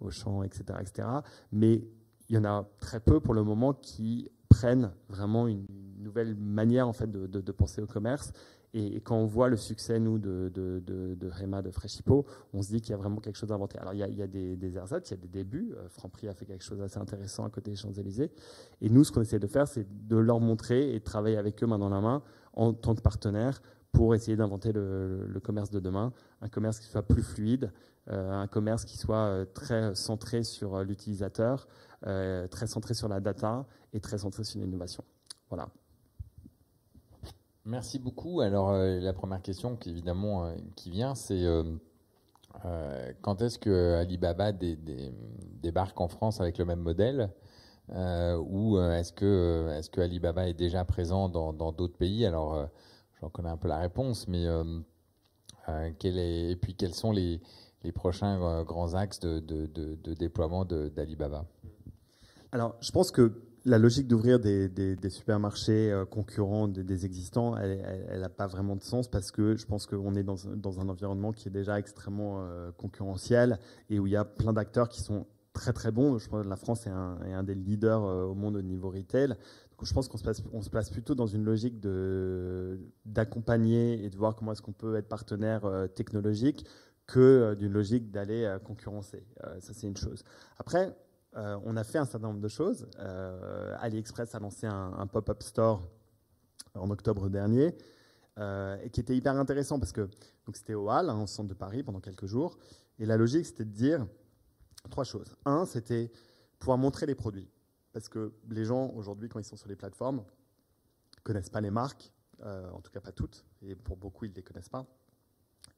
Auchan, 0.02 0.44
etc., 0.44 0.66
etc. 0.80 1.08
Mais 1.52 1.84
il 2.30 2.36
y 2.36 2.38
en 2.38 2.46
a 2.46 2.70
très 2.80 3.00
peu 3.00 3.20
pour 3.20 3.34
le 3.34 3.44
moment 3.44 3.74
qui 3.74 4.30
prennent 4.62 4.92
vraiment 5.10 5.48
une 5.48 5.66
nouvelle 5.98 6.36
manière 6.36 6.88
en 6.88 6.94
fait 6.94 7.10
de, 7.10 7.52
penser 7.52 7.82
au 7.82 7.88
commerce 7.88 8.32
et, 8.76 9.02
quand 9.02 9.18
on 9.18 9.26
voit 9.26 9.50
le 9.50 9.58
succès, 9.58 10.00
nous, 10.00 10.20
de, 10.20 10.52
de, 10.54 10.80
de, 10.86 11.30
Rema, 11.30 11.64
de 11.64 11.72
Freshipo, 11.72 12.26
on 12.54 12.62
se 12.62 12.70
dit 12.70 12.80
qu'il 12.80 12.92
y 12.92 12.94
a 12.94 12.98
vraiment 12.98 13.20
quelque 13.20 13.38
chose 13.38 13.52
à 13.52 13.56
inventer. 13.56 13.80
Alors, 13.80 13.94
il 13.94 14.00
y 14.00 14.04
a, 14.04 14.08
il 14.08 14.16
y 14.16 14.22
a 14.22 14.28
des, 14.28 14.56
des 14.56 14.78
ersatz, 14.78 15.10
il 15.10 15.16
y 15.16 15.18
a 15.18 15.22
des 15.22 15.28
débuts. 15.28 15.74
Euh, 15.76 15.90
Franprix 15.90 16.30
a 16.30 16.34
fait 16.34 16.46
quelque 16.46 16.64
chose 16.64 16.78
d'assez 16.78 17.00
intéressant 17.00 17.44
à 17.44 17.50
côté 17.50 17.72
des 17.72 17.76
Champs-Élysées. 17.76 18.32
Et 18.80 18.90
nous, 18.90 19.04
ce 19.04 19.12
qu'on 19.12 19.22
essaie 19.22 19.40
de 19.40 19.48
faire, 19.48 19.68
c'est 19.68 19.86
de 20.08 20.16
leur 20.16 20.40
montrer 20.40 20.96
et 20.96 21.02
travailler 21.02 21.38
avec 21.38 21.62
eux 21.64 21.68
main 21.68 21.80
dans 21.80 21.90
la 21.90 22.00
main 22.00 22.24
en 22.54 22.72
tant 22.72 22.96
que 22.96 23.02
partenaire 23.02 23.62
pour 23.92 24.16
essayer 24.16 24.38
d'inventer 24.38 24.72
le, 24.72 25.42
commerce 25.44 25.70
de 25.70 25.82
demain, 25.82 26.14
un 26.42 26.48
commerce 26.48 26.80
qui 26.80 26.88
soit 26.88 27.04
plus 27.04 27.24
fluide, 27.24 27.74
euh, 28.10 28.32
un 28.32 28.48
commerce 28.48 28.86
qui 28.86 28.98
soit 28.98 29.18
euh, 29.18 29.46
très 29.54 29.96
centré 29.96 30.44
sur 30.44 30.82
l'utilisateur, 30.84 31.68
euh, 32.08 32.48
très 32.48 32.66
centré 32.66 32.96
sur 32.96 33.08
la 33.08 33.20
data 33.20 33.64
et 33.94 34.00
très 34.00 34.18
centré 34.18 34.44
sur 34.44 34.60
l'innovation. 34.60 35.04
Voilà. 35.50 35.70
Merci 37.64 38.00
beaucoup. 38.00 38.42
Alors, 38.42 38.72
euh, 38.72 39.00
la 39.00 39.14
première 39.14 39.44
question 39.44 39.76
qui, 39.76 39.92
évidemment, 39.92 40.46
euh, 40.46 40.56
qui 40.76 40.90
vient, 40.90 41.14
c'est 41.14 41.46
quand 43.22 43.42
est-ce 43.42 43.58
que 43.58 43.96
Alibaba 43.96 44.52
débarque 44.52 46.02
en 46.02 46.08
France 46.08 46.42
avec 46.42 46.58
le 46.58 46.66
même 46.66 46.82
modèle 46.82 47.30
ou 47.90 48.78
est-ce 48.78 49.14
que, 49.14 49.70
est 49.72 49.90
que 49.90 50.02
Alibaba 50.02 50.48
est 50.50 50.54
déjà 50.54 50.84
présent 50.84 51.30
dans 51.30 51.72
d'autres 51.72 51.98
pays? 51.98 52.26
Alors, 52.26 52.68
j'en 53.20 53.30
connais 53.30 53.50
un 53.50 53.58
peu 53.58 53.70
la 53.70 53.78
réponse, 53.78 54.28
mais 54.28 54.46
et 55.70 56.58
puis 56.62 56.76
quels 56.76 56.94
sont 56.94 57.14
les, 57.14 57.42
prochains 57.96 58.64
grands 58.64 58.96
axes 58.96 59.22
de 59.22 60.14
déploiement 60.14 60.66
d'Alibaba? 60.66 61.46
Alors, 62.52 62.76
je 62.82 62.92
pense 62.92 63.12
que 63.12 63.32
la 63.64 63.78
logique 63.78 64.08
d'ouvrir 64.08 64.40
des, 64.40 64.98
supermarchés 65.10 65.92
euh, 65.92 66.06
concurrents 66.06 66.68
des, 66.68 67.06
existants, 67.06 67.56
elle 67.58 68.20
n'a 68.20 68.30
pas 68.30 68.48
vraiment 68.48 68.76
de 68.76 68.84
sens 68.84 69.08
parce 69.08 69.32
que 69.32 69.56
je 69.56 69.66
pense 69.66 69.86
qu'on 69.86 70.16
est 70.16 70.24
dans, 70.24 70.80
un 70.80 70.90
environnement 70.90 71.32
qui 71.32 71.48
est 71.48 71.52
déjà 71.52 71.80
extrêmement 71.80 72.42
euh, 72.42 72.72
concurrentiel 72.72 73.60
et 73.90 74.00
où 74.00 74.08
il 74.08 74.14
y 74.14 74.16
a 74.16 74.26
plein 74.26 74.54
d'acteurs 74.54 74.90
qui 74.90 75.02
sont 75.02 75.28
très 75.54 75.74
très 75.74 75.92
bons. 75.92 76.18
Je 76.18 76.28
pense 76.28 76.44
que 76.44 76.50
la 76.50 76.56
France 76.56 76.88
est 76.88 76.90
un, 76.90 77.44
des 77.44 77.56
leaders 77.56 78.04
euh, 78.04 78.24
au 78.26 78.34
monde 78.34 78.56
au 78.56 78.62
niveau 78.62 78.90
retail. 78.90 79.30
Donc 79.30 79.86
je 79.86 79.94
pense 79.94 80.08
qu'on 80.08 80.18
se, 80.18 80.24
place, 80.24 80.42
se 80.62 80.70
place 80.70 80.90
plutôt 80.90 81.16
dans 81.16 81.28
une 81.28 81.44
logique 81.44 81.80
d'accompagner 83.06 84.04
et 84.04 84.10
de 84.10 84.18
voir 84.18 84.36
comment 84.36 84.52
est-ce 84.52 84.62
qu'on 84.62 84.74
peut 84.74 84.96
être 84.96 85.08
partenaire 85.08 85.62
technologique 85.96 86.66
que 87.08 87.56
d'une 87.56 87.74
logique 87.74 88.12
d'aller 88.12 88.58
concurrencer. 88.64 89.26
ça, 89.60 89.74
c'est 89.74 89.88
une 89.88 89.98
chose. 89.98 90.24
Après, 90.60 90.96
euh, 91.38 91.58
on 91.64 91.78
a 91.78 91.84
fait 91.84 91.98
un 91.98 92.06
certain 92.06 92.28
nombre 92.28 92.42
de 92.42 92.48
choses. 92.48 92.88
Euh, 93.00 93.76
AliExpress 93.80 94.36
a 94.36 94.40
lancé 94.40 94.68
un, 94.68 95.08
pop-up 95.08 95.42
store 95.42 95.88
en 96.76 96.90
octobre 96.90 97.30
dernier, 97.30 97.76
euh, 98.38 98.78
et 98.84 98.90
qui 98.90 99.00
était 99.00 99.16
hyper 99.16 99.36
intéressant 99.36 99.80
parce 99.80 99.92
que 99.92 100.10
c'était 100.54 100.74
au 100.74 100.90
Hall, 100.90 101.10
hein, 101.10 101.22
au 101.22 101.28
centre 101.28 101.48
de 101.48 101.54
Paris, 101.54 101.84
pendant 101.84 102.02
quelques 102.02 102.26
jours. 102.26 102.58
Et 103.00 103.06
la 103.06 103.16
logique, 103.16 103.46
c'était 103.46 103.66
de 103.66 103.72
dire 103.72 104.06
trois 104.90 105.06
choses. 105.06 105.36
Un, 105.46 105.66
c'était 105.66 106.12
pouvoir 106.60 106.78
montrer 106.78 107.06
les 107.06 107.16
produits. 107.16 107.50
Parce 107.94 108.10
que 108.10 108.34
les 108.50 108.66
gens, 108.66 108.90
aujourd'hui, 108.96 109.30
quand 109.30 109.40
ils 109.40 109.46
sont 109.46 109.56
sur 109.56 109.70
les 109.70 109.76
plateformes, 109.76 110.24
connaissent 111.24 111.50
pas 111.50 111.62
les 111.62 111.72
marques, 111.72 112.14
en 112.44 112.82
tout 112.82 112.92
cas 112.92 113.02
pas 113.02 113.12
toutes, 113.12 113.46
et 113.62 113.76
pour 113.76 113.96
beaucoup, 113.98 114.26
ils 114.26 114.32
ne 114.32 114.36
les 114.36 114.44
connaissent 114.44 114.70
pas. 114.70 114.86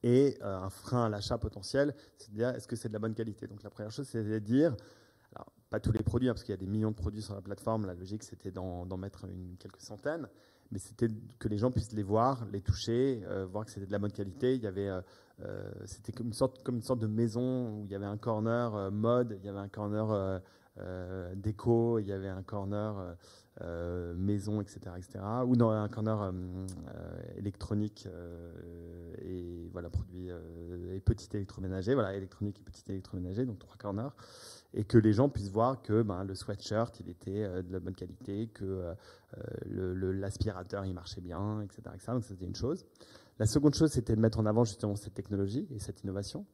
Et 0.03 0.37
un 0.41 0.69
frein 0.69 1.05
à 1.05 1.09
l'achat 1.09 1.37
potentiel, 1.37 1.95
c'est 2.17 2.29
de 2.31 2.35
dire 2.35 2.49
est-ce 2.49 2.67
que 2.67 2.75
c'est 2.75 2.87
de 2.87 2.93
la 2.93 2.99
bonne 2.99 3.15
qualité? 3.15 3.47
Donc 3.47 3.63
la 3.63 3.69
première 3.69 3.91
chose, 3.91 4.07
c'est 4.07 4.23
de 4.23 4.39
dire 4.39 4.75
pas 5.73 5.79
tous 5.79 5.91
les 5.91 6.03
produits, 6.03 6.29
hein, 6.29 6.33
parce 6.33 6.43
qu'il 6.43 6.53
y 6.53 6.53
a 6.53 6.61
des 6.61 6.67
millions 6.67 6.91
de 6.91 6.95
produits 6.95 7.23
sur 7.23 7.33
la 7.33 7.41
plateforme. 7.41 7.87
La 7.87 7.95
logique, 7.95 8.21
c'était 8.21 8.51
d'en 8.51 8.85
mettre 8.95 9.25
une, 9.25 9.55
quelques 9.57 9.81
centaines, 9.81 10.27
mais 10.71 10.77
c'était 10.77 11.07
que 11.39 11.47
les 11.47 11.57
gens 11.57 11.71
puissent 11.71 11.93
les 11.93 12.03
voir, 12.03 12.45
les 12.51 12.61
toucher, 12.61 13.23
euh, 13.25 13.47
voir 13.47 13.65
que 13.65 13.71
c'était 13.71 13.87
de 13.87 13.91
la 13.91 13.97
bonne 13.97 14.11
qualité. 14.11 14.53
Il 14.53 14.61
y 14.61 14.67
avait, 14.67 14.87
euh, 14.87 15.01
euh, 15.43 15.71
c'était 15.85 16.11
comme 16.11 16.27
une 16.27 16.33
sorte, 16.33 16.61
comme 16.61 16.75
une 16.75 16.83
sorte 16.83 16.99
de 16.99 17.07
maison 17.07 17.71
où 17.71 17.85
il 17.85 17.91
y 17.91 17.95
avait 17.95 18.05
un 18.05 18.17
corner 18.17 18.91
mode, 18.91 19.35
il 19.39 19.45
y 19.47 19.49
avait 19.49 19.57
un 19.57 19.67
corner 19.67 20.41
déco, 21.37 21.97
il 21.97 22.05
y 22.05 22.11
avait 22.11 22.29
un 22.29 22.43
corner 22.43 23.17
maison, 24.15 24.61
etc., 24.61 24.79
etc., 24.95 25.25
ou 25.47 25.55
dans 25.55 25.71
un 25.71 25.89
corner 25.89 26.31
électronique 27.35 28.07
et 29.23 29.69
voilà 29.71 29.89
produits 29.89 30.29
et 30.91 30.99
petit 30.99 31.29
électroménager, 31.35 31.95
voilà 31.95 32.13
électronique 32.13 32.59
et 32.59 32.63
petit 32.63 32.83
électroménager, 32.89 33.47
donc 33.47 33.57
trois 33.57 33.77
corners 33.77 34.13
et 34.73 34.83
que 34.83 34.97
les 34.97 35.13
gens 35.13 35.29
puissent 35.29 35.51
voir 35.51 35.81
que 35.81 36.01
ben, 36.01 36.23
le 36.23 36.35
sweatshirt 36.35 36.99
il 36.99 37.09
était 37.09 37.43
euh, 37.43 37.61
de 37.61 37.71
la 37.71 37.79
bonne 37.79 37.95
qualité, 37.95 38.47
que 38.53 38.65
euh, 38.65 38.93
euh, 39.71 40.13
l'aspirateur 40.13 40.85
il 40.85 40.93
marchait 40.93 41.21
bien, 41.21 41.61
etc. 41.61 41.81
etc. 41.93 42.11
donc 42.13 42.23
c'était 42.23 42.45
une 42.45 42.55
chose. 42.55 42.85
La 43.39 43.47
seconde 43.47 43.73
chose, 43.73 43.91
c'était 43.91 44.15
de 44.15 44.21
mettre 44.21 44.39
en 44.39 44.45
avant 44.45 44.63
justement 44.63 44.95
cette 44.95 45.15
technologie 45.15 45.67
et 45.71 45.79
cette 45.79 46.03
innovation. 46.03 46.45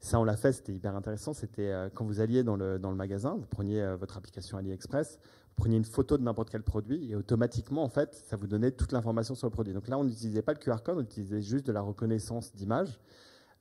Ça, 0.00 0.20
on 0.20 0.24
l'a 0.24 0.36
fait, 0.36 0.52
c'était 0.52 0.74
hyper 0.74 0.94
intéressant. 0.94 1.32
C'était 1.32 1.72
quand 1.94 2.04
vous 2.04 2.20
alliez 2.20 2.42
dans 2.42 2.56
le, 2.56 2.78
dans 2.78 2.90
le 2.90 2.96
magasin, 2.96 3.36
vous 3.38 3.46
preniez 3.46 3.96
votre 3.98 4.18
application 4.18 4.58
AliExpress, 4.58 5.18
vous 5.48 5.54
preniez 5.54 5.78
une 5.78 5.86
photo 5.86 6.18
de 6.18 6.22
n'importe 6.22 6.50
quel 6.50 6.62
produit 6.62 7.10
et 7.10 7.16
automatiquement, 7.16 7.82
en 7.82 7.88
fait, 7.88 8.12
ça 8.12 8.36
vous 8.36 8.46
donnait 8.46 8.70
toute 8.70 8.92
l'information 8.92 9.34
sur 9.34 9.46
le 9.46 9.50
produit. 9.50 9.72
Donc 9.72 9.88
là, 9.88 9.96
on 9.96 10.04
n'utilisait 10.04 10.42
pas 10.42 10.52
le 10.52 10.58
QR 10.58 10.82
code, 10.84 10.98
on 10.98 11.02
utilisait 11.02 11.40
juste 11.40 11.66
de 11.66 11.72
la 11.72 11.80
reconnaissance 11.80 12.54
d'image. 12.54 13.00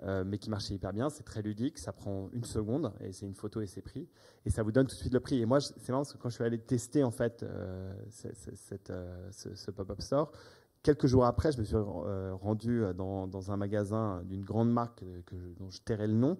Euh, 0.03 0.25
mais 0.25 0.37
qui 0.37 0.49
marchait 0.49 0.73
hyper 0.73 0.91
bien. 0.91 1.09
C'est 1.09 1.23
très 1.23 1.41
ludique, 1.41 1.77
ça 1.77 1.93
prend 1.93 2.29
une 2.33 2.43
seconde 2.43 2.91
et 2.99 3.13
c'est 3.13 3.25
une 3.25 3.33
photo 3.33 3.61
et 3.61 3.67
c'est 3.67 3.81
pris. 3.81 4.09
Et 4.45 4.49
ça 4.49 4.61
vous 4.61 4.71
donne 4.73 4.87
tout 4.87 4.95
de 4.95 4.99
suite 4.99 5.13
le 5.13 5.21
prix. 5.21 5.39
Et 5.41 5.45
moi, 5.45 5.61
c'est 5.61 5.89
marrant 5.89 6.01
parce 6.01 6.13
que 6.13 6.17
quand 6.17 6.29
je 6.29 6.35
suis 6.35 6.43
allé 6.43 6.59
tester 6.59 7.03
en 7.03 7.11
fait 7.11 7.43
euh, 7.43 7.93
euh, 8.89 9.29
ce, 9.31 9.71
pop-up 9.71 10.01
store, 10.01 10.33
quelques 10.83 11.07
jours 11.07 11.25
après, 11.25 11.53
je 11.53 11.59
me 11.59 11.63
suis 11.63 11.77
rendu 11.77 12.83
dans, 12.93 13.51
un 13.51 13.57
magasin 13.57 14.21
d'une 14.25 14.43
grande 14.43 14.71
marque 14.71 15.03
que, 15.25 15.35
dont 15.57 15.69
je 15.69 15.81
tairai 15.81 16.07
le 16.07 16.13
nom. 16.13 16.37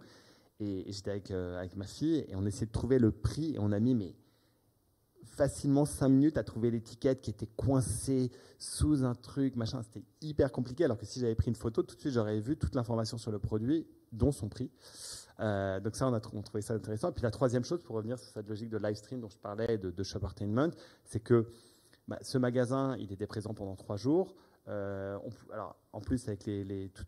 Et, 0.60 0.92
j'étais 0.92 1.12
avec, 1.12 1.32
avec 1.32 1.78
ma 1.78 1.86
fille 1.86 2.26
et 2.28 2.36
on 2.36 2.46
essayait 2.46 2.68
de 2.68 2.72
trouver 2.72 3.00
le 3.00 3.12
prix 3.12 3.56
et 3.56 3.60
on 3.60 3.72
a 3.72 3.80
mis 3.80 3.96
mais 3.96 4.16
facilement 5.26 5.86
5 5.86 6.10
minutes 6.10 6.38
à 6.38 6.44
trouver 6.44 6.72
l'étiquette 6.72 7.22
qui 7.22 7.30
était 7.30 7.50
coincée 7.58 8.32
sous 8.58 9.04
un 9.04 9.16
truc, 9.16 9.56
machin. 9.56 9.82
C'était 9.84 10.06
hyper 10.22 10.52
compliqué. 10.52 10.86
Alors 10.86 10.98
que 10.98 11.06
si 11.06 11.20
j'avais 11.20 11.36
pris 11.36 11.50
une 11.50 11.56
photo, 11.56 11.84
tout 11.84 11.96
de 11.96 12.00
suite, 12.00 12.14
j'aurais 12.14 12.40
vu 12.40 12.58
toute 12.58 12.76
l'information 12.76 13.18
sur 13.18 13.32
le 13.32 13.40
produit, 13.40 13.88
dont 14.12 14.32
son 14.32 14.50
prix. 14.50 14.72
Euh, 15.40 15.80
donc 15.80 15.96
ça, 15.96 16.08
on 16.08 16.14
a 16.14 16.20
trouvé 16.20 16.62
ça 16.62 16.74
intéressant. 16.74 17.10
Et 17.10 17.14
puis 17.14 17.24
la 17.24 17.32
troisième 17.32 17.64
chose, 17.64 17.82
pour 17.82 17.96
revenir 17.96 18.18
sur 18.18 18.32
cette 18.32 18.48
logique 18.48 18.70
de 18.70 18.78
live 18.78 18.96
stream 18.96 19.20
dont 19.20 19.30
je 19.30 19.38
parlais, 19.38 19.78
de, 19.78 19.92
de 19.92 20.04
Entertainment, 20.16 20.72
c'est 21.04 21.20
que 21.20 21.48
bah, 22.08 22.20
ce 22.22 22.38
magasin, 22.38 22.96
il 23.00 23.12
était 23.12 23.28
présent 23.28 23.54
pendant 23.54 23.76
trois 23.76 23.98
jours. 23.98 24.36
Euh, 24.68 25.20
alors, 25.54 25.76
en 25.94 26.02
plus, 26.02 26.28
avec 26.28 26.50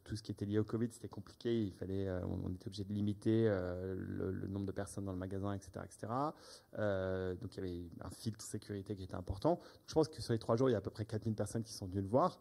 tout, 0.04 0.16
ce 0.16 0.22
qui 0.22 0.32
était 0.32 0.46
lié 0.46 0.60
au 0.60 0.64
Covid, 0.64 0.90
c'était 0.92 1.08
compliqué. 1.08 1.64
Il 1.64 1.74
fallait, 1.74 2.08
euh, 2.08 2.20
on, 2.26 2.50
était 2.54 2.68
obligé 2.68 2.84
de 2.84 2.94
limiter 2.94 3.48
euh, 3.48 3.96
le, 3.98 4.48
nombre 4.48 4.66
de 4.66 4.72
personnes 4.72 5.06
dans 5.06 5.12
le 5.12 5.18
magasin, 5.18 5.54
etc., 5.54 5.72
etc. 5.84 6.14
donc, 7.42 7.56
il 7.56 7.58
y 7.58 7.60
avait 7.60 7.90
un 8.02 8.10
filtre 8.12 8.46
sécurité 8.46 8.96
qui 8.96 9.04
était 9.04 9.16
important. 9.16 9.60
je 9.88 9.94
pense 9.94 10.08
que 10.08 10.22
sur 10.22 10.34
les 10.34 10.40
trois 10.40 10.56
jours, 10.56 10.70
il 10.70 10.74
y 10.74 10.76
a 10.76 10.80
à 10.80 10.82
peu 10.82 10.92
près 10.92 11.06
4000 11.06 11.36
personnes 11.36 11.64
qui 11.64 11.74
sont 11.74 11.88
venues 11.88 12.02
le 12.02 12.08
voir. 12.08 12.40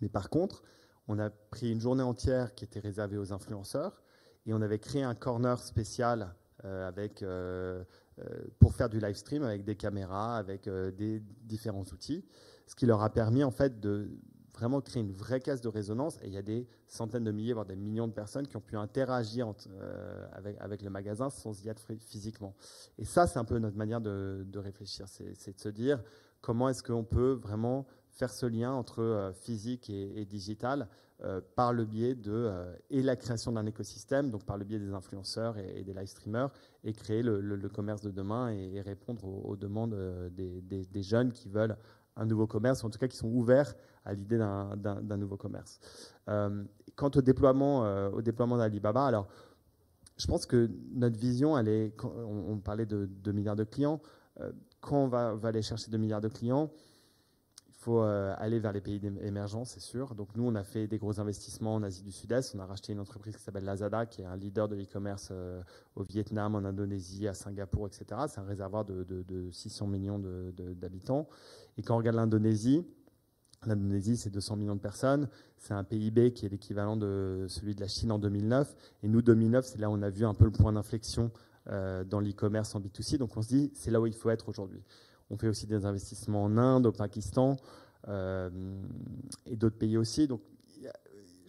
Mais 0.00 0.08
par 0.08 0.30
contre, 0.30 0.62
on 1.08 1.18
a 1.18 1.30
pris 1.30 1.72
une 1.72 1.80
journée 1.80 2.02
entière 2.02 2.54
qui 2.54 2.64
était 2.64 2.80
réservée 2.80 3.18
aux 3.18 3.32
influenceurs 3.32 4.02
et 4.46 4.54
on 4.54 4.62
avait 4.62 4.78
créé 4.78 5.02
un 5.02 5.14
corner 5.14 5.58
spécial 5.62 6.34
avec 6.62 7.24
pour 8.58 8.74
faire 8.74 8.90
du 8.90 9.00
live 9.00 9.14
stream 9.14 9.42
avec 9.42 9.64
des 9.64 9.76
caméras, 9.76 10.36
avec 10.36 10.68
des 10.68 11.20
différents 11.42 11.84
outils 11.84 12.24
ce 12.70 12.76
qui 12.76 12.86
leur 12.86 13.02
a 13.02 13.10
permis 13.10 13.42
en 13.42 13.50
fait 13.50 13.80
de 13.80 14.08
vraiment 14.60 14.80
créer 14.82 15.02
une 15.02 15.12
vraie 15.12 15.40
caisse 15.40 15.60
de 15.60 15.68
résonance. 15.68 16.18
Et 16.22 16.26
il 16.26 16.34
y 16.34 16.36
a 16.36 16.42
des 16.42 16.66
centaines 16.86 17.24
de 17.24 17.32
milliers, 17.32 17.54
voire 17.54 17.66
des 17.66 17.76
millions 17.76 18.06
de 18.06 18.12
personnes 18.12 18.46
qui 18.46 18.56
ont 18.56 18.60
pu 18.60 18.76
interagir 18.76 19.52
euh, 19.68 20.26
avec, 20.60 20.82
le 20.82 20.90
magasin 20.90 21.30
sans 21.30 21.64
y 21.64 21.68
être 21.68 21.80
physiquement. 21.98 22.54
Et 22.98 23.04
ça, 23.04 23.26
c'est 23.26 23.38
un 23.38 23.44
peu 23.44 23.58
notre 23.58 23.76
manière 23.76 24.00
de, 24.00 24.46
réfléchir. 24.56 25.06
C'est 25.08 25.54
de 25.54 25.60
se 25.60 25.68
dire 25.70 26.02
comment 26.42 26.68
est-ce 26.68 26.82
qu'on 26.82 27.04
peut 27.04 27.32
vraiment 27.32 27.86
faire 28.10 28.30
ce 28.30 28.44
lien 28.44 28.72
entre 28.72 29.00
euh, 29.00 29.32
physique 29.32 29.88
et, 29.88 30.24
digital 30.26 30.88
euh, 31.22 31.40
par 31.54 31.72
le 31.72 31.84
biais 31.84 32.14
de 32.14 32.50
et 32.90 33.02
la 33.02 33.16
création 33.16 33.52
d'un 33.52 33.64
écosystème, 33.64 34.30
donc 34.30 34.44
par 34.44 34.58
le 34.58 34.64
biais 34.64 34.78
des 34.78 34.92
influenceurs 34.92 35.56
et, 35.56 35.82
des 35.84 35.94
live 35.94 36.06
streamers, 36.06 36.50
et 36.84 36.92
créer 36.92 37.22
le, 37.22 37.68
commerce 37.68 38.02
de 38.02 38.10
demain 38.10 38.50
et, 38.50 38.80
répondre 38.82 39.24
aux, 39.24 39.56
demandes 39.56 39.96
des, 40.32 40.60
des, 40.60 41.02
jeunes 41.02 41.32
qui 41.32 41.48
veulent 41.48 41.76
un 42.16 42.26
nouveau 42.26 42.46
commerce, 42.46 42.84
en 42.84 42.90
tout 42.90 42.98
cas 42.98 43.08
qui 43.08 43.16
sont 43.16 43.28
ouverts 43.28 43.74
à 44.04 44.14
l'idée 44.14 44.38
d'un 44.38 45.16
nouveau 45.16 45.36
commerce. 45.36 45.80
Euh, 46.28 46.64
quant 46.96 47.10
au 47.14 47.22
déploiement, 47.22 47.84
euh, 47.84 48.10
au 48.10 48.22
déploiement 48.22 48.56
d'Alibaba, 48.56 49.06
alors 49.06 49.28
je 50.16 50.26
pense 50.26 50.46
que 50.46 50.70
notre 50.92 51.18
vision, 51.18 51.54
on, 51.54 52.58
parlait 52.58 52.86
de 52.86 53.06
2 53.06 53.32
milliards 53.32 53.56
de 53.56 53.64
clients, 53.64 54.00
euh, 54.40 54.52
quand 54.80 55.04
on 55.04 55.08
va, 55.08 55.34
aller 55.44 55.62
chercher 55.62 55.90
2 55.90 55.96
milliards 55.96 56.20
de 56.20 56.28
clients, 56.28 56.70
il 57.68 57.84
faut 57.84 58.02
aller 58.02 58.58
vers 58.58 58.74
les 58.74 58.82
pays 58.82 59.00
émergents, 59.22 59.64
c'est 59.64 59.80
sûr. 59.80 60.14
Donc 60.14 60.36
nous, 60.36 60.44
on 60.44 60.54
a 60.54 60.62
fait 60.62 60.86
des 60.86 60.98
gros 60.98 61.18
investissements 61.18 61.76
en 61.76 61.82
Asie 61.82 62.02
du 62.02 62.12
Sud-Est. 62.12 62.54
On 62.54 62.58
a 62.58 62.66
racheté 62.66 62.92
une 62.92 63.00
entreprise 63.00 63.34
qui 63.34 63.42
s'appelle 63.42 63.64
Lazada, 63.64 64.04
qui 64.04 64.20
est 64.20 64.26
un 64.26 64.36
leader 64.36 64.68
de 64.68 64.76
l'e-commerce 64.76 65.32
au 65.96 66.02
Vietnam, 66.02 66.56
en 66.56 66.64
Indonésie, 66.66 67.26
à 67.26 67.32
Singapour, 67.32 67.86
etc. 67.86 68.04
C'est 68.28 68.38
un 68.38 68.44
réservoir 68.44 68.84
de 68.84 69.48
600 69.50 69.86
millions 69.86 70.18
d'habitants. 70.18 71.26
Et 71.78 71.82
quand 71.82 71.94
on 71.94 71.98
regarde 71.98 72.16
l'Indonésie, 72.16 72.84
L'Indonésie, 73.66 74.16
c'est 74.16 74.30
200 74.30 74.56
millions 74.56 74.74
de 74.74 74.80
personnes. 74.80 75.28
C'est 75.58 75.74
un 75.74 75.84
PIB 75.84 76.32
qui 76.32 76.46
est 76.46 76.48
l'équivalent 76.48 76.96
de 76.96 77.44
celui 77.48 77.74
de 77.74 77.80
la 77.80 77.88
Chine 77.88 78.10
en 78.10 78.18
2009. 78.18 78.74
Et 79.02 79.08
nous, 79.08 79.20
2009, 79.20 79.66
c'est 79.66 79.78
là 79.78 79.90
où 79.90 79.92
on 79.92 80.02
a 80.02 80.10
vu 80.10 80.24
un 80.24 80.34
peu 80.34 80.46
le 80.46 80.50
point 80.50 80.72
d'inflexion 80.72 81.30
euh, 81.68 82.02
dans 82.04 82.20
l'e-commerce 82.20 82.74
en 82.74 82.80
B2C. 82.80 83.18
Donc 83.18 83.36
on 83.36 83.42
se 83.42 83.48
dit, 83.48 83.70
c'est 83.74 83.90
là 83.90 84.00
où 84.00 84.06
il 84.06 84.14
faut 84.14 84.30
être 84.30 84.48
aujourd'hui. 84.48 84.82
On 85.28 85.36
fait 85.36 85.48
aussi 85.48 85.66
des 85.66 85.84
investissements 85.84 86.42
en 86.44 86.56
Inde, 86.56 86.86
au 86.86 86.92
Pakistan 86.92 87.56
euh, 88.08 88.48
et 89.46 89.56
d'autres 89.56 89.76
pays 89.76 89.98
aussi. 89.98 90.26
Donc 90.26 90.40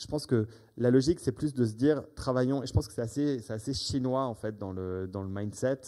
je 0.01 0.07
pense 0.07 0.25
que 0.25 0.47
la 0.77 0.89
logique, 0.89 1.19
c'est 1.19 1.31
plus 1.31 1.53
de 1.53 1.63
se 1.63 1.73
dire, 1.73 2.03
travaillons, 2.15 2.63
et 2.63 2.67
je 2.67 2.73
pense 2.73 2.87
que 2.87 2.93
c'est 2.93 3.01
assez, 3.01 3.51
assez 3.51 3.73
chinois 3.73 4.23
en 4.23 4.33
fait 4.33 4.57
dans 4.57 4.73
le, 4.73 5.07
dans 5.07 5.21
le 5.21 5.29
mindset, 5.29 5.79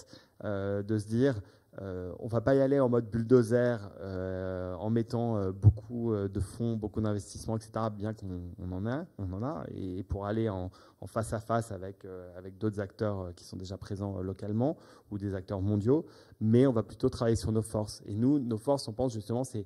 euh, 0.44 0.84
de 0.84 1.00
se 1.00 1.08
dire, 1.08 1.42
euh, 1.82 2.14
on 2.20 2.28
va 2.28 2.40
pas 2.42 2.54
y 2.54 2.62
aller 2.62 2.80
en 2.80 2.88
mode 2.88 3.10
bulldozer 3.10 3.78
euh, 4.00 4.76
en 4.76 4.92
mettant 4.92 5.38
euh, 5.38 5.52
beaucoup 5.52 6.14
de 6.14 6.40
fonds, 6.40 6.76
beaucoup 6.76 7.02
d'investissements, 7.02 7.58
etc. 7.58 7.88
Bien 7.92 8.14
qu'on 8.14 8.72
en 8.72 8.86
a, 8.86 9.06
on 9.18 9.32
en 9.34 9.44
a, 9.44 9.66
et 9.74 10.04
pour 10.04 10.26
aller 10.26 10.50
en, 10.50 10.70
face 11.08 11.34
à 11.34 11.40
face 11.40 11.72
avec 11.72 12.06
avec 12.38 12.58
d'autres 12.58 12.80
acteurs 12.80 13.34
qui 13.36 13.44
sont 13.44 13.58
déjà 13.58 13.78
présents 13.78 14.22
localement 14.22 14.78
ou 15.12 15.18
des 15.18 15.34
acteurs 15.36 15.62
mondiaux. 15.62 16.06
Mais 16.40 16.66
on 16.68 16.72
va 16.72 16.84
plutôt 16.84 17.10
travailler 17.10 17.36
sur 17.36 17.52
nos 17.52 17.62
forces. 17.62 18.02
Et 18.06 18.14
nous, 18.14 18.40
nos 18.40 18.58
forces, 18.58 18.88
on 18.88 18.94
pense 18.94 19.14
justement, 19.14 19.44
c'est 19.44 19.66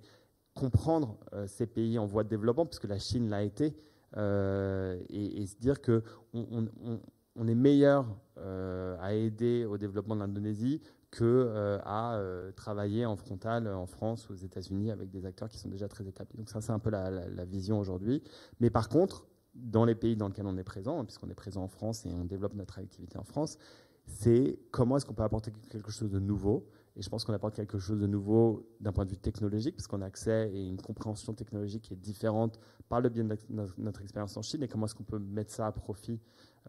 comprendre 0.56 1.18
ces 1.46 1.68
pays 1.68 2.00
en 2.00 2.08
voie 2.08 2.24
de 2.24 2.30
développement, 2.30 2.66
puisque 2.66 2.86
la 2.86 2.98
Chine 2.98 3.30
l'a 3.30 3.44
été, 3.44 3.76
et, 4.16 5.46
se 5.46 5.56
dire 5.60 5.80
que 5.82 6.02
on 6.32 7.48
est 7.48 7.56
meilleur 7.56 8.08
à 8.38 9.14
aider 9.14 9.66
au 9.66 9.78
développement 9.78 10.16
de 10.16 10.22
l'Indonésie 10.22 10.82
que 11.12 11.24
euh, 11.24 11.80
à 11.86 12.16
euh, 12.16 12.52
travailler 12.52 13.06
en 13.06 13.16
frontal 13.16 13.68
en 13.68 13.86
France 13.86 14.30
ou 14.30 14.34
aux 14.34 14.38
États-Unis 14.38 14.92
avec 14.92 15.10
des 15.10 15.26
acteurs 15.26 15.50
qui 15.50 15.58
sont 15.58 15.70
déjà 15.70 15.88
très 15.88 16.08
établis. 16.08 16.38
Donc 16.38 16.50
ça, 16.50 16.62
c'est 16.62 16.74
un 16.74 16.80
peu 16.80 16.90
la, 16.90 17.46
vision 17.46 17.80
aujourd'hui. 17.80 18.22
Mais 18.60 18.70
par 18.70 18.90
contre, 18.90 19.26
dans 19.56 19.86
les 19.86 19.96
pays 19.96 20.16
dans 20.16 20.28
lesquels 20.28 20.46
on 20.46 20.58
est 20.58 20.64
présent, 20.64 21.04
puisqu'on 21.06 21.30
est 21.30 21.36
présent 21.36 21.64
en 21.64 21.68
France 21.68 22.06
et 22.06 22.14
on 22.14 22.26
développe 22.26 22.54
notre 22.56 22.80
activité 22.80 23.18
en 23.18 23.24
France, 23.24 23.58
c'est 24.06 24.60
comment 24.72 24.98
est-ce 24.98 25.06
qu'on 25.06 25.14
peut 25.14 25.24
apporter 25.24 25.52
quelque 25.70 25.92
chose 25.92 26.12
de 26.12 26.20
nouveau? 26.20 26.68
Et 26.96 27.02
je 27.02 27.10
pense 27.10 27.26
qu'on 27.26 27.34
apporte 27.34 27.56
quelque 27.56 27.78
chose 27.78 28.00
de 28.00 28.08
nouveau 28.08 28.68
d'un 28.80 28.92
point 28.92 29.06
de 29.06 29.12
vue 29.12 29.18
technologique, 29.18 29.76
parce 29.76 29.88
qu'on 29.88 30.02
a 30.02 30.06
accès 30.06 30.50
et 30.52 30.68
une 30.68 30.82
compréhension 30.82 31.34
technologique 31.34 31.84
qui 31.84 31.94
est 31.94 31.98
différente 31.98 32.60
par 32.90 33.02
le 33.02 33.10
biais 33.10 33.24
de 33.24 33.38
notre 33.78 34.02
expérience 34.02 34.36
en 34.36 34.42
Chine, 34.42 34.64
et 34.64 34.68
comment 34.68 34.86
est-ce 34.88 34.96
qu'on 34.96 35.04
peut 35.04 35.20
mettre 35.20 35.52
ça 35.52 35.68
à 35.68 35.72
profit 35.72 36.20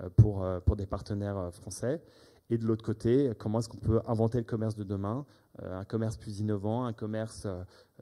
euh, 0.00 0.10
pour, 0.16 0.46
pour 0.66 0.76
des 0.76 0.86
partenaires 0.86 1.52
français. 1.52 2.02
Et 2.50 2.58
de 2.58 2.66
l'autre 2.66 2.84
côté, 2.84 3.32
comment 3.38 3.58
est-ce 3.58 3.68
qu'on 3.68 3.78
peut 3.78 4.00
inventer 4.06 4.38
le 4.38 4.44
commerce 4.44 4.74
de 4.74 4.84
demain, 4.84 5.26
euh, 5.62 5.78
un 5.78 5.84
commerce 5.84 6.16
plus 6.16 6.40
innovant, 6.40 6.84
un 6.84 6.92
commerce 6.92 7.46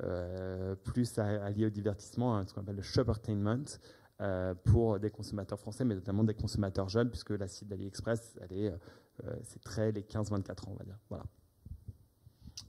euh, 0.03 0.75
plus 0.77 1.19
allié 1.19 1.67
au 1.67 1.71
divertissement, 1.71 2.37
hein, 2.37 2.45
ce 2.47 2.55
qu'on 2.55 2.61
appelle 2.61 2.77
le 2.77 2.83
shoppertainment, 2.83 3.65
euh, 4.21 4.55
pour 4.65 5.01
des 5.01 5.11
consommateurs 5.11 5.59
français, 5.59 5.85
mais 5.85 5.95
notamment 5.95 6.25
des 6.25 6.35
consommateurs 6.35 6.89
jeunes, 6.89 7.11
puisque 7.11 7.31
la 7.31 7.49
cible 7.49 7.71
d'AliExpress, 7.71 8.39
c'est 9.43 9.63
très 9.63 9.93
les 9.93 10.03
15-24 10.03 10.51
ans, 10.69 10.73
on 10.73 10.75
va 10.75 10.85
dire. 10.85 10.99
Voilà. 11.09 11.25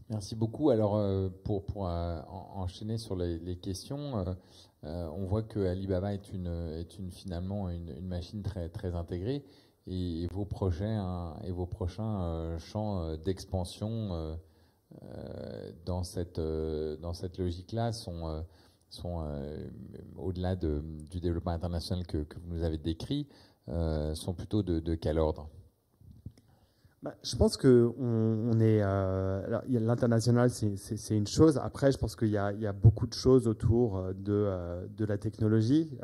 Merci 0.10 0.36
beaucoup. 0.36 0.70
Alors, 0.70 1.00
pour, 1.44 1.66
pour 1.66 1.84
enchaîner 1.84 2.98
sur 2.98 3.16
les, 3.16 3.58
questions, 3.58 4.26
on 4.84 5.26
voit 5.26 5.44
que 5.44 5.60
Alibaba 5.60 6.14
est, 6.14 6.32
une, 6.34 6.48
est 6.48 6.98
une, 6.98 7.12
finalement 7.12 7.70
une, 7.70 7.90
une 7.90 8.08
machine 8.08 8.42
très, 8.42 8.70
très 8.70 8.96
intégrée 8.96 9.46
et, 9.88 10.28
vos 10.32 10.46
projets 10.46 10.86
hein, 10.86 11.36
et 11.44 11.52
vos 11.52 11.66
prochains 11.66 12.22
euh, 12.22 12.60
champs 12.60 13.02
euh, 13.02 13.18
d'expansion 13.18 14.10
euh, 14.12 15.72
dans 15.86 16.04
cette 16.04 16.40
dans 16.40 17.14
cette 17.14 17.38
logique-là 17.38 17.92
sont 17.92 18.46
sont 18.90 19.22
au-delà 20.16 20.56
de, 20.56 20.82
du 21.12 21.20
développement 21.20 21.52
international 21.52 22.08
que, 22.08 22.20
vous 22.20 22.56
nous 22.56 22.64
avez 22.64 22.78
décrit, 22.78 23.28
sont 23.68 24.34
plutôt 24.34 24.64
de, 24.64 24.96
quel 24.96 25.20
ordre? 25.20 25.50
Bah, 27.04 27.14
je 27.22 27.36
pense 27.36 27.58
que 27.58 27.92
est 28.62 29.80
l'international, 29.80 30.50
c'est 30.50 31.18
une 31.18 31.28
chose. 31.28 31.58
Après, 31.58 31.92
je 31.92 31.98
pense 31.98 32.16
qu'il 32.16 32.30
y, 32.30 32.32
y, 32.32 32.38
a 32.38 32.74
beaucoup 32.74 33.08
de 33.08 33.14
choses 33.14 33.46
autour 33.46 34.02
de, 34.14 34.88
de 34.88 35.06
la 35.06 35.18
technologie. 35.18 35.98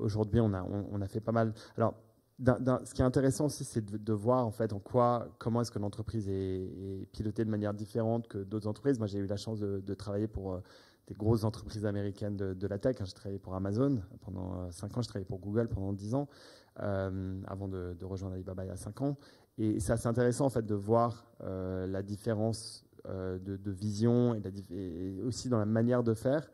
Aujourd'hui, 0.00 0.40
on 0.40 0.54
a, 0.54 0.66
on, 0.90 1.02
a 1.02 1.06
fait 1.06 1.20
pas 1.20 1.32
mal. 1.32 1.52
Alors, 1.76 1.94
ce 2.44 2.94
qui 2.94 3.02
est 3.02 3.04
intéressant 3.04 3.46
aussi, 3.46 3.64
c'est 3.64 3.84
de, 3.84 4.12
voir 4.12 4.46
en 4.46 4.50
fait 4.50 4.72
en 4.72 4.78
quoi, 4.78 5.28
comment 5.38 5.60
est-ce 5.60 5.70
que 5.70 5.78
l'entreprise 5.78 6.28
est, 6.28 7.06
pilotée 7.12 7.44
de 7.44 7.50
manière 7.50 7.74
différente 7.74 8.28
que 8.28 8.38
d'autres 8.38 8.66
entreprises. 8.66 8.98
Moi, 8.98 9.06
j'ai 9.06 9.18
eu 9.18 9.26
la 9.26 9.36
chance 9.36 9.60
de, 9.60 9.94
travailler 9.94 10.28
pour 10.28 10.54
euh, 10.54 10.60
des 11.08 11.14
grosses 11.14 11.44
entreprises 11.44 11.84
américaines 11.84 12.36
de, 12.36 12.66
la 12.66 12.78
tech. 12.78 12.96
J'ai 13.00 13.12
travaillé 13.12 13.38
pour 13.38 13.54
Amazon 13.54 14.00
pendant 14.22 14.70
5 14.70 14.86
euh, 14.86 14.98
ans, 14.98 15.02
j'ai 15.02 15.08
travaillé 15.08 15.26
pour 15.26 15.38
Google 15.38 15.68
pendant 15.68 15.92
10 15.92 16.14
ans, 16.14 16.28
euh, 16.80 17.40
avant 17.46 17.68
de, 17.68 17.96
rejoindre 18.02 18.34
Alibaba 18.34 18.64
il 18.64 18.68
y 18.68 18.72
a 18.72 18.76
5 18.76 19.00
ans. 19.02 19.16
Et 19.58 19.78
c'est 19.80 19.92
assez 19.92 20.06
intéressant 20.06 20.46
en 20.46 20.50
fait 20.50 20.64
de 20.64 20.74
voir 20.74 21.26
la 21.40 22.02
différence 22.02 22.86
de, 23.06 23.70
vision 23.70 24.34
et, 24.70 25.20
aussi 25.22 25.48
dans 25.48 25.58
la 25.58 25.66
manière 25.66 26.02
de 26.02 26.14
faire. 26.14 26.50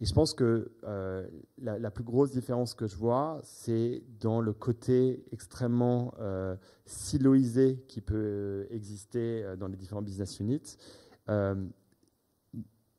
Et 0.00 0.06
je 0.06 0.14
pense 0.14 0.32
que 0.32 0.72
euh, 0.84 1.26
la, 1.58 1.90
plus 1.90 2.04
grosse 2.04 2.30
différence 2.30 2.74
que 2.74 2.86
je 2.86 2.96
vois, 2.96 3.38
c'est 3.42 4.02
dans 4.18 4.40
le 4.40 4.54
côté 4.54 5.22
extrêmement 5.30 6.14
euh, 6.20 6.56
siloisé 6.86 7.84
qui 7.86 8.00
peut 8.00 8.16
euh, 8.16 8.66
exister 8.70 9.44
dans 9.58 9.68
les 9.68 9.76
différents 9.76 10.00
business 10.00 10.40
units, 10.40 10.78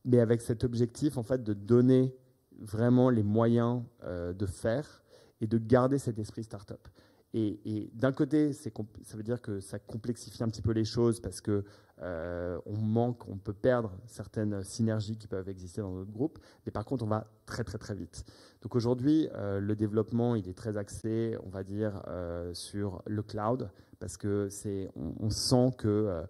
mais 0.04 0.20
avec 0.20 0.42
cet 0.42 0.64
objectif 0.64 1.18
en 1.18 1.24
fait 1.24 1.44
de 1.44 1.54
donner 1.54 2.16
vraiment 2.60 3.10
les 3.10 3.24
moyens 3.24 3.84
de 4.04 4.46
faire 4.46 5.04
et 5.42 5.48
de 5.48 5.58
garder 5.58 5.98
cet 5.98 6.20
esprit 6.20 6.44
startup. 6.44 6.88
Et, 7.34 7.90
d'un 7.94 8.12
côté, 8.12 8.52
ça 8.54 8.70
veut 9.16 9.24
dire 9.24 9.42
que 9.42 9.60
ça 9.60 9.80
complexifie 9.80 10.44
un 10.44 10.50
petit 10.50 10.62
peu 10.62 10.72
les 10.72 10.86
choses 10.86 11.20
parce 11.20 11.40
que 11.40 11.64
euh, 12.04 12.60
on 12.66 12.78
manque, 12.78 13.28
on 13.28 13.38
peut 13.38 13.54
perdre 13.54 13.92
certaines 14.08 14.64
synergies 14.64 15.18
qui 15.18 15.28
peuvent 15.28 15.50
exister 15.50 15.82
dans 15.82 15.92
notre 15.92 16.12
groupe. 16.12 16.40
Mais 16.66 16.72
par 16.72 16.86
contre, 16.86 17.04
on 17.04 17.08
va 17.08 17.28
très 17.46 17.64
très 17.64 17.78
très 17.78 17.96
vite. 17.96 18.26
Donc 18.62 18.76
aujourd'hui, 18.76 19.28
euh, 19.36 19.60
le 19.60 19.76
développement, 19.76 20.36
il 20.36 20.48
est 20.48 20.58
très 20.58 20.78
axé, 20.78 21.38
on 21.46 21.50
va 21.50 21.64
dire, 21.64 22.02
euh, 22.08 22.54
sur 22.54 23.02
le 23.06 23.22
cloud 23.22 23.70
parce 24.00 24.18
que 24.18 24.50
c'est, 24.50 24.90
on, 24.96 25.30
sent 25.30 25.76
que 25.78 26.24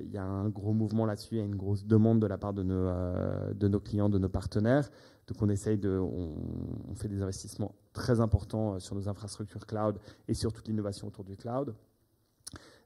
il 0.00 0.10
y 0.10 0.18
a 0.18 0.24
un 0.24 0.48
gros 0.48 0.72
mouvement 0.72 1.04
là-dessus, 1.04 1.34
il 1.34 1.38
y 1.38 1.40
a 1.40 1.44
une 1.44 1.56
grosse 1.56 1.84
demande 1.84 2.20
de 2.20 2.28
la 2.28 2.38
part 2.38 2.52
de 2.52 2.62
nos, 2.62 3.80
clients, 3.80 4.08
de 4.08 4.18
nos 4.18 4.28
partenaires. 4.28 4.88
Donc 5.26 5.42
on 5.42 5.48
essaye 5.48 5.78
de, 5.78 5.98
on, 5.98 6.94
fait 6.94 7.08
des 7.08 7.20
investissements 7.20 7.74
très 7.92 8.20
importants 8.20 8.78
sur 8.78 8.94
nos 8.94 9.08
infrastructures 9.08 9.66
cloud 9.66 9.98
et 10.28 10.34
sur 10.34 10.52
toute 10.52 10.68
l'innovation 10.68 11.08
autour 11.08 11.24
du 11.24 11.36
cloud 11.36 11.74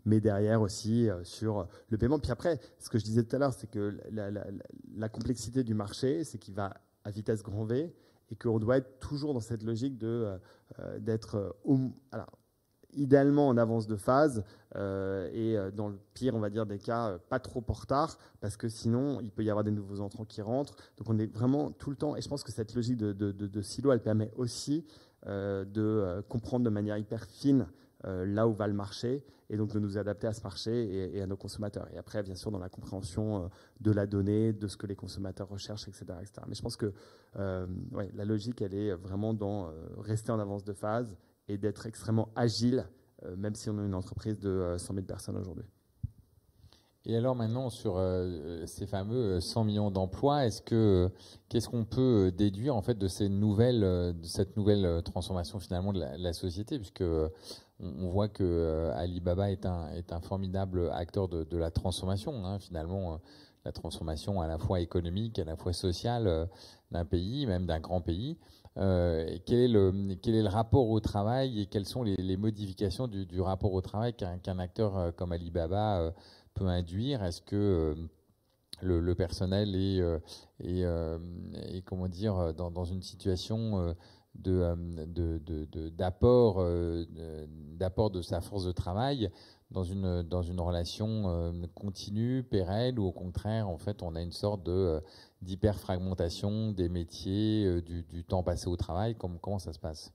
mais 0.06 0.20
derrière 0.20 0.62
aussi 0.62 1.10
euh, 1.10 1.22
sur 1.22 1.68
le 1.90 1.98
paiement. 1.98 2.18
Puis 2.18 2.32
après, 2.32 2.58
ce 2.78 2.88
que 2.88 2.98
je 2.98 3.04
disais 3.04 3.22
tout 3.22 3.36
à 3.36 3.38
l'heure, 3.38 3.52
c'est 3.52 3.70
que 3.70 3.98
la, 4.10 5.08
complexité 5.10 5.62
du 5.62 5.74
marché, 5.74 6.24
c'est 6.24 6.38
qu'il 6.38 6.54
va 6.54 6.72
à 7.04 7.10
vitesse 7.10 7.42
grand 7.42 7.64
V 7.64 7.94
et 8.30 8.36
qu'on 8.36 8.58
doit 8.58 8.78
être 8.78 8.98
toujours 8.98 9.34
dans 9.34 9.40
cette 9.40 9.62
logique 9.62 9.98
de 9.98 10.38
euh, 10.78 10.98
d'être 10.98 11.56
alors 12.10 12.30
idéalement 12.96 13.48
en 13.48 13.56
avance 13.56 13.86
de 13.86 13.96
phase 13.96 14.42
euh, 14.74 15.30
et 15.32 15.56
euh, 15.56 15.70
dans 15.70 15.88
le 15.88 15.98
pire, 16.14 16.34
on 16.34 16.40
va 16.40 16.50
dire, 16.50 16.66
des 16.66 16.78
cas, 16.78 17.10
euh, 17.10 17.18
pas 17.28 17.38
trop 17.38 17.62
en 17.66 17.72
retard 17.72 18.18
parce 18.40 18.56
que 18.56 18.68
sinon, 18.68 19.20
il 19.20 19.30
peut 19.30 19.44
y 19.44 19.50
avoir 19.50 19.64
des 19.64 19.70
nouveaux 19.70 20.00
entrants 20.00 20.24
qui 20.24 20.42
rentrent. 20.42 20.76
Donc 20.98 21.08
on 21.08 21.18
est 21.18 21.32
vraiment 21.32 21.70
tout 21.70 21.90
le 21.90 21.96
temps, 21.96 22.16
et 22.16 22.20
je 22.20 22.28
pense 22.28 22.42
que 22.42 22.52
cette 22.52 22.74
logique 22.74 22.96
de, 22.98 23.62
silo, 23.62 23.92
elle 23.92 24.02
permet 24.02 24.30
aussi 24.36 24.84
de 25.26 26.22
comprendre 26.28 26.64
de 26.64 26.70
manière 26.70 26.96
hyper 26.96 27.24
fine 27.24 27.66
là 28.04 28.46
où 28.46 28.52
va 28.52 28.68
le 28.68 28.74
marché 28.74 29.24
et 29.48 29.56
donc 29.56 29.72
de 29.72 29.78
nous 29.78 29.98
adapter 29.98 30.26
à 30.26 30.32
ce 30.32 30.42
marché 30.42 31.16
et, 31.16 31.22
à 31.22 31.26
nos 31.26 31.36
consommateurs. 31.36 31.88
Et 31.92 31.98
après, 31.98 32.22
bien 32.22 32.34
sûr, 32.34 32.50
dans 32.50 32.58
la 32.58 32.68
compréhension 32.68 33.50
de 33.80 33.90
la 33.90 34.06
donnée, 34.06 34.52
de 34.52 34.68
ce 34.68 34.76
que 34.76 34.86
les 34.86 34.94
consommateurs 34.94 35.48
recherchent, 35.48 35.88
etc. 35.88 36.04
etc. 36.20 36.42
Mais 36.46 36.54
je 36.54 36.62
pense 36.62 36.76
que 36.76 36.92
ouais, 37.92 38.10
la 38.14 38.24
logique, 38.24 38.62
elle 38.62 38.74
est 38.74 38.94
vraiment 38.94 39.34
dans 39.34 39.72
rester 39.96 40.30
en 40.30 40.38
avance 40.38 40.62
de 40.62 40.72
phase 40.72 41.16
et 41.48 41.58
d'être 41.58 41.86
extrêmement 41.86 42.28
agile, 42.34 42.88
euh, 43.24 43.36
même 43.36 43.54
si 43.54 43.70
on 43.70 43.78
est 43.78 43.86
une 43.86 43.94
entreprise 43.94 44.38
de 44.38 44.74
100 44.78 44.92
euh, 44.92 44.96
000 44.96 45.06
personnes 45.06 45.36
aujourd'hui. 45.36 45.64
Et 47.08 47.16
alors 47.16 47.36
maintenant 47.36 47.70
sur 47.70 47.98
euh, 47.98 48.66
ces 48.66 48.84
fameux 48.84 49.40
100 49.40 49.62
millions 49.62 49.90
d'emplois, 49.92 50.44
est-ce 50.44 50.60
que 50.60 51.08
qu'est-ce 51.48 51.68
qu'on 51.68 51.84
peut 51.84 52.32
déduire 52.36 52.74
en 52.74 52.82
fait 52.82 52.98
de 52.98 53.06
cette 53.06 53.30
nouvelle 53.30 55.02
transformation 55.04 55.60
finalement 55.60 55.92
de 55.92 56.00
la, 56.00 56.32
société, 56.32 56.78
puisque 56.80 57.04
on, 57.78 58.08
voit 58.08 58.28
que 58.28 58.90
Alibaba 58.96 59.52
est 59.52 59.66
un 59.66 60.20
formidable 60.20 60.90
acteur 60.92 61.28
de, 61.28 61.56
la 61.56 61.70
transformation. 61.70 62.44
Hein, 62.44 62.58
finalement, 62.58 63.20
la 63.64 63.70
transformation 63.70 64.40
à 64.40 64.48
la 64.48 64.58
fois 64.58 64.80
économique, 64.80 65.38
à 65.38 65.44
la 65.44 65.54
fois 65.54 65.72
sociale 65.72 66.48
d'un 66.90 67.04
pays, 67.04 67.46
même 67.46 67.66
d'un 67.66 67.78
grand 67.78 68.00
pays. 68.00 68.36
quel 68.74 69.60
est 69.60 69.68
le 69.68 70.48
rapport 70.48 70.88
au 70.88 70.98
travail 70.98 71.60
et 71.60 71.66
quelles 71.66 71.86
sont 71.86 72.02
les, 72.02 72.36
modifications 72.36 73.06
du, 73.06 73.40
rapport 73.40 73.72
au 73.72 73.80
travail 73.80 74.12
qu'un 74.12 74.58
acteur 74.58 75.14
comme 75.14 75.30
Alibaba 75.30 76.12
peut 76.56 76.66
induire 76.66 77.22
Est-ce 77.22 77.40
que 77.40 77.94
le, 78.82 79.14
personnel 79.14 79.74
est, 79.74 80.02
est, 80.60 81.82
comment 81.84 82.08
dire, 82.08 82.54
dans, 82.54 82.84
une 82.84 83.02
situation 83.02 83.94
de, 84.34 84.76
d'apport 85.90 86.66
d'apport 87.78 88.10
de, 88.10 88.22
sa 88.22 88.40
force 88.40 88.64
de 88.64 88.72
travail 88.72 89.30
dans 89.70 89.84
une, 89.84 90.22
dans 90.22 90.42
une 90.42 90.60
relation 90.60 91.52
continue, 91.74 92.42
pérenne, 92.42 92.98
ou 92.98 93.04
au 93.04 93.12
contraire, 93.12 93.68
en 93.68 93.78
fait, 93.78 94.02
on 94.02 94.14
a 94.14 94.22
une 94.22 94.32
sorte 94.32 94.62
de 94.64 95.00
d'hyperfragmentation 95.42 96.72
des 96.72 96.88
métiers, 96.88 97.80
du, 97.82 98.24
temps 98.24 98.42
passé 98.42 98.68
au 98.68 98.76
travail. 98.76 99.14
Comment 99.14 99.58
ça 99.58 99.72
se 99.72 99.78
passe? 99.78 100.12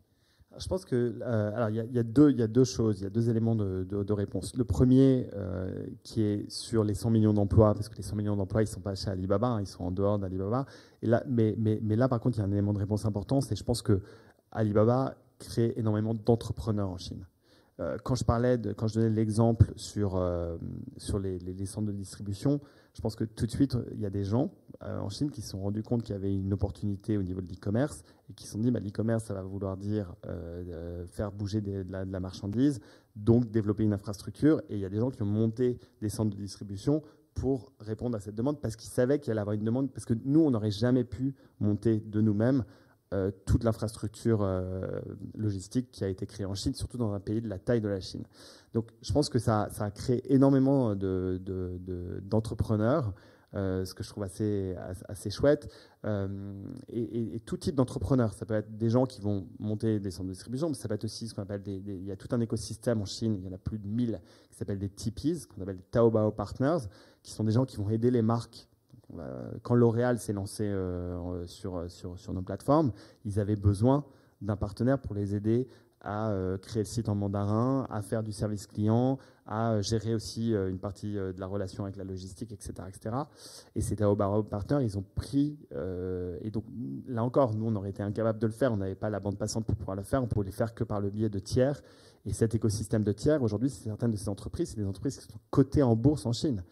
Je 0.57 0.67
pense 0.67 0.83
que 0.83 1.15
euh, 1.21 1.55
alors 1.55 1.69
il 1.69 1.75
y, 1.75 1.99
a, 1.99 2.03
deux 2.03 2.63
choses, 2.63 2.99
il 2.99 3.03
y 3.03 3.07
a 3.07 3.09
deux 3.09 3.29
éléments 3.29 3.55
de, 3.55 4.13
réponse. 4.13 4.55
Le 4.55 4.65
premier 4.65 5.29
euh, 5.33 5.85
qui 6.03 6.23
est 6.23 6.49
sur 6.49 6.83
les 6.83 6.93
100 6.93 7.09
millions 7.09 7.33
d'emplois, 7.33 7.73
parce 7.73 7.87
que 7.87 7.95
les 7.95 8.03
100 8.03 8.17
millions 8.17 8.35
d'emplois 8.35 8.61
ils 8.61 8.67
sont 8.67 8.81
pas 8.81 8.95
chez 8.95 9.09
Alibaba, 9.09 9.47
hein, 9.47 9.61
ils 9.61 9.67
sont 9.67 9.85
en 9.85 9.91
dehors 9.91 10.19
d'Alibaba. 10.19 10.65
Et 11.01 11.07
là, 11.07 11.23
mais, 11.27 11.55
mais, 11.57 11.79
mais 11.81 11.95
là 11.95 12.09
par 12.09 12.19
contre 12.19 12.37
il 12.37 12.41
y 12.41 12.43
a 12.43 12.47
un 12.47 12.51
élément 12.51 12.73
de 12.73 12.79
réponse 12.79 13.05
important, 13.05 13.39
c'est 13.39 13.55
je 13.55 13.63
pense 13.63 13.81
que 13.81 14.01
Alibaba 14.51 15.15
crée 15.39 15.73
énormément 15.77 16.13
d'entrepreneurs 16.13 16.89
en 16.89 16.97
Chine. 16.97 17.25
Euh, 17.79 17.97
quand 18.03 18.15
je 18.15 18.25
parlais 18.25 18.59
quand 18.75 18.87
je 18.87 18.95
donnais 18.95 19.15
l'exemple 19.15 19.71
sur 19.77 20.21
sur 20.97 21.17
les, 21.19 21.65
centres 21.65 21.87
de 21.87 21.93
distribution, 21.93 22.59
je 22.93 23.01
pense 23.01 23.15
que 23.15 23.23
tout 23.23 23.45
de 23.45 23.51
suite 23.51 23.77
il 23.93 24.01
y 24.01 24.05
a 24.05 24.09
des 24.09 24.25
gens 24.25 24.51
en 24.83 25.09
Chine 25.09 25.29
qui 25.29 25.41
se 25.41 25.49
sont 25.49 25.61
rendus 25.61 25.83
compte 25.83 26.03
qu'il 26.03 26.13
y 26.13 26.17
avait 26.17 26.33
une 26.33 26.53
opportunité 26.53 27.17
au 27.17 27.23
niveau 27.23 27.41
de 27.41 27.47
l'e-commerce 27.47 28.03
et 28.29 28.33
qui 28.33 28.45
se 28.45 28.53
sont 28.53 28.59
dit 28.59 28.71
bah, 28.71 28.79
l'e-commerce, 28.79 29.25
ça 29.25 29.33
va 29.33 29.43
vouloir 29.43 29.77
dire 29.77 30.15
euh, 30.25 30.63
euh, 30.69 31.05
faire 31.07 31.31
bouger 31.31 31.61
de, 31.61 31.85
la, 31.89 32.19
marchandise, 32.19 32.79
donc 33.15 33.49
développer 33.51 33.83
une 33.83 33.93
infrastructure. 33.93 34.61
Et 34.69 34.75
il 34.75 34.79
y 34.79 34.85
a 34.85 34.89
des 34.89 34.99
gens 34.99 35.11
qui 35.11 35.21
ont 35.21 35.27
monté 35.27 35.77
des 36.01 36.09
centres 36.09 36.35
de 36.35 36.41
distribution 36.41 37.03
pour 37.33 37.71
répondre 37.79 38.17
à 38.17 38.19
cette 38.19 38.35
demande 38.35 38.59
parce 38.59 38.75
qu'ils 38.75 38.89
savaient 38.89 39.19
qu'il 39.19 39.31
allait 39.31 39.41
avoir 39.41 39.53
une 39.53 39.63
demande, 39.63 39.91
parce 39.91 40.05
que 40.05 40.13
nous, 40.25 40.41
on 40.41 40.51
n'aurait 40.51 40.71
jamais 40.71 41.03
pu 41.03 41.35
monter 41.59 41.99
de 41.99 42.21
nous-mêmes 42.21 42.63
euh, 43.13 43.29
toute 43.45 43.63
l'infrastructure 43.63 44.47
logistique 45.35 45.91
qui 45.91 46.03
a 46.03 46.07
été 46.07 46.25
créée 46.25 46.45
en 46.45 46.55
Chine, 46.55 46.73
surtout 46.73 46.97
dans 46.97 47.13
un 47.13 47.19
pays 47.19 47.41
de 47.41 47.49
la 47.49 47.59
taille 47.59 47.81
de 47.81 47.89
la 47.89 47.99
Chine. 47.99 48.23
Donc 48.73 48.89
je 49.01 49.13
pense 49.13 49.29
que 49.29 49.39
ça, 49.39 49.69
a 49.79 49.91
créé 49.91 50.33
énormément 50.33 50.95
d'entrepreneurs. 50.95 53.07
De, 53.07 53.13
euh, 53.53 53.83
ce 53.83 53.93
que 53.93 54.01
je 54.01 54.09
trouve 54.09 54.23
assez, 54.23 54.75
assez 55.09 55.29
chouette. 55.29 55.69
Euh, 56.05 56.63
et, 56.87 57.41
tout 57.45 57.57
type 57.57 57.75
d'entrepreneurs. 57.75 58.33
Ça 58.33 58.45
peut 58.45 58.53
être 58.53 58.77
des 58.77 58.89
gens 58.89 59.05
qui 59.05 59.19
vont 59.19 59.45
monter 59.59 59.99
des 59.99 60.09
centres 60.09 60.27
de 60.27 60.33
distribution, 60.33 60.69
mais 60.69 60.75
ça 60.75 60.87
peut 60.87 60.93
être 60.93 61.03
aussi 61.03 61.27
ce 61.27 61.33
qu'on 61.33 61.41
appelle 61.41 61.61
des, 61.61 61.75
Il 61.85 62.05
y 62.05 62.11
a 62.11 62.15
tout 62.15 62.29
un 62.31 62.39
écosystème 62.39 63.01
en 63.01 63.05
Chine, 63.05 63.35
il 63.39 63.45
y 63.45 63.49
en 63.49 63.53
a 63.53 63.57
plus 63.57 63.77
de 63.77 63.87
1000 63.87 64.21
qui 64.49 64.57
s'appellent 64.57 64.79
des 64.79 64.89
TPs, 64.89 65.47
qu'on 65.47 65.61
appelle 65.61 65.77
des 65.77 65.83
Taobao 65.91 66.31
Partners, 66.31 66.87
qui 67.23 67.31
sont 67.31 67.43
des 67.43 67.51
gens 67.51 67.65
qui 67.65 67.75
vont 67.75 67.89
aider 67.89 68.09
les 68.09 68.21
marques. 68.21 68.69
Quand 69.63 69.75
L'Oréal 69.75 70.17
s'est 70.19 70.31
lancé 70.31 70.63
euh, 70.63 71.45
sur, 71.45 71.91
sur, 71.91 72.17
sur 72.17 72.33
nos 72.33 72.41
plateformes, 72.41 72.93
ils 73.25 73.41
avaient 73.41 73.57
besoin 73.57 74.05
d'un 74.41 74.55
partenaire 74.55 74.97
pour 74.97 75.13
les 75.13 75.35
aider 75.35 75.67
à 75.99 76.33
créer 76.61 76.81
le 76.81 76.87
site 76.87 77.09
en 77.09 77.15
mandarin, 77.15 77.85
à 77.91 78.01
faire 78.01 78.23
du 78.23 78.31
service 78.31 78.65
client, 78.65 79.19
à 79.51 79.73
euh, 79.73 79.81
gérer 79.81 80.15
aussi 80.15 80.53
euh, 80.53 80.69
une 80.69 80.79
partie 80.79 81.13
de 81.13 81.35
la 81.37 81.45
relation 81.45 81.83
avec 81.83 81.97
la 81.97 82.03
logistique, 82.03 82.51
etc. 82.51 82.73
etc. 82.87 83.15
Et 83.75 83.81
c'était 83.81 84.05
au 84.05 84.15
Barreau 84.15 84.43
Partner, 84.43 84.79
ils 84.81 84.97
ont 84.97 85.03
pris, 85.15 85.59
et 86.41 86.49
donc 86.51 86.63
là 87.07 87.23
encore, 87.23 87.53
nous 87.53 87.67
on 87.67 87.75
aurait 87.75 87.89
été 87.89 88.01
incapable 88.01 88.39
de 88.39 88.47
le 88.47 88.53
faire, 88.53 88.71
on 88.71 88.77
n'avait 88.77 88.95
pas 88.95 89.09
la 89.09 89.19
bande 89.19 89.37
passante 89.37 89.65
pour 89.65 89.75
pouvoir 89.75 89.95
le 89.95 90.03
faire, 90.03 90.23
on 90.23 90.27
pouvait 90.27 90.45
le 90.45 90.51
faire 90.51 90.73
que 90.73 90.83
par 90.83 91.01
le 91.01 91.09
biais 91.09 91.29
de 91.29 91.39
tiers. 91.39 91.81
Et 92.25 92.33
cet 92.33 92.53
écosystème 92.53 93.03
de 93.03 93.11
tiers, 93.11 93.41
aujourd'hui, 93.41 93.69
c'est 93.69 93.83
certaines 93.83 94.11
de 94.11 94.15
ces 94.15 94.29
entreprises, 94.29 94.69
c'est 94.69 94.77
des 94.77 94.85
entreprises 94.85 95.17
qui 95.17 95.23
sont 95.23 95.39
cotées 95.49 95.83
en 95.83 95.95
bourse 95.95 96.25
en 96.25 96.33
Chine. 96.33 96.63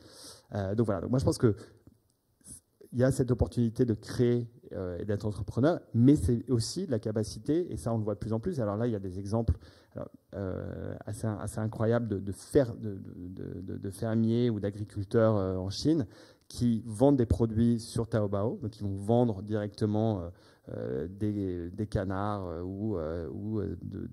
donc 0.76 0.86
voilà, 0.86 1.08
moi 1.08 1.20
je 1.20 1.26
pense 1.26 1.38
que 1.38 1.56
il 2.92 3.00
y 3.00 3.04
a 3.04 3.12
cette 3.12 3.32
opportunité 3.32 3.86
de 3.86 3.94
créer 3.94 4.48
euh, 4.48 4.59
et 4.72 5.06
d'être 5.06 5.26
entrepreneur, 5.26 5.80
mais 5.94 6.16
c'est 6.16 6.50
aussi 6.50 6.86
la 6.88 7.00
capacité, 7.00 7.72
et 7.72 7.78
ça 7.78 7.94
on 7.94 7.98
le 7.98 8.04
voit 8.04 8.16
de 8.16 8.20
plus 8.20 8.34
en 8.34 8.40
plus. 8.40 8.60
Alors 8.60 8.78
là, 8.78 8.88
il 8.88 8.94
y 8.94 8.96
a 8.96 9.00
des 9.00 9.20
exemples 9.20 9.58
euh, 10.36 10.96
assez, 11.06 11.26
assez, 11.26 11.60
incroyables 11.60 12.08
de, 12.08 12.20
de, 12.20 13.78
de, 13.78 13.90
fermiers 13.90 14.52
ou 14.52 14.60
d'agriculteurs 14.60 15.36
euh, 15.36 15.58
en 15.58 15.72
Chine 15.72 16.06
qui 16.48 16.84
vendent 16.86 17.18
des 17.18 17.26
produits 17.26 17.80
sur 17.80 18.08
Taobao, 18.08 18.60
donc 18.62 18.78
ils 18.80 18.84
vont 18.84 18.96
vendre 18.96 19.42
directement 19.42 20.24
des, 21.10 21.70
des, 21.70 21.88
canards 21.88 22.66
ou, 22.66 22.98
ou 22.98 23.62
de, 23.62 24.10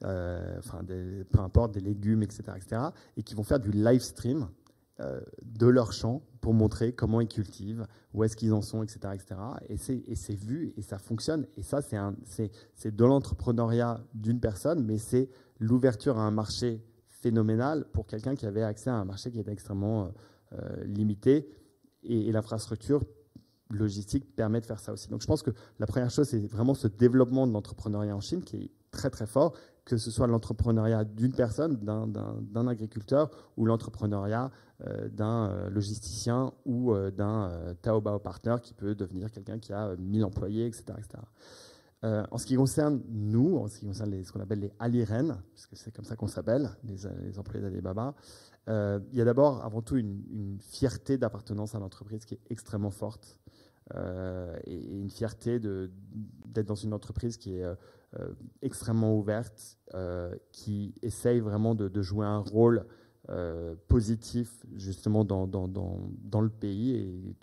enfin 0.00 0.82
peu 0.84 1.40
importe, 1.40 1.72
des 1.72 1.80
légumes, 1.80 2.22
etc., 2.22 2.42
etc., 2.56 2.82
et 3.16 3.22
qui 3.22 3.34
vont 3.34 3.42
faire 3.42 3.60
du 3.60 3.70
live 3.70 4.00
stream 4.00 4.42
euh, 4.44 4.65
de 4.98 5.66
leur 5.66 5.92
champ 5.92 6.22
pour 6.40 6.54
montrer 6.54 6.92
comment 6.92 7.20
ils 7.20 7.28
cultivent, 7.28 7.86
où 8.14 8.24
est-ce 8.24 8.36
qu'ils 8.36 8.52
en 8.52 8.62
sont, 8.62 8.82
etc. 8.82 8.98
etc. 9.12 9.34
Et 9.68 9.76
c'est 10.14 10.34
vu 10.34 10.72
et 10.76 10.82
ça 10.82 10.98
fonctionne. 10.98 11.46
Et 11.56 11.62
ça, 11.62 11.80
c'est 11.82 12.96
de 12.96 13.04
l'entrepreneuriat 13.04 14.00
d'une 14.14 14.40
personne, 14.40 14.84
mais 14.84 14.98
c'est 14.98 15.28
l'ouverture 15.58 16.18
à 16.18 16.22
un 16.22 16.30
marché 16.30 16.82
phénoménal 17.08 17.84
pour 17.92 18.06
quelqu'un 18.06 18.34
qui 18.34 18.46
avait 18.46 18.62
accès 18.62 18.90
à 18.90 18.94
un 18.94 19.04
marché 19.04 19.30
qui 19.30 19.40
était 19.40 19.52
extrêmement 19.52 20.12
euh, 20.52 20.84
limité. 20.84 21.48
Et, 22.02 22.28
et 22.28 22.32
l'infrastructure 22.32 23.04
logistique 23.70 24.34
permet 24.36 24.60
de 24.60 24.66
faire 24.66 24.78
ça 24.78 24.92
aussi. 24.92 25.08
Donc 25.08 25.22
je 25.22 25.26
pense 25.26 25.42
que 25.42 25.50
la 25.78 25.86
première 25.86 26.10
chose, 26.10 26.28
c'est 26.28 26.46
vraiment 26.46 26.74
ce 26.74 26.86
développement 26.86 27.46
de 27.46 27.52
l'entrepreneuriat 27.52 28.14
en 28.14 28.20
Chine 28.20 28.42
qui 28.42 28.56
est 28.56 28.70
très 28.96 29.10
très 29.10 29.26
fort, 29.26 29.52
que 29.86 29.96
ce 29.96 30.10
soit 30.10 30.26
l'entrepreneuriat 30.26 31.04
d'une 31.04 31.32
personne, 31.32 31.76
d'un 31.76 32.66
agriculteur, 32.66 33.30
ou 33.56 33.64
l'entrepreneuriat 33.66 34.50
euh, 34.84 35.08
d'un 35.08 35.48
euh, 35.48 35.70
logisticien 35.70 36.52
ou 36.66 36.92
euh, 36.92 37.10
d'un 37.10 37.50
Taobao 37.80 38.18
partner 38.18 38.56
qui 38.62 38.74
peut 38.74 38.94
devenir 38.94 39.30
quelqu'un 39.30 39.58
qui 39.58 39.72
a 39.72 39.96
1000 39.96 40.24
employés, 40.24 40.66
etc. 40.66 40.84
en 42.02 42.36
ce 42.36 42.46
qui 42.46 42.56
concerne 42.56 43.00
nous, 43.08 43.56
en 43.56 43.68
ce 43.68 43.78
qui 43.78 43.86
concerne 43.86 44.10
les, 44.10 44.24
ce 44.24 44.32
qu'on 44.32 44.40
appelle 44.40 44.60
les 44.60 44.72
Aliren, 44.78 45.40
puisque 45.52 45.76
c'est 45.76 45.94
comme 45.94 46.04
ça 46.04 46.14
qu'on 46.14 46.26
s'appelle, 46.26 46.68
les, 46.84 47.38
employés 47.38 47.62
d'Alibaba, 47.62 48.14
il 48.68 49.14
y 49.14 49.20
a 49.20 49.24
d'abord, 49.24 49.64
avant 49.64 49.82
tout, 49.82 49.96
une, 49.96 50.58
fierté 50.60 51.16
d'appartenance 51.18 51.74
à 51.74 51.78
l'entreprise 51.78 52.24
qui 52.24 52.34
est 52.34 52.40
extrêmement 52.50 52.90
forte. 52.90 53.38
et, 54.66 54.98
une 55.00 55.10
fierté 55.10 55.58
d'être 55.58 56.66
dans 56.66 56.76
une 56.76 56.92
entreprise 56.92 57.38
qui 57.38 57.56
est 57.56 57.64
extrêmement 58.62 59.16
ouverte, 59.16 59.78
qui 60.52 60.94
essaye 61.02 61.40
vraiment 61.40 61.74
de, 61.74 62.02
jouer 62.02 62.26
un 62.26 62.38
rôle 62.38 62.86
euh, 63.28 63.74
positif 63.88 64.64
justement 64.76 65.24
dans, 65.24 65.48
dans, 65.48 65.66
dans, 65.66 66.40
le 66.40 66.48
pays. 66.48 66.94
Et 66.94 67.34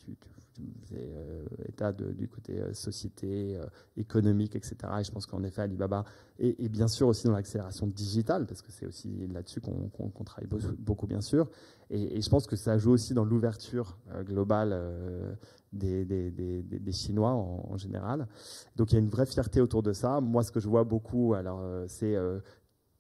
euh, 0.93 1.45
état 1.67 1.91
du 1.91 2.27
côté 2.27 2.59
euh, 2.59 2.73
société, 2.73 3.59
économique, 3.97 4.55
etc. 4.55 4.75
Et 4.99 5.03
je 5.03 5.11
pense 5.11 5.25
qu'en 5.25 5.43
effet, 5.43 5.61
Alibaba, 5.61 6.05
et, 6.39 6.69
bien 6.69 6.87
sûr 6.87 7.07
aussi 7.07 7.27
dans 7.27 7.33
l'accélération 7.33 7.87
digitale, 7.87 8.45
parce 8.45 8.61
que 8.61 8.71
c'est 8.71 8.85
aussi 8.85 9.27
là-dessus 9.27 9.61
qu'on 9.61 10.23
travaille 10.23 10.47
beaucoup, 10.79 11.07
bien 11.07 11.21
sûr. 11.21 11.49
Et, 11.89 12.21
je 12.21 12.29
pense 12.29 12.47
que 12.47 12.55
ça 12.55 12.77
joue 12.77 12.91
aussi 12.91 13.13
dans 13.13 13.25
l'ouverture 13.25 13.97
globale 14.23 15.37
des, 15.71 16.05
des, 16.05 16.31
des, 16.31 16.91
Chinois 16.91 17.31
en, 17.31 17.77
général. 17.77 18.27
Donc 18.75 18.91
il 18.91 18.95
y 18.95 18.97
a 18.97 19.01
une 19.01 19.09
vraie 19.09 19.25
fierté 19.25 19.61
autour 19.61 19.83
de 19.83 19.93
ça. 19.93 20.21
Moi, 20.21 20.43
ce 20.43 20.51
que 20.51 20.59
je 20.59 20.67
vois 20.67 20.83
beaucoup, 20.83 21.33
alors 21.33 21.61
c'est 21.87 22.15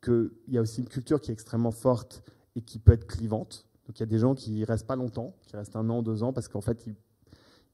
qu'il 0.03 0.31
y 0.47 0.57
a 0.57 0.61
aussi 0.61 0.81
une 0.81 0.89
culture 0.89 1.21
qui 1.21 1.31
est 1.31 1.33
extrêmement 1.33 1.71
forte 1.71 2.23
et 2.55 2.61
qui 2.61 2.79
peut 2.79 2.93
être 2.93 3.07
clivante. 3.07 3.67
Donc 3.87 3.99
il 3.99 4.01
y 4.01 4.03
a 4.03 4.07
des 4.07 4.19
gens 4.19 4.33
qui 4.33 4.63
restent 4.63 4.87
pas 4.87 4.95
longtemps, 4.95 5.35
qui 5.41 5.55
restent 5.55 5.75
un 5.75 5.89
an, 5.89 6.01
deux 6.01 6.23
ans, 6.23 6.33
parce 6.33 6.47
qu'en 6.47 6.61
fait, 6.61 6.85
ils 6.87 6.95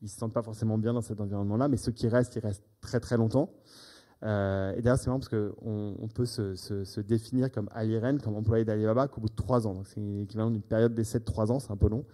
ne 0.01 0.07
se 0.07 0.17
sentent 0.17 0.33
pas 0.33 0.41
forcément 0.41 0.77
bien 0.77 0.93
dans 0.93 1.01
cet 1.01 1.19
environnement-là, 1.21 1.67
mais 1.67 1.77
ceux 1.77 1.91
qui 1.91 2.07
restent, 2.07 2.35
ils 2.35 2.45
restent 2.45 2.67
très 2.81 2.99
très 2.99 3.17
longtemps. 3.17 3.51
Euh, 4.23 4.73
et 4.75 4.81
d'ailleurs, 4.81 4.97
c'est 4.97 5.07
marrant 5.07 5.19
parce 5.19 5.29
qu'on 5.29 5.95
on 5.97 6.07
peut 6.07 6.25
se, 6.25 6.99
définir 6.99 7.51
comme 7.51 7.69
Aliren, 7.73 8.19
comme 8.19 8.35
employé 8.35 8.65
d'Alibaba, 8.65 9.07
qu'au 9.07 9.21
bout 9.21 9.29
de 9.29 9.35
trois 9.35 9.65
ans. 9.67 9.73
Donc 9.73 9.87
c'est 9.87 10.01
l'équivalent 10.01 10.51
d'une 10.51 10.61
période 10.61 10.93
d'essai 10.93 11.19
de 11.19 11.25
trois 11.25 11.51
ans, 11.51 11.59
c'est 11.59 11.71
un 11.71 11.77
peu 11.77 11.89
long. 11.89 12.05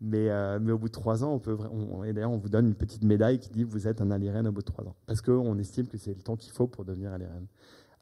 Mais, 0.00 0.28
euh, 0.28 0.58
mais 0.60 0.72
au 0.72 0.78
bout 0.78 0.88
de 0.88 0.92
trois 0.92 1.24
ans, 1.24 1.32
on 1.32 1.38
peut, 1.38 1.56
et 2.04 2.12
d'ailleurs, 2.12 2.32
on 2.32 2.38
vous 2.38 2.48
donne 2.48 2.66
une 2.66 2.74
petite 2.74 3.04
médaille 3.04 3.38
qui 3.38 3.50
dit 3.50 3.62
vous 3.62 3.86
êtes 3.86 4.00
un 4.00 4.10
Aliren 4.10 4.46
au 4.46 4.52
bout 4.52 4.62
de 4.62 4.66
trois 4.66 4.84
ans. 4.84 4.96
Parce 5.06 5.22
qu'on 5.22 5.56
estime 5.58 5.86
que 5.86 5.96
c'est 5.96 6.14
le 6.14 6.22
temps 6.22 6.36
qu'il 6.36 6.52
faut 6.52 6.66
pour 6.66 6.84
devenir 6.84 7.12
Aliren. 7.12 7.46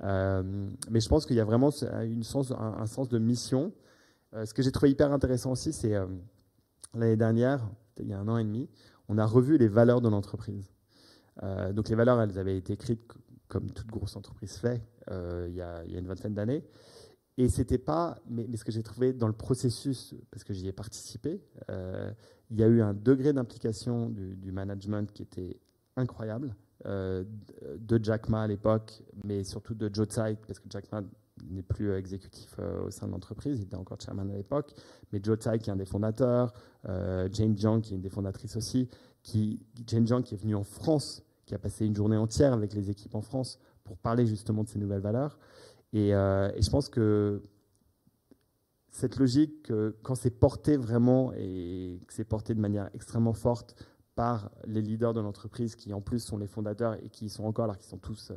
Euh, 0.02 0.70
mais 0.90 1.00
je 1.00 1.08
pense 1.08 1.26
qu'il 1.26 1.36
y 1.36 1.40
a 1.40 1.44
vraiment 1.44 1.70
une 2.02 2.24
sens, 2.24 2.52
un 2.52 2.86
sens 2.86 3.08
de 3.08 3.18
mission 3.18 3.72
ce 4.46 4.54
que 4.54 4.62
j'ai 4.62 4.72
trouvé 4.72 4.90
hyper 4.90 5.12
intéressant 5.12 5.52
aussi, 5.52 5.74
c'est 5.74 5.92
l'année 6.94 7.18
dernière, 7.18 7.60
il 8.00 8.08
y 8.08 8.14
a 8.14 8.18
un 8.18 8.26
an 8.28 8.38
et 8.38 8.44
demi, 8.44 8.66
on 9.12 9.18
a 9.18 9.26
revu 9.26 9.58
les 9.58 9.68
valeurs 9.68 10.00
de 10.00 10.08
l'entreprise. 10.08 10.70
Euh, 11.42 11.72
donc 11.72 11.88
les 11.88 11.94
valeurs, 11.94 12.20
elles 12.20 12.38
avaient 12.38 12.56
été 12.56 12.72
écrites 12.72 13.02
comme 13.48 13.70
toute 13.70 13.88
grosse 13.88 14.16
entreprise 14.16 14.56
fait 14.56 14.82
il 15.10 15.54
y, 15.54 15.60
a, 15.60 15.84
une 15.84 16.06
vingtaine 16.06 16.32
d'années. 16.32 16.64
Et 17.36 17.48
c'était 17.48 17.78
pas, 17.78 18.18
mais, 18.28 18.46
ce 18.56 18.64
que 18.64 18.72
j'ai 18.72 18.82
trouvé 18.82 19.12
dans 19.12 19.26
le 19.26 19.34
processus, 19.34 20.14
parce 20.30 20.44
que 20.44 20.54
j'y 20.54 20.68
ai 20.68 20.72
participé, 20.72 21.42
il 21.68 22.58
y 22.58 22.62
a 22.62 22.66
eu 22.66 22.80
un 22.80 22.94
degré 22.94 23.32
d'implication 23.32 24.08
du, 24.08 24.52
management 24.52 25.12
qui 25.12 25.22
était 25.22 25.60
incroyable, 25.96 26.54
de 26.86 28.00
Jack 28.02 28.28
Ma 28.28 28.42
à 28.42 28.46
l'époque, 28.46 29.02
mais 29.24 29.44
surtout 29.44 29.74
de 29.74 29.90
Joe 29.92 30.06
Tsai, 30.06 30.36
parce 30.46 30.60
que 30.60 30.66
Jack 30.70 30.90
Ma 30.92 31.02
n'est 31.50 31.62
plus 31.62 31.90
euh, 31.90 31.98
exécutif 31.98 32.56
euh, 32.58 32.86
au 32.86 32.90
sein 32.90 33.06
de 33.06 33.12
l'entreprise, 33.12 33.58
il 33.58 33.64
était 33.64 33.76
encore 33.76 34.00
chairman 34.00 34.30
à 34.30 34.36
l'époque, 34.36 34.74
mais 35.12 35.20
Joe 35.22 35.38
Tsai 35.38 35.58
qui 35.58 35.70
est 35.70 35.72
un 35.72 35.76
des 35.76 35.84
fondateurs, 35.84 36.52
euh, 36.88 37.28
Jane 37.32 37.56
Jiang 37.56 37.80
qui 37.80 37.92
est 37.92 37.96
une 37.96 38.02
des 38.02 38.10
fondatrices 38.10 38.56
aussi, 38.56 38.88
qui, 39.22 39.60
Jane 39.86 40.06
Jiang 40.06 40.22
qui 40.22 40.34
est 40.34 40.38
venue 40.38 40.54
en 40.54 40.64
France, 40.64 41.22
qui 41.46 41.54
a 41.54 41.58
passé 41.58 41.86
une 41.86 41.96
journée 41.96 42.16
entière 42.16 42.52
avec 42.52 42.72
les 42.74 42.90
équipes 42.90 43.14
en 43.14 43.20
France 43.20 43.58
pour 43.84 43.96
parler 43.96 44.26
justement 44.26 44.64
de 44.64 44.68
ces 44.68 44.78
nouvelles 44.78 45.00
valeurs. 45.00 45.38
Et, 45.92 46.10
je 46.10 46.70
pense 46.70 46.88
que 46.88 47.42
cette 48.88 49.16
logique, 49.16 49.70
quand 50.02 50.14
c'est 50.14 50.30
porté 50.30 50.76
vraiment 50.76 51.32
et 51.34 52.00
que 52.06 52.12
c'est 52.14 52.24
porté 52.24 52.54
de 52.54 52.60
manière 52.60 52.88
extrêmement 52.94 53.34
forte 53.34 53.74
par 54.14 54.50
les 54.66 54.80
leaders 54.80 55.12
de 55.12 55.20
l'entreprise 55.20 55.76
qui 55.76 55.92
en 55.92 56.00
plus 56.00 56.20
sont 56.20 56.38
les 56.38 56.46
fondateurs 56.46 56.94
et 57.02 57.10
qui 57.10 57.28
sont 57.28 57.44
encore, 57.44 57.64
alors 57.64 57.76
qu'ils 57.76 57.88
sont 57.88 57.98
tous 57.98 58.32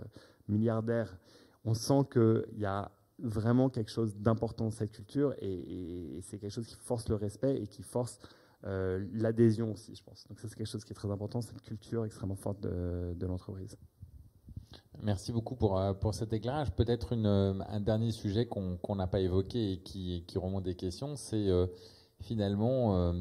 milliardaires 0.49 1.17
on 1.65 1.73
sent 1.73 2.01
qu'il 2.11 2.59
y 2.59 2.65
a 2.65 2.91
vraiment 3.19 3.69
quelque 3.69 3.91
chose 3.91 4.15
d'important 4.17 4.71
cette 4.71 4.91
culture 4.91 5.33
et, 5.39 6.19
c'est 6.21 6.37
quelque 6.37 6.51
chose 6.51 6.67
qui 6.67 6.75
force 6.75 7.07
le 7.09 7.15
respect 7.15 7.55
et 7.61 7.67
qui 7.67 7.83
force 7.83 8.19
euh, 8.65 9.05
l'adhésion 9.13 9.71
aussi, 9.73 9.95
je 9.95 10.03
pense. 10.03 10.27
Donc 10.27 10.39
ça, 10.39 10.47
c'est 10.47 10.55
quelque 10.55 10.67
chose 10.67 10.83
qui 10.83 10.91
est 10.91 10.95
très 10.95 11.11
important, 11.11 11.41
cette 11.41 11.61
culture 11.61 12.05
extrêmement 12.05 12.35
forte 12.35 12.61
de, 12.61 13.25
l'entreprise. 13.25 13.77
Merci 15.01 15.31
beaucoup 15.31 15.55
pour, 15.55 15.79
euh, 15.79 15.93
pour 15.93 16.13
cet 16.13 16.33
éclairage. 16.33 16.71
Peut-être 16.71 17.15
euh, 17.15 17.59
un 17.67 17.79
dernier 17.79 18.11
sujet 18.11 18.47
qu'on 18.47 18.95
n'a 18.95 19.07
pas 19.07 19.19
évoqué 19.19 19.73
et 19.73 19.79
qui, 19.81 20.23
remonte 20.35 20.63
des 20.63 20.75
questions, 20.75 21.15
c'est 21.15 21.47
finalement 22.21 23.13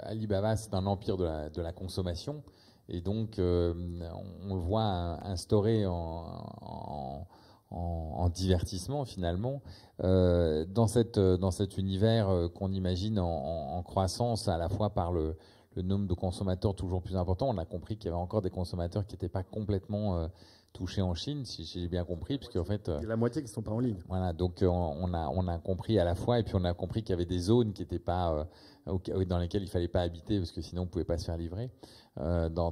Alibaba, 0.00 0.56
c'est 0.56 0.74
un 0.74 0.86
empire 0.86 1.16
de 1.16 1.62
la, 1.62 1.72
consommation. 1.72 2.42
Et 2.88 3.00
donc, 3.00 3.34
on 3.38 4.54
le 4.54 4.60
voit 4.60 5.24
instauré 5.24 5.86
en, 5.86 7.28
divertissement 8.28 9.04
finalement 9.04 9.62
euh, 10.04 10.64
dans, 10.64 10.86
cette, 10.86 11.18
dans 11.18 11.50
cet 11.50 11.76
univers 11.78 12.28
euh, 12.28 12.48
qu'on 12.48 12.72
imagine 12.72 13.18
en, 13.18 13.82
croissance 13.82 14.48
à 14.48 14.58
la 14.58 14.68
fois 14.68 14.90
par 14.90 15.12
le, 15.12 15.36
nombre 15.76 16.08
de 16.08 16.14
consommateurs 16.14 16.74
toujours 16.74 17.02
plus 17.02 17.16
important. 17.16 17.48
On 17.48 17.56
a 17.56 17.64
compris 17.64 17.96
qu'il 17.96 18.06
y 18.06 18.08
avait 18.08 18.20
encore 18.20 18.42
des 18.42 18.50
consommateurs 18.50 19.06
qui 19.06 19.14
n'étaient 19.14 19.28
pas 19.28 19.44
complètement 19.44 20.28
touchés 20.72 21.02
en 21.02 21.14
Chine, 21.14 21.44
si 21.44 21.64
j'ai 21.64 21.86
bien 21.86 22.04
compris, 22.04 22.36
parce 22.36 22.52
qu'en 22.52 22.64
fait, 22.64 22.88
la 22.88 23.14
moitié 23.14 23.42
qui 23.42 23.48
sont 23.48 23.62
pas 23.62 23.70
en 23.70 23.78
ligne. 23.78 23.96
Voilà, 24.08 24.32
donc 24.32 24.58
on 24.62 25.14
a 25.14 25.28
on 25.28 25.46
a 25.46 25.58
compris 25.58 26.00
à 26.00 26.04
la 26.04 26.16
fois, 26.16 26.40
et 26.40 26.42
puis 26.42 26.54
on 26.56 26.64
a 26.64 26.74
compris 26.74 27.04
qu'il 27.04 27.10
y 27.10 27.12
avait 27.12 27.26
des 27.26 27.38
zones 27.38 27.72
qui 27.72 27.82
n'étaient 27.82 28.00
pas 28.00 28.48
dans 28.86 29.38
lesquelles 29.38 29.62
il 29.62 29.68
fallait 29.68 29.86
pas 29.86 30.02
habiter, 30.02 30.38
parce 30.38 30.50
que 30.50 30.62
sinon 30.62 30.82
on 30.82 30.86
pouvait 30.86 31.04
pas 31.04 31.16
se 31.16 31.26
faire 31.26 31.36
livrer. 31.36 31.70
Euh, 32.20 32.48
dans, 32.48 32.70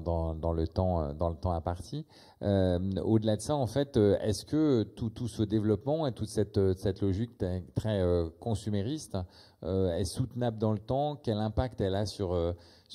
le 0.53 0.66
temps, 0.66 1.03
euh, 1.03 1.12
dans 1.12 1.28
le 1.30 1.36
temps 1.36 1.53
imparti. 1.53 2.05
Euh, 2.42 2.80
au-delà 3.05 3.36
de 3.36 3.40
ça, 3.40 3.55
en 3.55 3.68
fait, 3.68 3.97
est-ce 3.97 4.44
que 4.44 4.82
tout, 4.82 5.28
ce 5.28 5.44
développement 5.44 6.05
et 6.09 6.12
toute 6.12 6.28
cette, 6.28 6.57
logique 7.01 7.30
très, 7.76 8.03
consumériste 8.40 9.16
est 9.62 10.05
soutenable 10.05 10.59
dans 10.59 10.72
le 10.72 10.78
temps? 10.78 11.16
Quel 11.16 11.38
impact 11.38 11.80
elle 11.80 11.94
a 11.94 12.07
sur, 12.07 12.34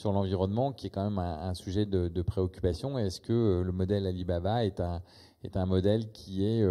l'environnement, 0.04 0.74
qui 0.74 0.88
est 0.88 0.90
quand 0.90 1.10
même 1.10 1.20
un, 1.20 1.54
sujet 1.54 1.86
de, 1.86 2.22
préoccupation? 2.22 2.98
Est-ce 2.98 3.22
que 3.22 3.62
le 3.64 3.72
modèle 3.72 4.06
Alibaba 4.06 4.66
est 4.66 4.82
un, 4.82 5.66
modèle 5.66 6.12
qui 6.12 6.46
est 6.46 6.66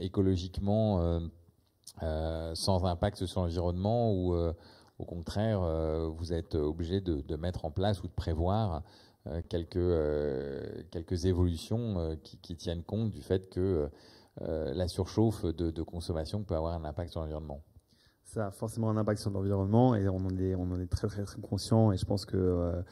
écologiquement 0.00 1.20
sans 2.00 2.84
impact 2.84 3.24
sur 3.26 3.42
l'environnement 3.42 4.12
ou 4.12 4.34
au 4.98 5.04
contraire, 5.04 5.60
vous 6.10 6.32
êtes 6.32 6.54
obligé 6.54 7.00
de, 7.00 7.36
mettre 7.36 7.64
en 7.64 7.70
place 7.70 8.02
ou 8.02 8.08
de 8.08 8.12
prévoir 8.12 8.82
quelques, 9.48 9.76
euh, 9.76 10.82
quelques 10.90 11.26
évolutions 11.26 11.98
euh, 11.98 12.16
qui, 12.22 12.56
tiennent 12.56 12.82
compte 12.82 13.10
du 13.10 13.22
fait 13.22 13.48
que 13.50 13.88
la 14.40 14.88
surchauffe 14.88 15.44
de, 15.44 15.82
consommation 15.82 16.42
peut 16.42 16.54
avoir 16.54 16.74
un 16.74 16.84
impact 16.84 17.10
sur 17.10 17.20
l'environnement 17.20 17.62
ça 18.24 18.46
a 18.46 18.50
forcément 18.50 18.88
un 18.88 18.96
impact 18.96 19.20
sur 19.20 19.30
l'environnement 19.30 19.94
et 19.94 20.08
on 20.08 20.16
en 20.16 20.38
est, 20.38 20.54
on 20.54 20.62
en 20.72 20.80
est 20.80 20.86
très, 20.86 21.06
très, 21.06 21.22
très 21.22 21.38
conscient. 21.42 21.92
Et 21.92 21.98
je 21.98 22.06
pense 22.06 22.24
que 22.24 22.82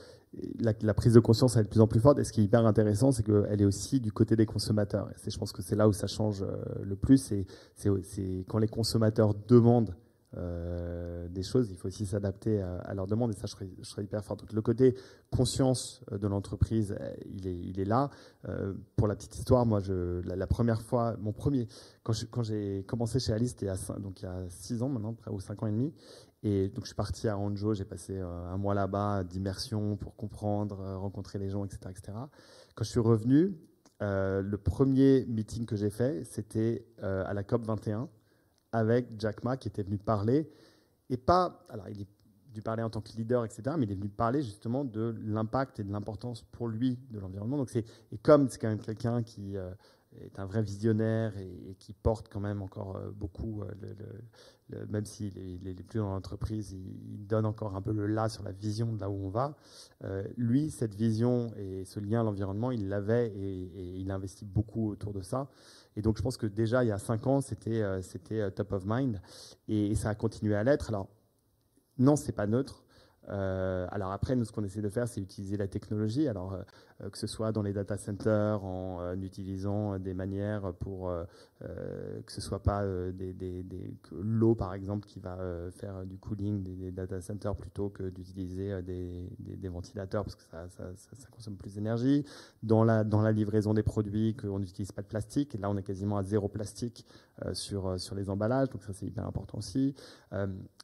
la, 0.58 0.92
prise 0.92 1.14
de 1.14 1.20
conscience 1.20 1.56
est 1.56 1.62
de 1.62 1.68
plus 1.68 1.80
en 1.80 1.86
plus 1.86 2.00
forte. 2.00 2.18
Et 2.18 2.24
ce 2.24 2.32
qui 2.32 2.42
est 2.42 2.44
hyper 2.44 2.66
intéressant, 2.66 3.10
c'est 3.10 3.22
qu'elle 3.22 3.62
est 3.62 3.64
aussi 3.64 4.00
du 4.00 4.12
côté 4.12 4.36
des 4.36 4.44
consommateurs. 4.44 5.08
Et 5.08 5.30
je 5.30 5.38
pense 5.38 5.52
que 5.52 5.62
c'est 5.62 5.76
là 5.76 5.88
où 5.88 5.94
ça 5.94 6.08
change 6.08 6.44
le 6.82 6.94
plus. 6.94 7.32
C'est 7.74 8.44
quand 8.48 8.58
les 8.58 8.68
consommateurs 8.68 9.32
demandent 9.32 9.96
euh, 10.36 11.26
des 11.28 11.42
choses, 11.42 11.70
il 11.70 11.76
faut 11.76 11.88
aussi 11.88 12.06
s'adapter 12.06 12.60
à, 12.60 12.94
leurs 12.94 13.08
demandes 13.08 13.32
et 13.32 13.34
ça 13.34 13.46
je 13.46 13.82
serais, 13.82 14.04
hyper 14.04 14.24
fort. 14.24 14.36
Donc 14.36 14.52
le 14.52 14.62
côté 14.62 14.94
conscience 15.30 16.02
euh, 16.12 16.18
de 16.18 16.28
l'entreprise, 16.28 16.94
euh, 17.00 17.14
il 17.26 17.80
est, 17.80 17.84
là. 17.84 18.10
pour 18.96 19.08
la 19.08 19.16
petite 19.16 19.36
histoire, 19.36 19.66
moi 19.66 19.80
la, 20.24 20.46
première 20.46 20.82
fois, 20.82 21.16
mon 21.20 21.32
premier, 21.32 21.66
quand, 22.02 22.42
j'ai 22.42 22.84
commencé 22.84 23.18
chez 23.18 23.32
Alice, 23.32 23.56
donc 23.98 24.22
il 24.22 24.24
y 24.24 24.28
a 24.28 24.48
6 24.48 24.82
ans 24.82 24.88
maintenant, 24.88 25.16
ou 25.30 25.40
5 25.40 25.62
ans 25.62 25.66
et 25.66 25.72
demi, 25.72 25.92
et 26.42 26.68
donc 26.68 26.84
je 26.84 26.88
suis 26.88 26.96
parti 26.96 27.28
à 27.28 27.36
Hangzhou, 27.36 27.74
j'ai 27.74 27.84
passé 27.84 28.18
un 28.18 28.56
mois 28.56 28.74
là-bas 28.74 29.24
d'immersion 29.24 29.96
pour 29.96 30.14
comprendre, 30.14 30.76
rencontrer 30.96 31.38
les 31.38 31.48
gens, 31.48 31.64
etc. 31.64 31.78
etc. 31.90 32.12
Quand 32.74 32.84
je 32.84 32.90
suis 32.90 33.00
revenu, 33.00 33.56
le 34.00 34.56
premier 34.56 35.24
meeting 35.26 35.66
que 35.66 35.76
j'ai 35.76 35.90
fait, 35.90 36.24
c'était 36.24 36.86
à 37.02 37.34
la 37.34 37.42
COP 37.42 37.64
21 37.64 38.08
avec 38.72 39.08
Jack 39.18 39.44
Ma 39.44 39.56
qui 39.56 39.68
était 39.68 39.82
venu 39.82 39.98
parler, 39.98 40.50
et 41.08 41.16
pas, 41.16 41.64
alors 41.68 41.88
il 41.88 42.02
est 42.02 42.08
venu 42.50 42.62
parler 42.62 42.82
en 42.82 42.90
tant 42.90 43.00
que 43.00 43.12
leader, 43.16 43.44
etc., 43.44 43.62
mais 43.78 43.84
il 43.84 43.92
est 43.92 43.96
venu 43.96 44.08
parler 44.08 44.42
justement 44.42 44.84
de 44.84 45.16
l'impact 45.24 45.80
et 45.80 45.84
de 45.84 45.92
l'importance 45.92 46.42
pour 46.52 46.68
lui 46.68 46.98
de 47.10 47.18
l'environnement. 47.18 47.56
Donc 47.56 47.74
et 47.74 47.84
comme 48.22 48.48
c'est 48.48 48.58
quand 48.58 48.68
même 48.68 48.80
quelqu'un 48.80 49.22
qui 49.22 49.56
euh, 49.56 49.70
est 50.20 50.38
un 50.38 50.46
vrai 50.46 50.62
visionnaire 50.62 51.36
et, 51.38 51.76
qui 51.78 51.92
porte 51.92 52.28
quand 52.28 52.40
même 52.40 52.62
encore 52.62 52.96
euh, 52.96 53.10
beaucoup, 53.12 53.62
euh, 53.62 54.86
même 54.88 55.04
s'il 55.04 55.36
est, 55.38 55.82
plus 55.82 55.98
dans 55.98 56.10
l'entreprise, 56.10 56.72
il, 56.72 57.26
donne 57.26 57.46
encore 57.46 57.76
un 57.76 57.82
peu 57.82 57.92
le 57.92 58.06
là 58.06 58.28
sur 58.28 58.42
la 58.42 58.52
vision 58.52 58.92
de 58.92 59.00
là 59.00 59.08
où 59.08 59.14
on 59.14 59.30
va. 59.30 59.56
lui, 60.36 60.70
cette 60.70 60.94
vision 60.94 61.52
et 61.56 61.84
ce 61.84 62.00
lien 62.00 62.20
à 62.20 62.24
l'environnement, 62.24 62.72
il 62.72 62.88
l'avait 62.88 63.28
et 63.28 63.96
il 63.98 64.10
investit 64.10 64.44
beaucoup 64.44 64.90
autour 64.90 65.12
de 65.12 65.22
ça. 65.22 65.48
Et 65.96 66.02
donc, 66.02 66.16
je 66.16 66.22
pense 66.22 66.36
que 66.36 66.46
déjà, 66.46 66.84
il 66.84 66.88
y 66.88 66.92
a 66.92 66.98
cinq 66.98 67.26
ans, 67.26 67.40
c'était 67.40 67.82
euh, 67.82 68.00
euh, 68.32 68.50
top 68.50 68.72
of 68.72 68.84
mind. 68.86 69.20
Et, 69.68 69.94
ça 69.94 70.10
a 70.10 70.14
continué 70.14 70.54
à 70.54 70.62
l'être. 70.62 70.88
Alors, 70.88 71.08
non, 71.98 72.16
c'est 72.16 72.32
pas 72.32 72.46
neutre. 72.46 72.84
Euh, 73.28 73.86
alors 73.90 74.12
après, 74.12 74.34
nous, 74.34 74.44
ce 74.44 74.52
qu'on 74.52 74.64
essaie 74.64 74.80
de 74.80 74.88
faire, 74.88 75.06
c'est 75.06 75.20
utiliser 75.20 75.56
la 75.56 75.68
technologie. 75.68 76.26
Alors, 76.26 76.54
euh, 76.54 77.10
que 77.10 77.18
ce 77.18 77.26
soit 77.26 77.52
dans 77.52 77.62
les 77.62 77.72
data 77.72 77.96
centers, 77.96 78.64
en 78.64 79.00
euh, 79.00 79.14
utilisant 79.16 79.98
des 79.98 80.14
manières 80.14 80.72
pour 80.74 81.12
que 81.60 82.32
ce 82.32 82.40
soit 82.40 82.62
pas 82.62 82.86
des, 83.12 83.34
des, 83.34 83.64
l'eau, 84.12 84.54
par 84.54 84.72
exemple, 84.72 85.06
qui 85.06 85.20
va 85.20 85.36
faire 85.72 86.06
du 86.06 86.16
cooling 86.16 86.62
des, 86.62 86.90
data 86.90 87.20
centers 87.20 87.54
plutôt 87.54 87.90
que 87.90 88.08
d'utiliser 88.08 88.80
des, 88.82 89.68
ventilateurs 89.68 90.24
parce 90.24 90.36
que 90.36 90.42
ça, 90.42 90.66
ça, 90.68 91.28
consomme 91.30 91.56
plus 91.56 91.74
d'énergie. 91.74 92.24
Dans 92.62 92.82
la, 92.82 93.04
dans 93.04 93.20
la 93.20 93.30
livraison 93.32 93.74
des 93.74 93.82
produits, 93.82 94.34
qu'on 94.34 94.58
n'utilise 94.58 94.90
pas 94.92 95.02
de 95.02 95.06
plastique. 95.06 95.54
Là, 95.60 95.68
on 95.68 95.76
est 95.76 95.82
quasiment 95.82 96.16
à 96.16 96.22
zéro 96.22 96.48
plastique 96.48 97.04
sur, 97.52 98.00
sur 98.00 98.14
les 98.14 98.30
emballages. 98.30 98.70
Donc 98.70 98.82
ça, 98.82 98.94
c'est 98.94 99.06
hyper 99.06 99.26
important 99.26 99.58
aussi. 99.58 99.94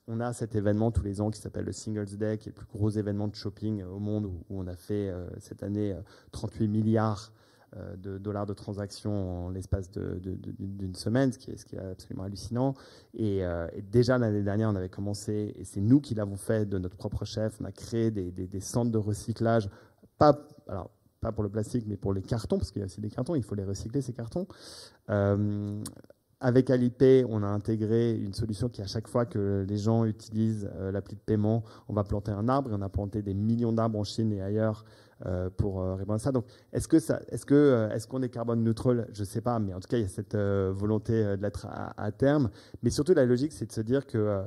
on 0.09 0.20
a 0.20 0.32
cet 0.34 0.55
événement 0.55 0.91
tous 0.91 1.05
les 1.05 1.22
ans 1.22 1.30
qui 1.30 1.41
s'appelle 1.41 1.64
le 1.64 1.72
Singles 1.72 2.16
Day, 2.18 2.26
qui 2.39 2.49
est 2.49 2.53
le 2.53 2.53
plus 2.53 2.66
gros 2.66 2.91
événement 2.91 3.29
de 3.29 3.35
shopping 3.35 3.83
au 3.83 3.99
monde 3.99 4.27
où, 4.27 4.43
on 4.51 4.66
a 4.66 4.77
fait 4.77 5.12
cette 5.39 5.62
année 5.62 5.95
38 6.33 6.68
milliards 6.68 7.33
euh, 7.77 7.97
de 7.97 8.16
dollars 8.16 8.47
de 8.47 8.55
transactions 8.55 9.47
en 9.47 9.51
l'espace 9.51 9.91
d'une 9.91 10.95
semaine, 10.95 11.33
ce 11.33 11.39
qui, 11.39 11.51
est, 11.51 11.64
qui 11.64 11.77
absolument 11.77 12.22
hallucinant. 12.22 12.74
Euh, 13.18 13.68
et, 13.72 13.83
déjà 13.83 14.18
l'année 14.18 14.45
dernière, 14.45 14.70
on 14.70 14.77
avait 14.77 14.89
commencé, 14.89 15.53
et 15.59 15.64
c'est 15.64 15.81
nous 15.81 16.01
qui 16.01 16.14
l'avons 16.14 16.37
fait 16.37 16.64
de 16.64 16.79
notre 16.79 16.97
propre 16.97 17.24
chef, 17.24 17.61
on 17.61 17.64
a 17.64 17.72
créé 17.72 18.12
des, 18.12 18.61
centres 18.61 18.93
de 18.93 18.99
recyclage, 18.99 19.68
pas, 20.16 20.39
alors, 20.68 20.91
pas 21.20 21.33
pour 21.33 21.43
le 21.43 21.51
plastique, 21.51 21.85
mais 21.89 21.97
pour 21.97 22.14
les 22.14 22.22
cartons, 22.22 22.57
parce 22.57 22.70
qu'il 22.70 22.81
y 22.81 22.83
a 22.83 22.87
aussi 22.87 23.01
des 23.01 23.11
cartons, 23.11 23.35
il 23.35 23.43
faut 23.43 23.57
les 23.57 23.64
recycler, 23.64 24.01
ces 24.01 24.12
cartons. 24.12 24.47
Euh, 25.11 25.83
avec 26.41 26.70
Alipay, 26.70 27.24
on 27.28 27.43
a 27.43 27.47
intégré 27.47 28.14
une 28.14 28.34
solution 28.34 28.68
qui, 28.68 28.82
à 28.82 28.87
chaque 28.87 29.09
fois 29.09 29.24
que 29.24 29.64
les 29.66 29.78
gens 29.78 30.05
utilisent 30.05 30.70
l'appli 30.93 31.16
de 31.16 31.20
paiement, 31.20 31.64
on 31.89 31.95
va 31.95 32.05
planter 32.05 32.30
un 32.30 32.49
arbre. 32.49 32.70
Et 32.70 32.74
on 32.74 32.82
a 32.82 32.89
planté 32.89 33.22
des 33.22 33.34
millions 33.34 33.72
d'arbres 33.72 33.99
en 33.99 34.05
Chine 34.05 34.32
et 34.32 34.43
ailleurs 34.43 34.84
euh, 35.24 35.49
pour 35.49 35.80
euh, 35.80 35.95
répondre 35.95 36.16
à 36.16 36.18
ça. 36.18 36.30
Donc, 36.30 36.45
est-ce 36.74 36.89
que 36.89 36.99
euh, 37.55 37.89
est-ce 37.89 38.07
qu'on 38.07 38.20
est 38.20 38.28
carbone 38.28 38.62
neutral? 38.62 39.09
Je 39.14 39.24
sais 39.24 39.41
pas, 39.41 39.59
mais 39.59 39.72
en 39.72 39.80
tout 39.80 39.89
cas, 39.89 39.97
il 39.97 40.03
y 40.03 40.05
a 40.05 40.09
cette 40.09 40.37
volonté 40.37 41.22
de 41.24 41.41
l'être 41.41 41.66
à, 41.70 42.12
terme. 42.12 42.51
Mais 42.82 42.91
surtout, 42.91 43.14
la 43.14 43.24
logique, 43.24 43.53
c'est 43.53 43.64
de 43.64 43.72
se 43.72 43.80
dire 43.80 44.07
que 44.07 44.43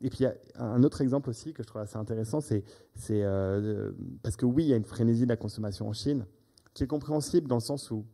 et 0.00 0.10
puis, 0.10 0.18
il 0.20 0.22
y 0.24 0.26
a 0.26 0.34
un 0.58 0.82
autre 0.82 1.00
exemple 1.00 1.30
aussi 1.30 1.52
que 1.52 1.62
je 1.62 1.68
trouve 1.68 1.80
assez 1.80 1.96
intéressant, 1.96 2.40
c'est 2.40 2.64
parce 4.22 4.36
que 4.36 4.44
oui, 4.44 4.64
il 4.64 4.68
y 4.68 4.72
a 4.72 4.76
une 4.76 4.84
frénésie 4.84 5.24
de 5.24 5.28
la 5.28 5.36
consommation 5.36 5.88
en 5.88 5.92
Chine, 5.92 6.26
qui 6.74 6.82
est 6.82 6.88
compréhensible 6.88 7.46
dans 7.46 7.56
le 7.56 7.60
sens 7.60 7.92
où 7.92 8.04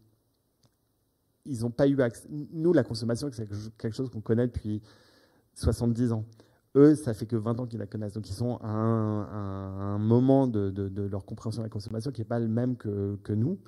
ils 1.44 1.60
n'ont 1.60 1.70
pas 1.70 1.86
eu 1.86 2.00
accès. 2.00 2.28
Nous, 2.30 2.72
la 2.72 2.84
consommation, 2.84 3.28
c'est 3.32 3.48
quelque 3.78 3.94
chose 3.94 4.10
qu'on 4.10 4.20
connaît 4.20 4.46
depuis 4.46 4.82
70 5.54 6.12
ans. 6.12 6.24
Eux, 6.76 6.94
ça 6.96 7.14
fait 7.14 7.26
que 7.26 7.36
20 7.36 7.60
ans 7.60 7.66
qu'ils 7.66 7.78
la 7.78 7.86
connaissent. 7.86 8.14
Donc, 8.14 8.28
ils 8.28 8.34
sont 8.34 8.56
à 8.56 8.68
un, 8.68 9.98
moment 9.98 10.46
de, 10.46 10.72
leur 11.10 11.24
compréhension 11.24 11.62
de 11.62 11.66
la 11.66 11.70
consommation 11.70 12.10
qui 12.10 12.20
n'est 12.20 12.26
pas 12.26 12.40
le 12.40 12.48
même 12.48 12.76
que, 12.76 13.32
nous. 13.32 13.58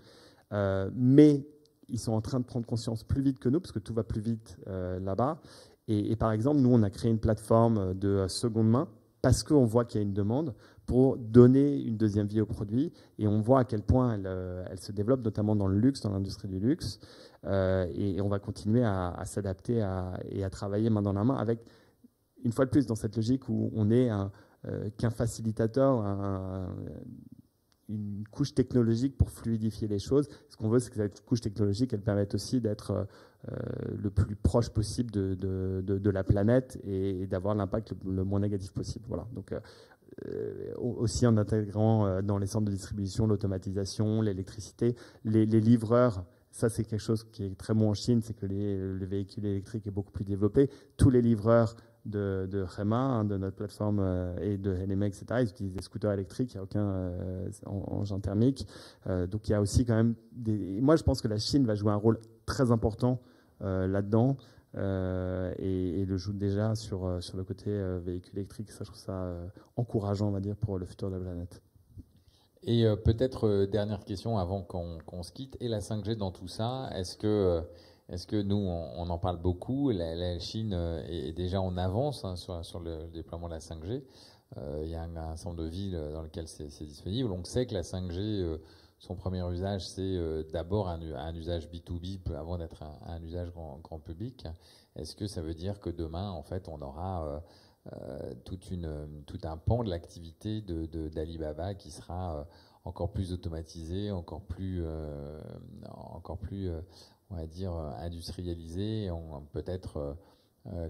Euh, 0.52 0.90
mais 0.94 1.46
ils 1.88 2.00
sont 2.00 2.12
en 2.12 2.20
train 2.20 2.40
de 2.40 2.44
prendre 2.44 2.66
conscience 2.66 3.04
plus 3.04 3.22
vite 3.22 3.38
que 3.38 3.48
nous, 3.48 3.60
parce 3.60 3.72
que 3.72 3.78
tout 3.78 3.94
va 3.94 4.02
plus 4.02 4.20
vite 4.20 4.58
euh, 4.66 4.98
là-bas. 4.98 5.40
Et, 5.88 6.16
par 6.16 6.32
exemple, 6.32 6.60
nous, 6.60 6.70
on 6.72 6.82
a 6.82 6.90
créé 6.90 7.10
une 7.12 7.20
plateforme 7.20 7.94
de 7.94 8.26
seconde 8.26 8.68
main 8.68 8.88
parce 9.26 9.42
qu'on 9.42 9.64
voit 9.64 9.84
qu'il 9.84 10.00
y 10.00 10.04
a 10.04 10.06
une 10.06 10.12
demande 10.12 10.54
pour 10.86 11.16
donner 11.16 11.82
une 11.82 11.96
deuxième 11.96 12.28
vie 12.28 12.40
au 12.40 12.46
produit. 12.46 12.92
Et 13.18 13.26
on 13.26 13.40
voit 13.40 13.58
à 13.58 13.64
quel 13.64 13.82
point 13.82 14.14
elle, 14.14 14.26
euh, 14.28 14.76
se 14.76 14.92
développe, 14.92 15.24
notamment 15.24 15.56
dans 15.56 15.66
le 15.66 15.76
luxe, 15.76 16.00
dans 16.02 16.10
l'industrie 16.10 16.46
du 16.46 16.60
luxe. 16.60 17.00
Euh, 17.44 17.88
et, 17.92 18.20
on 18.20 18.28
va 18.28 18.38
continuer 18.38 18.84
à, 18.84 19.20
s'adapter 19.24 19.84
et 20.30 20.44
à 20.44 20.50
travailler 20.50 20.90
main 20.90 21.02
dans 21.02 21.12
la 21.12 21.24
main 21.24 21.34
avec, 21.34 21.58
une 22.44 22.52
fois 22.52 22.66
de 22.66 22.70
plus, 22.70 22.86
dans 22.86 22.94
cette 22.94 23.16
logique 23.16 23.48
où 23.48 23.72
on 23.74 23.90
est 23.90 24.10
qu'un 24.96 25.10
facilitateur, 25.10 26.04
une 27.88 28.24
couche 28.30 28.54
technologique 28.54 29.16
pour 29.16 29.30
fluidifier 29.30 29.88
les 29.88 29.98
choses. 29.98 30.28
Ce 30.48 30.56
qu'on 30.56 30.68
veut, 30.68 30.78
c'est 30.78 30.90
que 30.90 30.96
cette 30.96 31.24
couche 31.24 31.40
technologique, 31.40 31.92
elle 31.92 32.02
permette 32.02 32.34
aussi 32.34 32.60
d'être 32.60 32.90
euh, 32.90 33.04
le 33.96 34.10
plus 34.10 34.36
proche 34.36 34.70
possible 34.70 35.10
de, 35.10 35.34
de, 35.34 36.10
la 36.10 36.24
planète 36.24 36.78
et, 36.84 37.26
d'avoir 37.26 37.54
l'impact 37.54 37.94
le, 38.04 38.24
moins 38.24 38.40
négatif 38.40 38.72
possible. 38.72 39.04
Voilà. 39.08 39.26
Donc, 39.34 39.52
euh, 39.52 39.60
euh, 40.26 40.72
aussi 40.76 41.26
en 41.26 41.36
intégrant 41.36 42.22
dans 42.22 42.38
les 42.38 42.46
centres 42.46 42.66
de 42.66 42.70
distribution 42.70 43.26
l'automatisation, 43.26 44.22
l'électricité, 44.22 44.96
les, 45.24 45.46
livreurs. 45.46 46.24
Ça, 46.50 46.68
c'est 46.68 46.84
quelque 46.84 47.00
chose 47.00 47.24
qui 47.24 47.44
est 47.44 47.56
très 47.56 47.74
bon 47.74 47.90
en 47.90 47.94
Chine, 47.94 48.22
c'est 48.22 48.34
que 48.34 48.46
les, 48.46 48.78
le 48.78 49.04
véhicule 49.04 49.44
électrique 49.44 49.86
est 49.86 49.90
beaucoup 49.90 50.12
plus 50.12 50.24
développé. 50.24 50.70
Tous 50.96 51.10
les 51.10 51.20
livreurs 51.20 51.76
de, 52.06 52.48
de 52.50 52.62
Rema, 52.62 52.96
hein, 52.96 53.24
de 53.24 53.36
notre 53.36 53.56
plateforme 53.56 54.00
et 54.40 54.56
de 54.56 54.74
NME, 54.74 55.06
etc. 55.06 55.24
Ils 55.40 55.48
utilisent 55.48 55.74
des 55.74 55.82
scooters 55.82 56.12
électriques, 56.12 56.54
il 56.54 56.56
n'y 56.56 56.60
a 56.60 56.62
aucun 56.62 57.12
engin 57.66 58.20
thermique. 58.20 58.66
donc 59.06 59.48
il 59.48 59.50
y 59.50 59.54
a 59.54 59.60
aussi 59.60 59.84
quand 59.84 59.96
même. 59.96 60.14
Moi, 60.80 60.96
je 60.96 61.02
pense 61.02 61.20
que 61.20 61.28
la 61.28 61.38
Chine 61.38 61.66
va 61.66 61.74
jouer 61.74 61.92
un 61.92 61.96
rôle 61.96 62.18
très 62.46 62.70
important 62.70 63.20
euh, 63.20 63.35
là-dedans. 63.60 64.36
Euh, 64.76 65.54
et, 65.58 66.04
le 66.04 66.16
joue 66.16 66.32
déjà 66.32 66.74
sur, 66.74 67.06
euh, 67.06 67.20
sur 67.20 67.36
le 67.36 67.44
côté 67.44 67.70
véhicule 68.04 68.38
électrique. 68.38 68.70
Ça, 68.70 68.84
je 68.84 68.90
trouve 68.90 69.00
ça 69.00 69.36
encourageant, 69.76 70.28
on 70.28 70.32
va 70.32 70.40
dire, 70.40 70.56
pour 70.56 70.78
le 70.78 70.86
futur 70.86 71.08
de 71.10 71.14
la 71.16 71.20
planète. 71.20 71.62
Et 72.62 72.84
peut-être 73.04 73.66
dernière 73.66 74.04
question 74.04 74.38
avant 74.38 74.62
qu'on 74.62 75.22
se 75.22 75.30
quitte. 75.30 75.56
Et 75.60 75.68
la 75.68 75.78
5G 75.78 76.16
dans 76.16 76.32
tout 76.32 76.48
ça, 76.48 76.90
est-ce 76.94 77.16
que, 77.16 77.62
est 78.08 78.26
que 78.26 78.42
nous, 78.42 78.56
on, 78.56 79.08
en 79.08 79.18
parle 79.18 79.36
beaucoup? 79.36 79.90
La, 79.90 80.38
Chine 80.40 80.72
est, 81.08 81.32
déjà 81.32 81.60
en 81.60 81.76
avance 81.76 82.24
hein, 82.24 82.34
sur, 82.34 82.64
sur, 82.64 82.80
le 82.80 83.06
déploiement 83.12 83.46
de 83.46 83.52
la 83.52 83.60
5G. 83.60 84.02
il 84.82 84.88
y 84.88 84.96
a 84.96 85.02
un, 85.02 85.16
un, 85.16 85.36
centre 85.36 85.62
de 85.62 85.68
ville 85.68 85.96
dans 86.12 86.22
lequel 86.22 86.48
c'est 86.48 86.66
disponible. 86.84 87.30
On 87.30 87.44
sait 87.44 87.66
que 87.66 87.74
la 87.74 87.82
5G 87.82 88.58
son 88.98 89.14
premier 89.14 89.42
usage, 89.52 89.86
c'est 89.86 90.00
euh, 90.00 90.42
d'abord 90.52 90.88
un, 90.88 91.34
usage 91.34 91.68
B2B 91.68 92.32
avant 92.34 92.56
d'être 92.56 92.82
un, 92.82 93.22
usage 93.22 93.50
grand, 93.52 94.00
public. 94.00 94.46
Est-ce 94.94 95.14
que 95.14 95.26
ça 95.26 95.42
veut 95.42 95.54
dire 95.54 95.80
que 95.80 95.90
demain, 95.90 96.30
en 96.30 96.42
fait, 96.42 96.68
on 96.68 96.80
aura 96.80 97.24
euh, 97.26 97.40
euh, 97.92 98.34
tout 99.26 99.38
un 99.44 99.56
pan 99.58 99.84
de 99.84 99.90
l'activité 99.90 100.62
d'Alibaba 100.62 101.74
de, 101.74 101.78
qui 101.78 101.90
sera 101.90 102.46
encore 102.84 103.12
plus 103.12 103.32
automatisé, 103.32 104.10
encore 104.10 104.42
plus, 104.42 104.84
encore 105.90 106.38
plus 106.38 106.70
on 107.30 107.36
va 107.36 107.46
dire, 107.46 107.72
industrialisé, 107.72 109.10
peut-être 109.52 110.16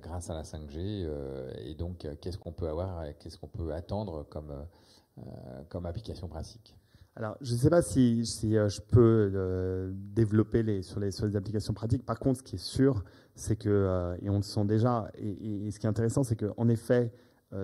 grâce 0.00 0.30
à 0.30 0.34
la 0.34 0.42
5G. 0.42 1.06
et 1.58 1.74
donc, 1.74 2.06
qu'est-ce 2.20 2.38
qu'on 2.38 2.52
peut 2.52 2.68
avoir, 2.68 3.02
qu'est-ce 3.18 3.36
qu'on 3.36 3.48
peut 3.48 3.74
attendre 3.74 4.26
comme 5.68 5.86
application 5.86 6.28
pratique 6.28 6.76
alors, 7.16 7.38
je 7.40 7.54
ne 7.54 7.58
sais 7.58 7.70
pas 7.70 7.80
si, 7.80 8.22
euh, 8.44 8.68
je 8.68 8.80
peux 8.82 9.32
euh, 9.34 9.90
développer 9.94 10.62
les, 10.62 10.82
sur, 10.82 11.00
les, 11.00 11.10
sur 11.10 11.24
les 11.24 11.34
applications 11.34 11.72
pratiques. 11.72 12.04
Par 12.04 12.18
contre, 12.18 12.40
ce 12.40 12.42
qui 12.42 12.56
est 12.56 12.62
sûr, 12.62 13.04
c'est 13.34 13.56
que, 13.56 13.70
euh, 13.70 14.16
et 14.20 14.28
on 14.28 14.36
le 14.36 14.42
sent 14.42 14.66
déjà, 14.66 15.10
et, 15.14 15.66
et 15.66 15.70
ce 15.70 15.80
qui 15.80 15.86
est 15.86 15.88
intéressant, 15.88 16.24
c'est 16.24 16.36
qu'en 16.36 16.68
effet, 16.68 17.10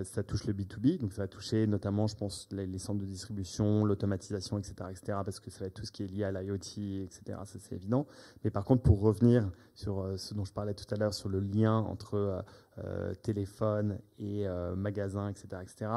ça 0.05 0.23
touche 0.23 0.45
le 0.45 0.53
B2B, 0.53 0.99
donc 0.99 1.13
ça 1.13 1.23
va 1.23 1.29
toucher 1.29 1.67
notamment, 1.67 2.07
je 2.07 2.17
pense, 2.17 2.49
les, 2.53 2.79
centres 2.79 3.01
de 3.01 3.07
distribution, 3.07 3.85
l'automatisation, 3.85 4.59
etc., 4.59 4.75
etc., 4.91 5.19
parce 5.25 5.41
que 5.41 5.51
ça 5.51 5.61
va 5.61 5.67
être 5.67 5.75
tout 5.75 5.85
ce 5.85 5.93
qui 5.93 6.05
est 6.05 6.07
lié 6.07 6.25
à 6.25 6.33
l'IoT, 6.33 6.55
etc., 6.55 7.21
ça 7.45 7.59
c'est 7.59 7.75
évident. 7.77 8.07
Mais 8.45 8.51
par 8.51 8.65
contre, 8.65 8.83
pour 8.83 9.01
revenir 9.01 9.51
sur 9.75 10.01
euh, 10.01 10.17
ce 10.17 10.35
dont 10.35 10.45
je 10.45 10.53
parlais 10.53 10.75
tout 10.75 10.87
à 10.95 10.97
l'heure, 10.97 11.15
sur 11.15 11.29
le 11.29 11.41
lien 11.41 11.77
entre 11.77 12.45
euh, 12.79 13.15
téléphone 13.23 13.99
et 14.19 14.47
magasin, 14.77 15.29
etc., 15.29 15.63
etc., 15.63 15.91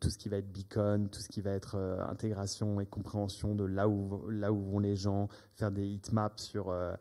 tout 0.00 0.10
ce 0.10 0.18
qui 0.18 0.28
va 0.28 0.38
être 0.38 0.50
beacon, 0.50 1.08
tout 1.10 1.20
ce 1.20 1.28
qui 1.28 1.40
va 1.40 1.50
être 1.50 1.76
intégration 2.08 2.80
et 2.80 2.86
compréhension 2.86 3.54
de 3.54 3.64
là 3.64 3.88
où, 3.88 4.28
là 4.30 4.52
où 4.52 4.60
vont 4.60 4.78
les 4.78 4.96
gens, 4.96 5.28
faire 5.54 5.70
des 5.70 5.86
heatmaps 5.86 6.42
sur 6.42 6.70
euh, 6.70 6.94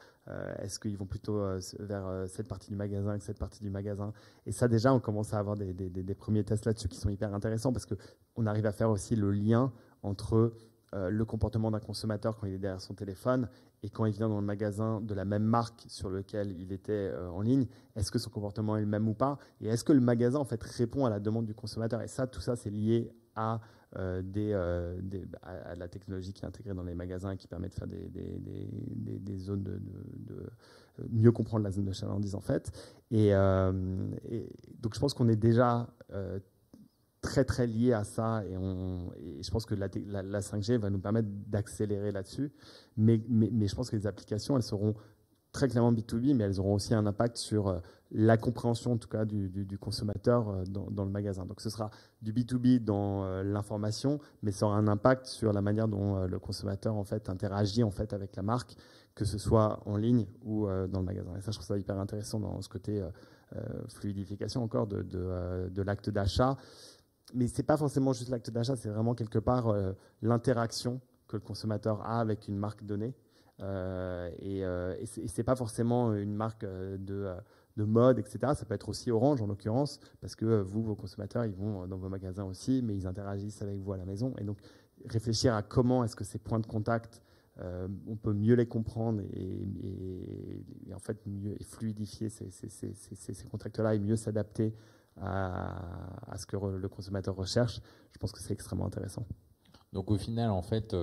est-ce 0.60 0.80
qu'ils 0.80 0.98
vont 0.98 1.06
plutôt 1.06 1.40
euh, 1.40 1.60
vers 1.80 2.06
euh, 2.08 2.28
cette 2.28 2.48
partie 2.48 2.70
du 2.70 2.76
magasin 2.76 3.18
que 3.18 3.24
cette 3.24 3.40
partie 3.40 3.62
du 3.62 3.70
magasin? 3.70 4.14
Et 4.46 4.52
ça, 4.52 4.68
déjà, 4.68 4.94
on 4.94 5.00
commence 5.00 5.34
à 5.34 5.40
avoir 5.40 5.56
des, 5.56 6.16
premiers 6.16 6.44
tests 6.44 6.66
là-dessus 6.66 6.88
qui 6.88 6.98
sont 6.98 7.10
hyper 7.10 7.34
intéressants 7.34 7.72
parce 7.72 7.86
qu'on 7.86 8.46
arrive 8.46 8.66
à 8.66 8.72
faire 8.72 8.90
aussi 8.90 9.16
le 9.16 9.32
lien 9.32 9.72
entre 10.04 10.54
le 10.94 11.26
comportement 11.26 11.70
d'un 11.70 11.82
consommateur 11.82 12.38
quand 12.38 12.48
il 12.48 12.54
est 12.54 12.58
derrière 12.58 12.80
son 12.80 12.94
téléphone 12.94 13.50
et 13.84 13.90
quand 13.90 14.06
il 14.06 14.14
vient 14.14 14.30
dans 14.30 14.40
le 14.40 14.46
magasin 14.46 15.02
de 15.02 15.14
la 15.14 15.26
même 15.26 15.44
marque 15.44 15.84
sur 15.90 16.10
lequel 16.10 16.56
il 16.60 16.72
était 16.72 17.12
en 17.30 17.42
ligne, 17.42 17.68
est-ce 17.96 18.10
que 18.10 18.18
son 18.18 18.30
comportement 18.30 18.78
est 18.78 18.82
le 18.82 18.88
même 18.88 19.08
ou 19.08 19.14
pas? 19.14 19.38
Et 19.60 19.68
est-ce 19.68 19.84
que 19.84 19.92
le 19.92 20.00
magasin 20.00 20.40
en 20.40 20.46
fait 20.46 20.64
répond 20.64 21.06
à 21.06 21.10
la 21.10 21.20
demande 21.20 21.46
du 21.46 21.54
consommateur? 21.54 22.02
Et 22.02 22.08
ça, 22.08 22.26
tout 22.26 22.40
ça, 22.40 22.56
c'est 22.56 22.70
lié 22.70 23.12
à 23.38 23.62
euh, 23.96 24.22
euh, 24.36 25.00
à, 25.42 25.76
la 25.76 25.88
technologie 25.88 26.34
qui 26.34 26.44
est 26.44 26.46
intégrée 26.46 26.74
dans 26.74 26.84
les 26.84 26.94
magasins 26.94 27.32
et 27.32 27.38
qui 27.38 27.48
permet 27.48 27.70
de 27.70 27.74
faire 27.74 27.88
des, 27.88 29.38
zones 29.38 29.64
de, 29.64 29.80
mieux 31.10 31.32
comprendre 31.32 31.64
la 31.64 31.72
zone 31.72 31.86
de 31.86 31.94
chalandise 31.94 32.36
en 32.36 32.42
fait. 32.42 32.70
Euh, 33.14 34.12
et, 34.30 34.50
donc 34.82 34.94
je 34.94 35.00
pense 35.00 35.14
qu'on 35.14 35.30
est 35.30 35.38
déjà 35.38 35.88
très 37.22 37.46
très 37.46 37.66
lié 37.66 37.94
à 37.94 38.04
ça 38.04 38.44
et, 38.46 38.56
je 39.42 39.52
pense 39.52 39.66
que 39.66 39.74
la, 39.74 39.88
la, 40.22 40.42
5G 40.42 40.78
va 40.78 40.90
nous 40.90 41.00
permettre 41.00 41.30
d'accélérer 41.48 42.12
là-dessus. 42.12 42.52
Mais, 42.98 43.22
je 43.30 43.74
pense 43.74 43.90
que 43.90 43.96
les 43.96 44.06
applications, 44.06 44.58
elles 44.58 44.64
seront 44.64 44.96
très 45.58 45.68
clairement 45.68 45.92
B2B, 45.92 46.36
mais 46.36 46.44
elles 46.44 46.60
auront 46.60 46.76
aussi 46.76 46.94
un 46.94 47.08
impact 47.08 47.38
sur 47.38 47.68
euh, 47.68 47.80
la 48.12 48.38
compréhension, 48.38 48.94
en 48.94 48.98
tout 48.98 49.08
cas, 49.08 49.26
du, 49.26 49.78
consommateur 49.80 50.50
euh, 50.50 50.64
dans, 50.66 51.04
le 51.04 51.10
magasin. 51.10 51.46
Donc, 51.48 51.62
ce 51.62 51.72
sera 51.72 51.90
du 52.22 52.32
B2B 52.32 52.84
dans 52.84 53.24
euh, 53.24 53.42
l'information, 53.44 54.20
mais 54.44 54.52
ça 54.52 54.68
aura 54.68 54.78
un 54.78 54.88
impact 54.88 55.26
sur 55.26 55.52
la 55.54 55.62
manière 55.62 55.88
dont 55.88 56.28
le 56.28 56.40
consommateur, 56.40 56.94
en 56.96 57.04
fait, 57.04 57.28
interagit, 57.28 57.84
en 57.84 57.90
fait, 57.90 58.14
avec 58.14 58.36
la 58.36 58.44
marque, 58.44 58.76
que 59.16 59.26
ce 59.26 59.40
soit 59.40 59.80
en 59.88 59.98
ligne 59.98 60.28
ou 60.46 60.68
dans 60.68 61.00
le 61.00 61.06
magasin. 61.06 61.36
Et 61.36 61.42
ça, 61.42 61.50
je 61.50 61.58
trouve 61.58 61.66
ça 61.66 61.78
hyper 61.78 61.98
intéressant 61.98 62.40
dans 62.40 62.62
ce 62.62 62.70
côté 62.70 63.04
fluidification 63.88 64.64
encore 64.64 64.86
de, 64.86 65.02
de 65.02 65.82
l'acte 65.82 66.12
d'achat. 66.12 66.56
Mais 67.34 67.48
c'est 67.48 67.64
pas 67.64 67.78
forcément 67.78 68.14
juste 68.14 68.30
l'acte 68.30 68.52
d'achat, 68.52 68.76
c'est 68.76 68.90
vraiment 68.90 69.16
quelque 69.16 69.40
part 69.40 69.76
l'interaction 70.22 71.02
que 71.28 71.36
le 71.36 71.42
consommateur 71.42 72.02
a 72.06 72.20
avec 72.20 72.48
une 72.48 72.58
marque 72.58 72.86
donnée. 72.86 73.16
Euh, 73.62 74.30
et, 74.40 74.64
euh, 74.64 74.96
et 75.00 75.28
c'est 75.28 75.44
pas 75.44 75.56
forcément 75.56 76.14
une 76.14 76.36
marque 76.36 76.64
euh, 76.64 76.98
de, 76.98 77.34
de, 77.76 77.84
mode, 77.84 78.20
etc. 78.20 78.54
Ça 78.56 78.66
peut 78.66 78.76
être 78.76 78.90
aussi 78.90 79.10
Orange 79.12 79.42
en 79.42 79.48
l'occurrence, 79.48 80.00
parce 80.22 80.36
que 80.36 80.62
vous, 80.62 80.84
vos 80.84 80.96
consommateurs, 80.96 81.46
ils 81.46 81.56
vont 81.56 81.88
dans 81.88 81.98
vos 81.98 82.10
magasins 82.10 82.46
aussi, 82.46 82.82
mais 82.84 82.96
ils 82.96 83.08
interagissent 83.08 83.62
avec 83.62 83.80
vous 83.80 83.94
à 83.94 83.98
la 83.98 84.06
maison. 84.06 84.34
Et 84.38 84.44
donc 84.44 84.60
réfléchir 85.06 85.56
à 85.56 85.64
comment 85.64 86.04
est-ce 86.04 86.16
que 86.16 86.24
ces 86.24 86.40
points 86.40 86.60
de 86.60 86.68
contact 86.68 87.22
on 88.06 88.16
peut 88.16 88.34
mieux 88.34 88.54
les 88.54 88.68
comprendre 88.68 89.24
et, 89.34 90.94
en 90.94 91.00
fait 91.00 91.26
mieux 91.26 91.58
fluidifier 91.64 92.30
ces, 92.30 93.48
contacts-là 93.50 93.96
et 93.96 94.00
mieux 94.00 94.16
s'adapter 94.16 94.76
à, 95.20 96.36
ce 96.38 96.46
que 96.46 96.56
le 96.56 96.88
consommateur 96.88 97.36
recherche. 97.36 97.82
Je 98.12 98.20
pense 98.20 98.32
que 98.32 98.40
c'est 98.40 98.54
extrêmement 98.54 98.86
intéressant. 98.86 99.26
Donc 99.92 100.12
au 100.12 100.18
final, 100.18 100.52
en 100.52 100.62
fait, 100.62 100.96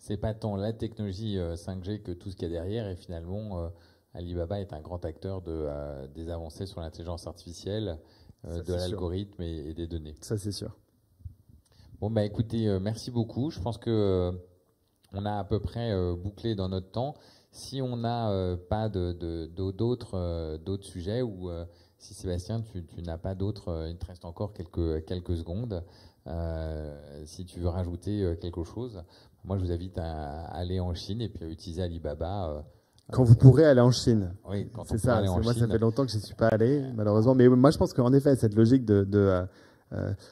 c'est 0.00 0.16
pas 0.16 0.32
tant 0.34 0.56
la 0.56 0.72
technologie 0.72 1.36
5G 1.36 1.90
euh, 1.90 1.98
que 1.98 2.12
tout 2.12 2.30
ce 2.30 2.36
qu'il 2.36 2.48
y 2.48 2.50
a 2.50 2.54
derrière. 2.54 2.88
Et 2.88 2.96
finalement, 2.96 3.60
euh, 3.60 3.68
Alibaba 4.14 4.58
est 4.58 4.72
un 4.72 4.80
grand 4.80 5.04
acteur 5.04 5.42
de, 5.42 5.52
euh, 5.52 6.06
des 6.08 6.30
avancées 6.30 6.66
sur 6.66 6.80
l'intelligence 6.80 7.26
artificielle, 7.26 7.98
de 8.44 8.72
l'algorithme 8.72 9.42
et, 9.42 9.74
des 9.74 9.86
données. 9.86 10.14
Ça, 10.22 10.38
c'est 10.38 10.52
sûr. 10.52 10.74
Bon, 12.00 12.10
bah 12.10 12.24
écoutez, 12.24 12.78
merci 12.80 13.10
beaucoup. 13.10 13.50
Je 13.50 13.60
pense 13.60 13.76
que 13.76 14.32
on 15.12 15.26
a 15.26 15.38
à 15.40 15.44
peu 15.44 15.60
près 15.60 15.92
bouclé 16.14 16.54
dans 16.54 16.70
notre 16.70 16.90
temps. 16.90 17.14
Si 17.52 17.82
on 17.82 17.98
n'a 17.98 18.56
pas 18.70 18.88
d'autres 18.88 20.56
d'autres 20.56 20.86
sujets 20.86 21.20
ou 21.20 21.50
si 21.98 22.14
Sébastien, 22.14 22.62
tu, 22.62 22.86
tu 22.86 23.02
n'as 23.02 23.18
pas 23.18 23.34
d'autres, 23.34 23.88
il 23.90 23.98
te 23.98 24.06
reste 24.06 24.24
encore 24.24 24.54
quelques, 24.54 25.04
quelques 25.04 25.36
secondes. 25.36 25.84
si 27.26 27.44
tu 27.44 27.60
veux 27.60 27.68
rajouter 27.68 28.38
quelque 28.40 28.64
chose, 28.64 29.02
moi, 29.44 29.56
je 29.58 29.64
vous 29.64 29.72
invite 29.72 29.98
à 29.98 30.42
aller 30.52 30.80
en 30.80 30.94
Chine 30.94 31.20
et 31.20 31.28
puis 31.28 31.44
à 31.44 31.48
utiliser 31.48 31.82
Alibaba 31.82 32.48
euh, 32.50 32.60
Quand 33.12 33.24
vous 33.24 33.36
pourrez 33.36 33.64
aller 33.64 33.80
en 33.80 33.90
Chine. 33.90 34.32
Oui, 34.48 34.68
quand 34.72 34.84
c'est 34.84 34.98
ça. 34.98 35.22
moi, 35.22 35.54
ça 35.54 35.66
fait 35.66 35.78
longtemps 35.78 36.04
que 36.04 36.12
je 36.12 36.16
ne 36.16 36.22
suis 36.22 36.34
pas 36.34 36.48
allé, 36.48 36.84
malheureusement. 36.94 37.34
Mais 37.34 37.48
moi, 37.48 37.70
je 37.70 37.78
pense 37.78 37.92
qu'en 37.92 38.12
effet, 38.12 38.36
cette 38.36 38.54
logique 38.54 38.84
de, 38.84 39.46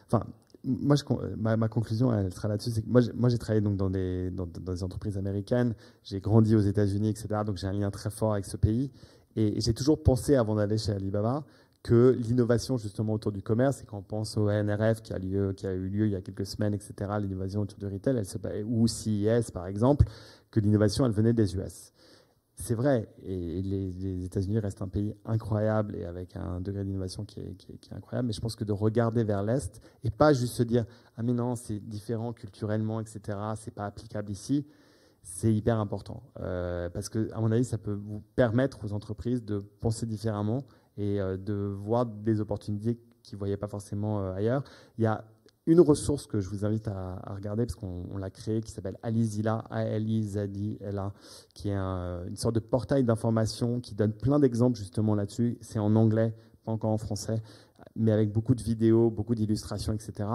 enfin, 0.06 0.24
moi, 0.64 0.96
je, 0.96 1.04
ma, 1.36 1.68
conclusion, 1.68 2.12
elle 2.12 2.32
sera 2.32 2.48
là-dessus. 2.48 2.70
C'est 2.70 2.82
que 2.82 2.88
moi, 2.88 3.28
j'ai 3.28 3.38
travaillé 3.38 3.60
donc 3.60 3.76
dans 3.76 3.90
des, 3.90 4.30
dans, 4.30 4.46
des 4.46 4.82
entreprises 4.82 5.16
américaines. 5.16 5.74
J'ai 6.02 6.20
grandi 6.20 6.54
aux 6.54 6.60
États-Unis, 6.60 7.10
etc. 7.10 7.28
Donc, 7.46 7.56
j'ai 7.56 7.66
un 7.66 7.72
lien 7.72 7.90
très 7.90 8.10
fort 8.10 8.32
avec 8.32 8.44
ce 8.44 8.56
pays. 8.56 8.90
Et, 9.36 9.60
j'ai 9.60 9.74
toujours 9.74 10.02
pensé, 10.02 10.34
avant 10.34 10.56
d'aller 10.56 10.78
chez 10.78 10.92
Alibaba, 10.92 11.44
que 11.82 12.16
l'innovation 12.18 12.76
justement 12.76 13.14
autour 13.14 13.32
du 13.32 13.42
commerce, 13.42 13.82
et 13.82 13.86
quand 13.86 13.98
on 13.98 14.02
pense 14.02 14.36
au 14.36 14.50
NRF 14.50 15.02
qui 15.02 15.12
a, 15.12 15.18
eu 15.18 15.88
lieu 15.88 16.06
il 16.06 16.12
y 16.12 16.16
a 16.16 16.20
quelques 16.20 16.46
semaines, 16.46 16.74
etc., 16.74 16.94
l'innovation 17.20 17.60
autour 17.60 17.78
du 17.78 17.86
retail, 17.86 18.22
ou 18.66 18.86
CIS 18.86 19.50
par 19.52 19.66
exemple, 19.66 20.04
que 20.50 20.60
l'innovation, 20.60 21.06
elle 21.06 21.12
venait 21.12 21.32
des 21.32 21.54
US. 21.56 21.92
C'est 22.60 22.74
vrai, 22.74 23.08
et 23.22 23.62
les, 23.62 24.24
États-Unis 24.24 24.58
restent 24.58 24.82
un 24.82 24.88
pays 24.88 25.14
incroyable 25.24 25.94
et 25.94 26.04
avec 26.04 26.34
un 26.34 26.60
degré 26.60 26.84
d'innovation 26.84 27.24
qui 27.24 27.38
est, 27.38 27.92
incroyable, 27.92 28.26
mais 28.26 28.32
je 28.32 28.40
pense 28.40 28.56
que 28.56 28.64
de 28.64 28.72
regarder 28.72 29.22
vers 29.22 29.44
l'Est 29.44 29.80
et 30.02 30.10
pas 30.10 30.32
juste 30.32 30.54
se 30.54 30.64
dire 30.64 30.84
Ah, 31.16 31.22
mais 31.22 31.32
non, 31.32 31.54
c'est 31.54 31.78
différent 31.78 32.32
culturellement, 32.32 33.00
etc., 33.00 33.38
c'est 33.54 33.72
pas 33.72 33.86
applicable 33.86 34.32
ici, 34.32 34.66
c'est 35.22 35.54
hyper 35.54 35.78
important. 35.78 36.24
Euh, 36.40 36.90
parce 36.90 37.08
que, 37.08 37.30
à 37.32 37.40
mon 37.40 37.52
avis, 37.52 37.64
ça 37.64 37.78
peut 37.78 37.92
vous 37.94 38.24
permettre 38.34 38.84
aux 38.84 38.92
entreprises 38.92 39.44
de 39.44 39.60
penser 39.80 40.04
différemment 40.04 40.64
et 40.98 41.20
euh, 41.20 41.36
de 41.36 41.54
voir 41.54 42.04
des 42.04 42.40
opportunités 42.40 42.98
qu'ils 43.22 43.36
ne 43.36 43.38
voyaient 43.38 43.56
pas 43.56 43.68
forcément 43.68 44.20
euh, 44.20 44.34
ailleurs. 44.34 44.62
Il 44.98 45.04
y 45.04 45.06
a 45.06 45.24
une 45.66 45.80
ressource 45.80 46.26
que 46.26 46.40
je 46.40 46.48
vous 46.48 46.64
invite 46.64 46.88
à, 46.88 47.34
regarder, 47.34 47.66
parce 47.66 47.76
qu'on 47.76 48.16
l'a 48.16 48.30
créée, 48.30 48.62
qui 48.62 48.70
s'appelle 48.70 48.98
Alizila, 49.02 49.64
A-L-I-Z-I-L-A, 49.70 51.12
qui 51.54 51.68
est 51.68 51.76
une 51.76 52.36
sorte 52.36 52.54
de 52.54 52.60
portail 52.60 53.04
d'information 53.04 53.78
qui 53.80 53.94
donne 53.94 54.14
plein 54.14 54.38
d'exemples 54.38 54.78
justement 54.78 55.14
là-dessus. 55.14 55.58
C'est 55.60 55.78
en 55.78 55.94
anglais, 55.94 56.34
encore 56.68 56.90
en 56.90 56.98
français, 56.98 57.42
mais 57.96 58.12
avec 58.12 58.32
beaucoup 58.32 58.54
de 58.54 58.62
vidéos, 58.62 59.10
beaucoup 59.10 59.34
d'illustrations, 59.34 59.92
etc. 59.92 60.28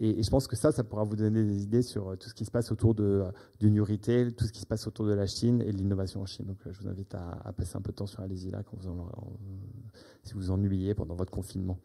Et, 0.00 0.20
je 0.20 0.30
pense 0.30 0.48
que 0.48 0.56
ça, 0.56 0.72
ça 0.72 0.82
pourra 0.82 1.04
vous 1.04 1.14
donner 1.14 1.44
des 1.44 1.62
idées 1.62 1.82
sur 1.82 2.08
euh, 2.08 2.16
tout 2.16 2.28
ce 2.28 2.34
qui 2.34 2.44
se 2.44 2.50
passe 2.50 2.72
autour 2.72 2.94
de, 2.94 3.04
euh, 3.04 3.30
du 3.60 3.70
New 3.70 3.84
Retail, 3.84 4.34
tout 4.34 4.44
ce 4.44 4.52
qui 4.52 4.60
se 4.60 4.66
passe 4.66 4.88
autour 4.88 5.06
de 5.06 5.12
la 5.12 5.26
Chine 5.28 5.62
et 5.62 5.70
de 5.70 5.76
l'innovation 5.76 6.22
en 6.22 6.26
Chine. 6.26 6.46
Donc 6.46 6.58
euh, 6.66 6.72
je 6.72 6.80
vous 6.80 6.88
invite 6.88 7.14
à, 7.14 7.52
passer 7.52 7.76
un 7.76 7.80
peu 7.80 7.92
de 7.92 7.96
temps 7.96 8.06
sur 8.06 8.20
Alizila 8.20 8.64
quand 8.64 8.76
vous 8.80 9.08
si 10.24 10.34
vous 10.34 10.50
ennuyez 10.50 10.94
pendant 10.94 11.14
votre 11.14 11.30
confinement. 11.30 11.78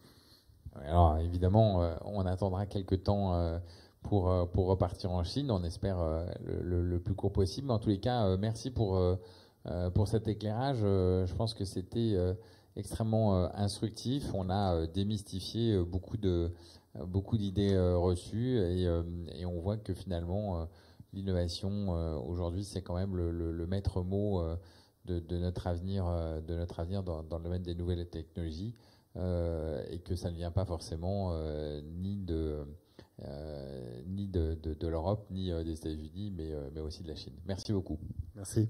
Alors 0.86 1.18
évidemment, 1.18 1.89
on 2.06 2.26
attendra 2.26 2.68
quelques 2.68 3.04
temps 3.04 3.60
pour, 4.04 4.52
pour 4.52 4.68
repartir 4.68 5.12
en 5.12 5.24
Chine. 5.24 5.50
On 5.50 5.64
espère 5.64 5.98
le, 6.45 7.00
plus 7.00 7.16
court 7.16 7.32
possible. 7.32 7.68
Mais 7.68 7.74
en 7.74 7.80
tous 7.80 7.89
les 7.89 8.00
cas, 8.00 8.38
merci 8.38 8.70
pour, 8.70 9.02
pour 9.95 10.08
cet 10.08 10.28
éclairage. 10.28 10.82
je 10.82 11.34
pense 11.34 11.56
que 11.56 11.66
c'était 11.66 12.16
extrêmement 12.78 13.53
instructif. 13.55 14.23
On 14.34 14.49
a 14.49 14.88
démystifié 14.88 15.78
beaucoup 15.84 16.17
de 16.17 16.51
beaucoup 17.05 17.38
d'idées 17.38 17.78
reçues 17.78 18.57
et, 18.57 19.45
on 19.45 19.59
voit 19.59 19.78
que 19.78 19.93
finalement 19.93 20.67
l'innovation 21.13 21.89
aujourd'hui 22.28 22.63
c'est 22.63 22.82
quand 22.82 22.95
même 22.95 23.15
le, 23.15 23.67
maître 23.67 24.01
mot 24.01 24.41
de, 25.05 25.38
notre 25.38 25.67
avenir 25.67 26.05
de 26.47 26.55
notre 26.55 26.80
avenir 26.80 27.03
dans, 27.03 27.21
le 27.21 27.43
domaine 27.43 27.63
des 27.63 27.75
nouvelles 27.75 28.07
technologies. 28.07 28.73
Euh, 29.17 29.84
et 29.89 29.97
que 29.99 30.15
ça 30.15 30.30
ne 30.30 30.36
vient 30.36 30.51
pas 30.51 30.65
forcément 30.65 31.32
euh, 31.32 31.82
ni 31.82 32.17
de 32.17 32.59
euh, 33.23 34.01
ni 34.05 34.28
de, 34.28 34.55
de, 34.61 34.88
l'Europe, 34.88 35.25
ni 35.32 35.49
des 35.63 35.71
États-Unis, 35.71 36.32
mais, 36.38 36.51
mais 36.75 36.82
aussi 36.82 37.01
de 37.01 37.07
la 37.07 37.15
Chine. 37.15 37.34
Merci 37.47 37.73
beaucoup. 37.73 37.97
Merci. 38.36 38.69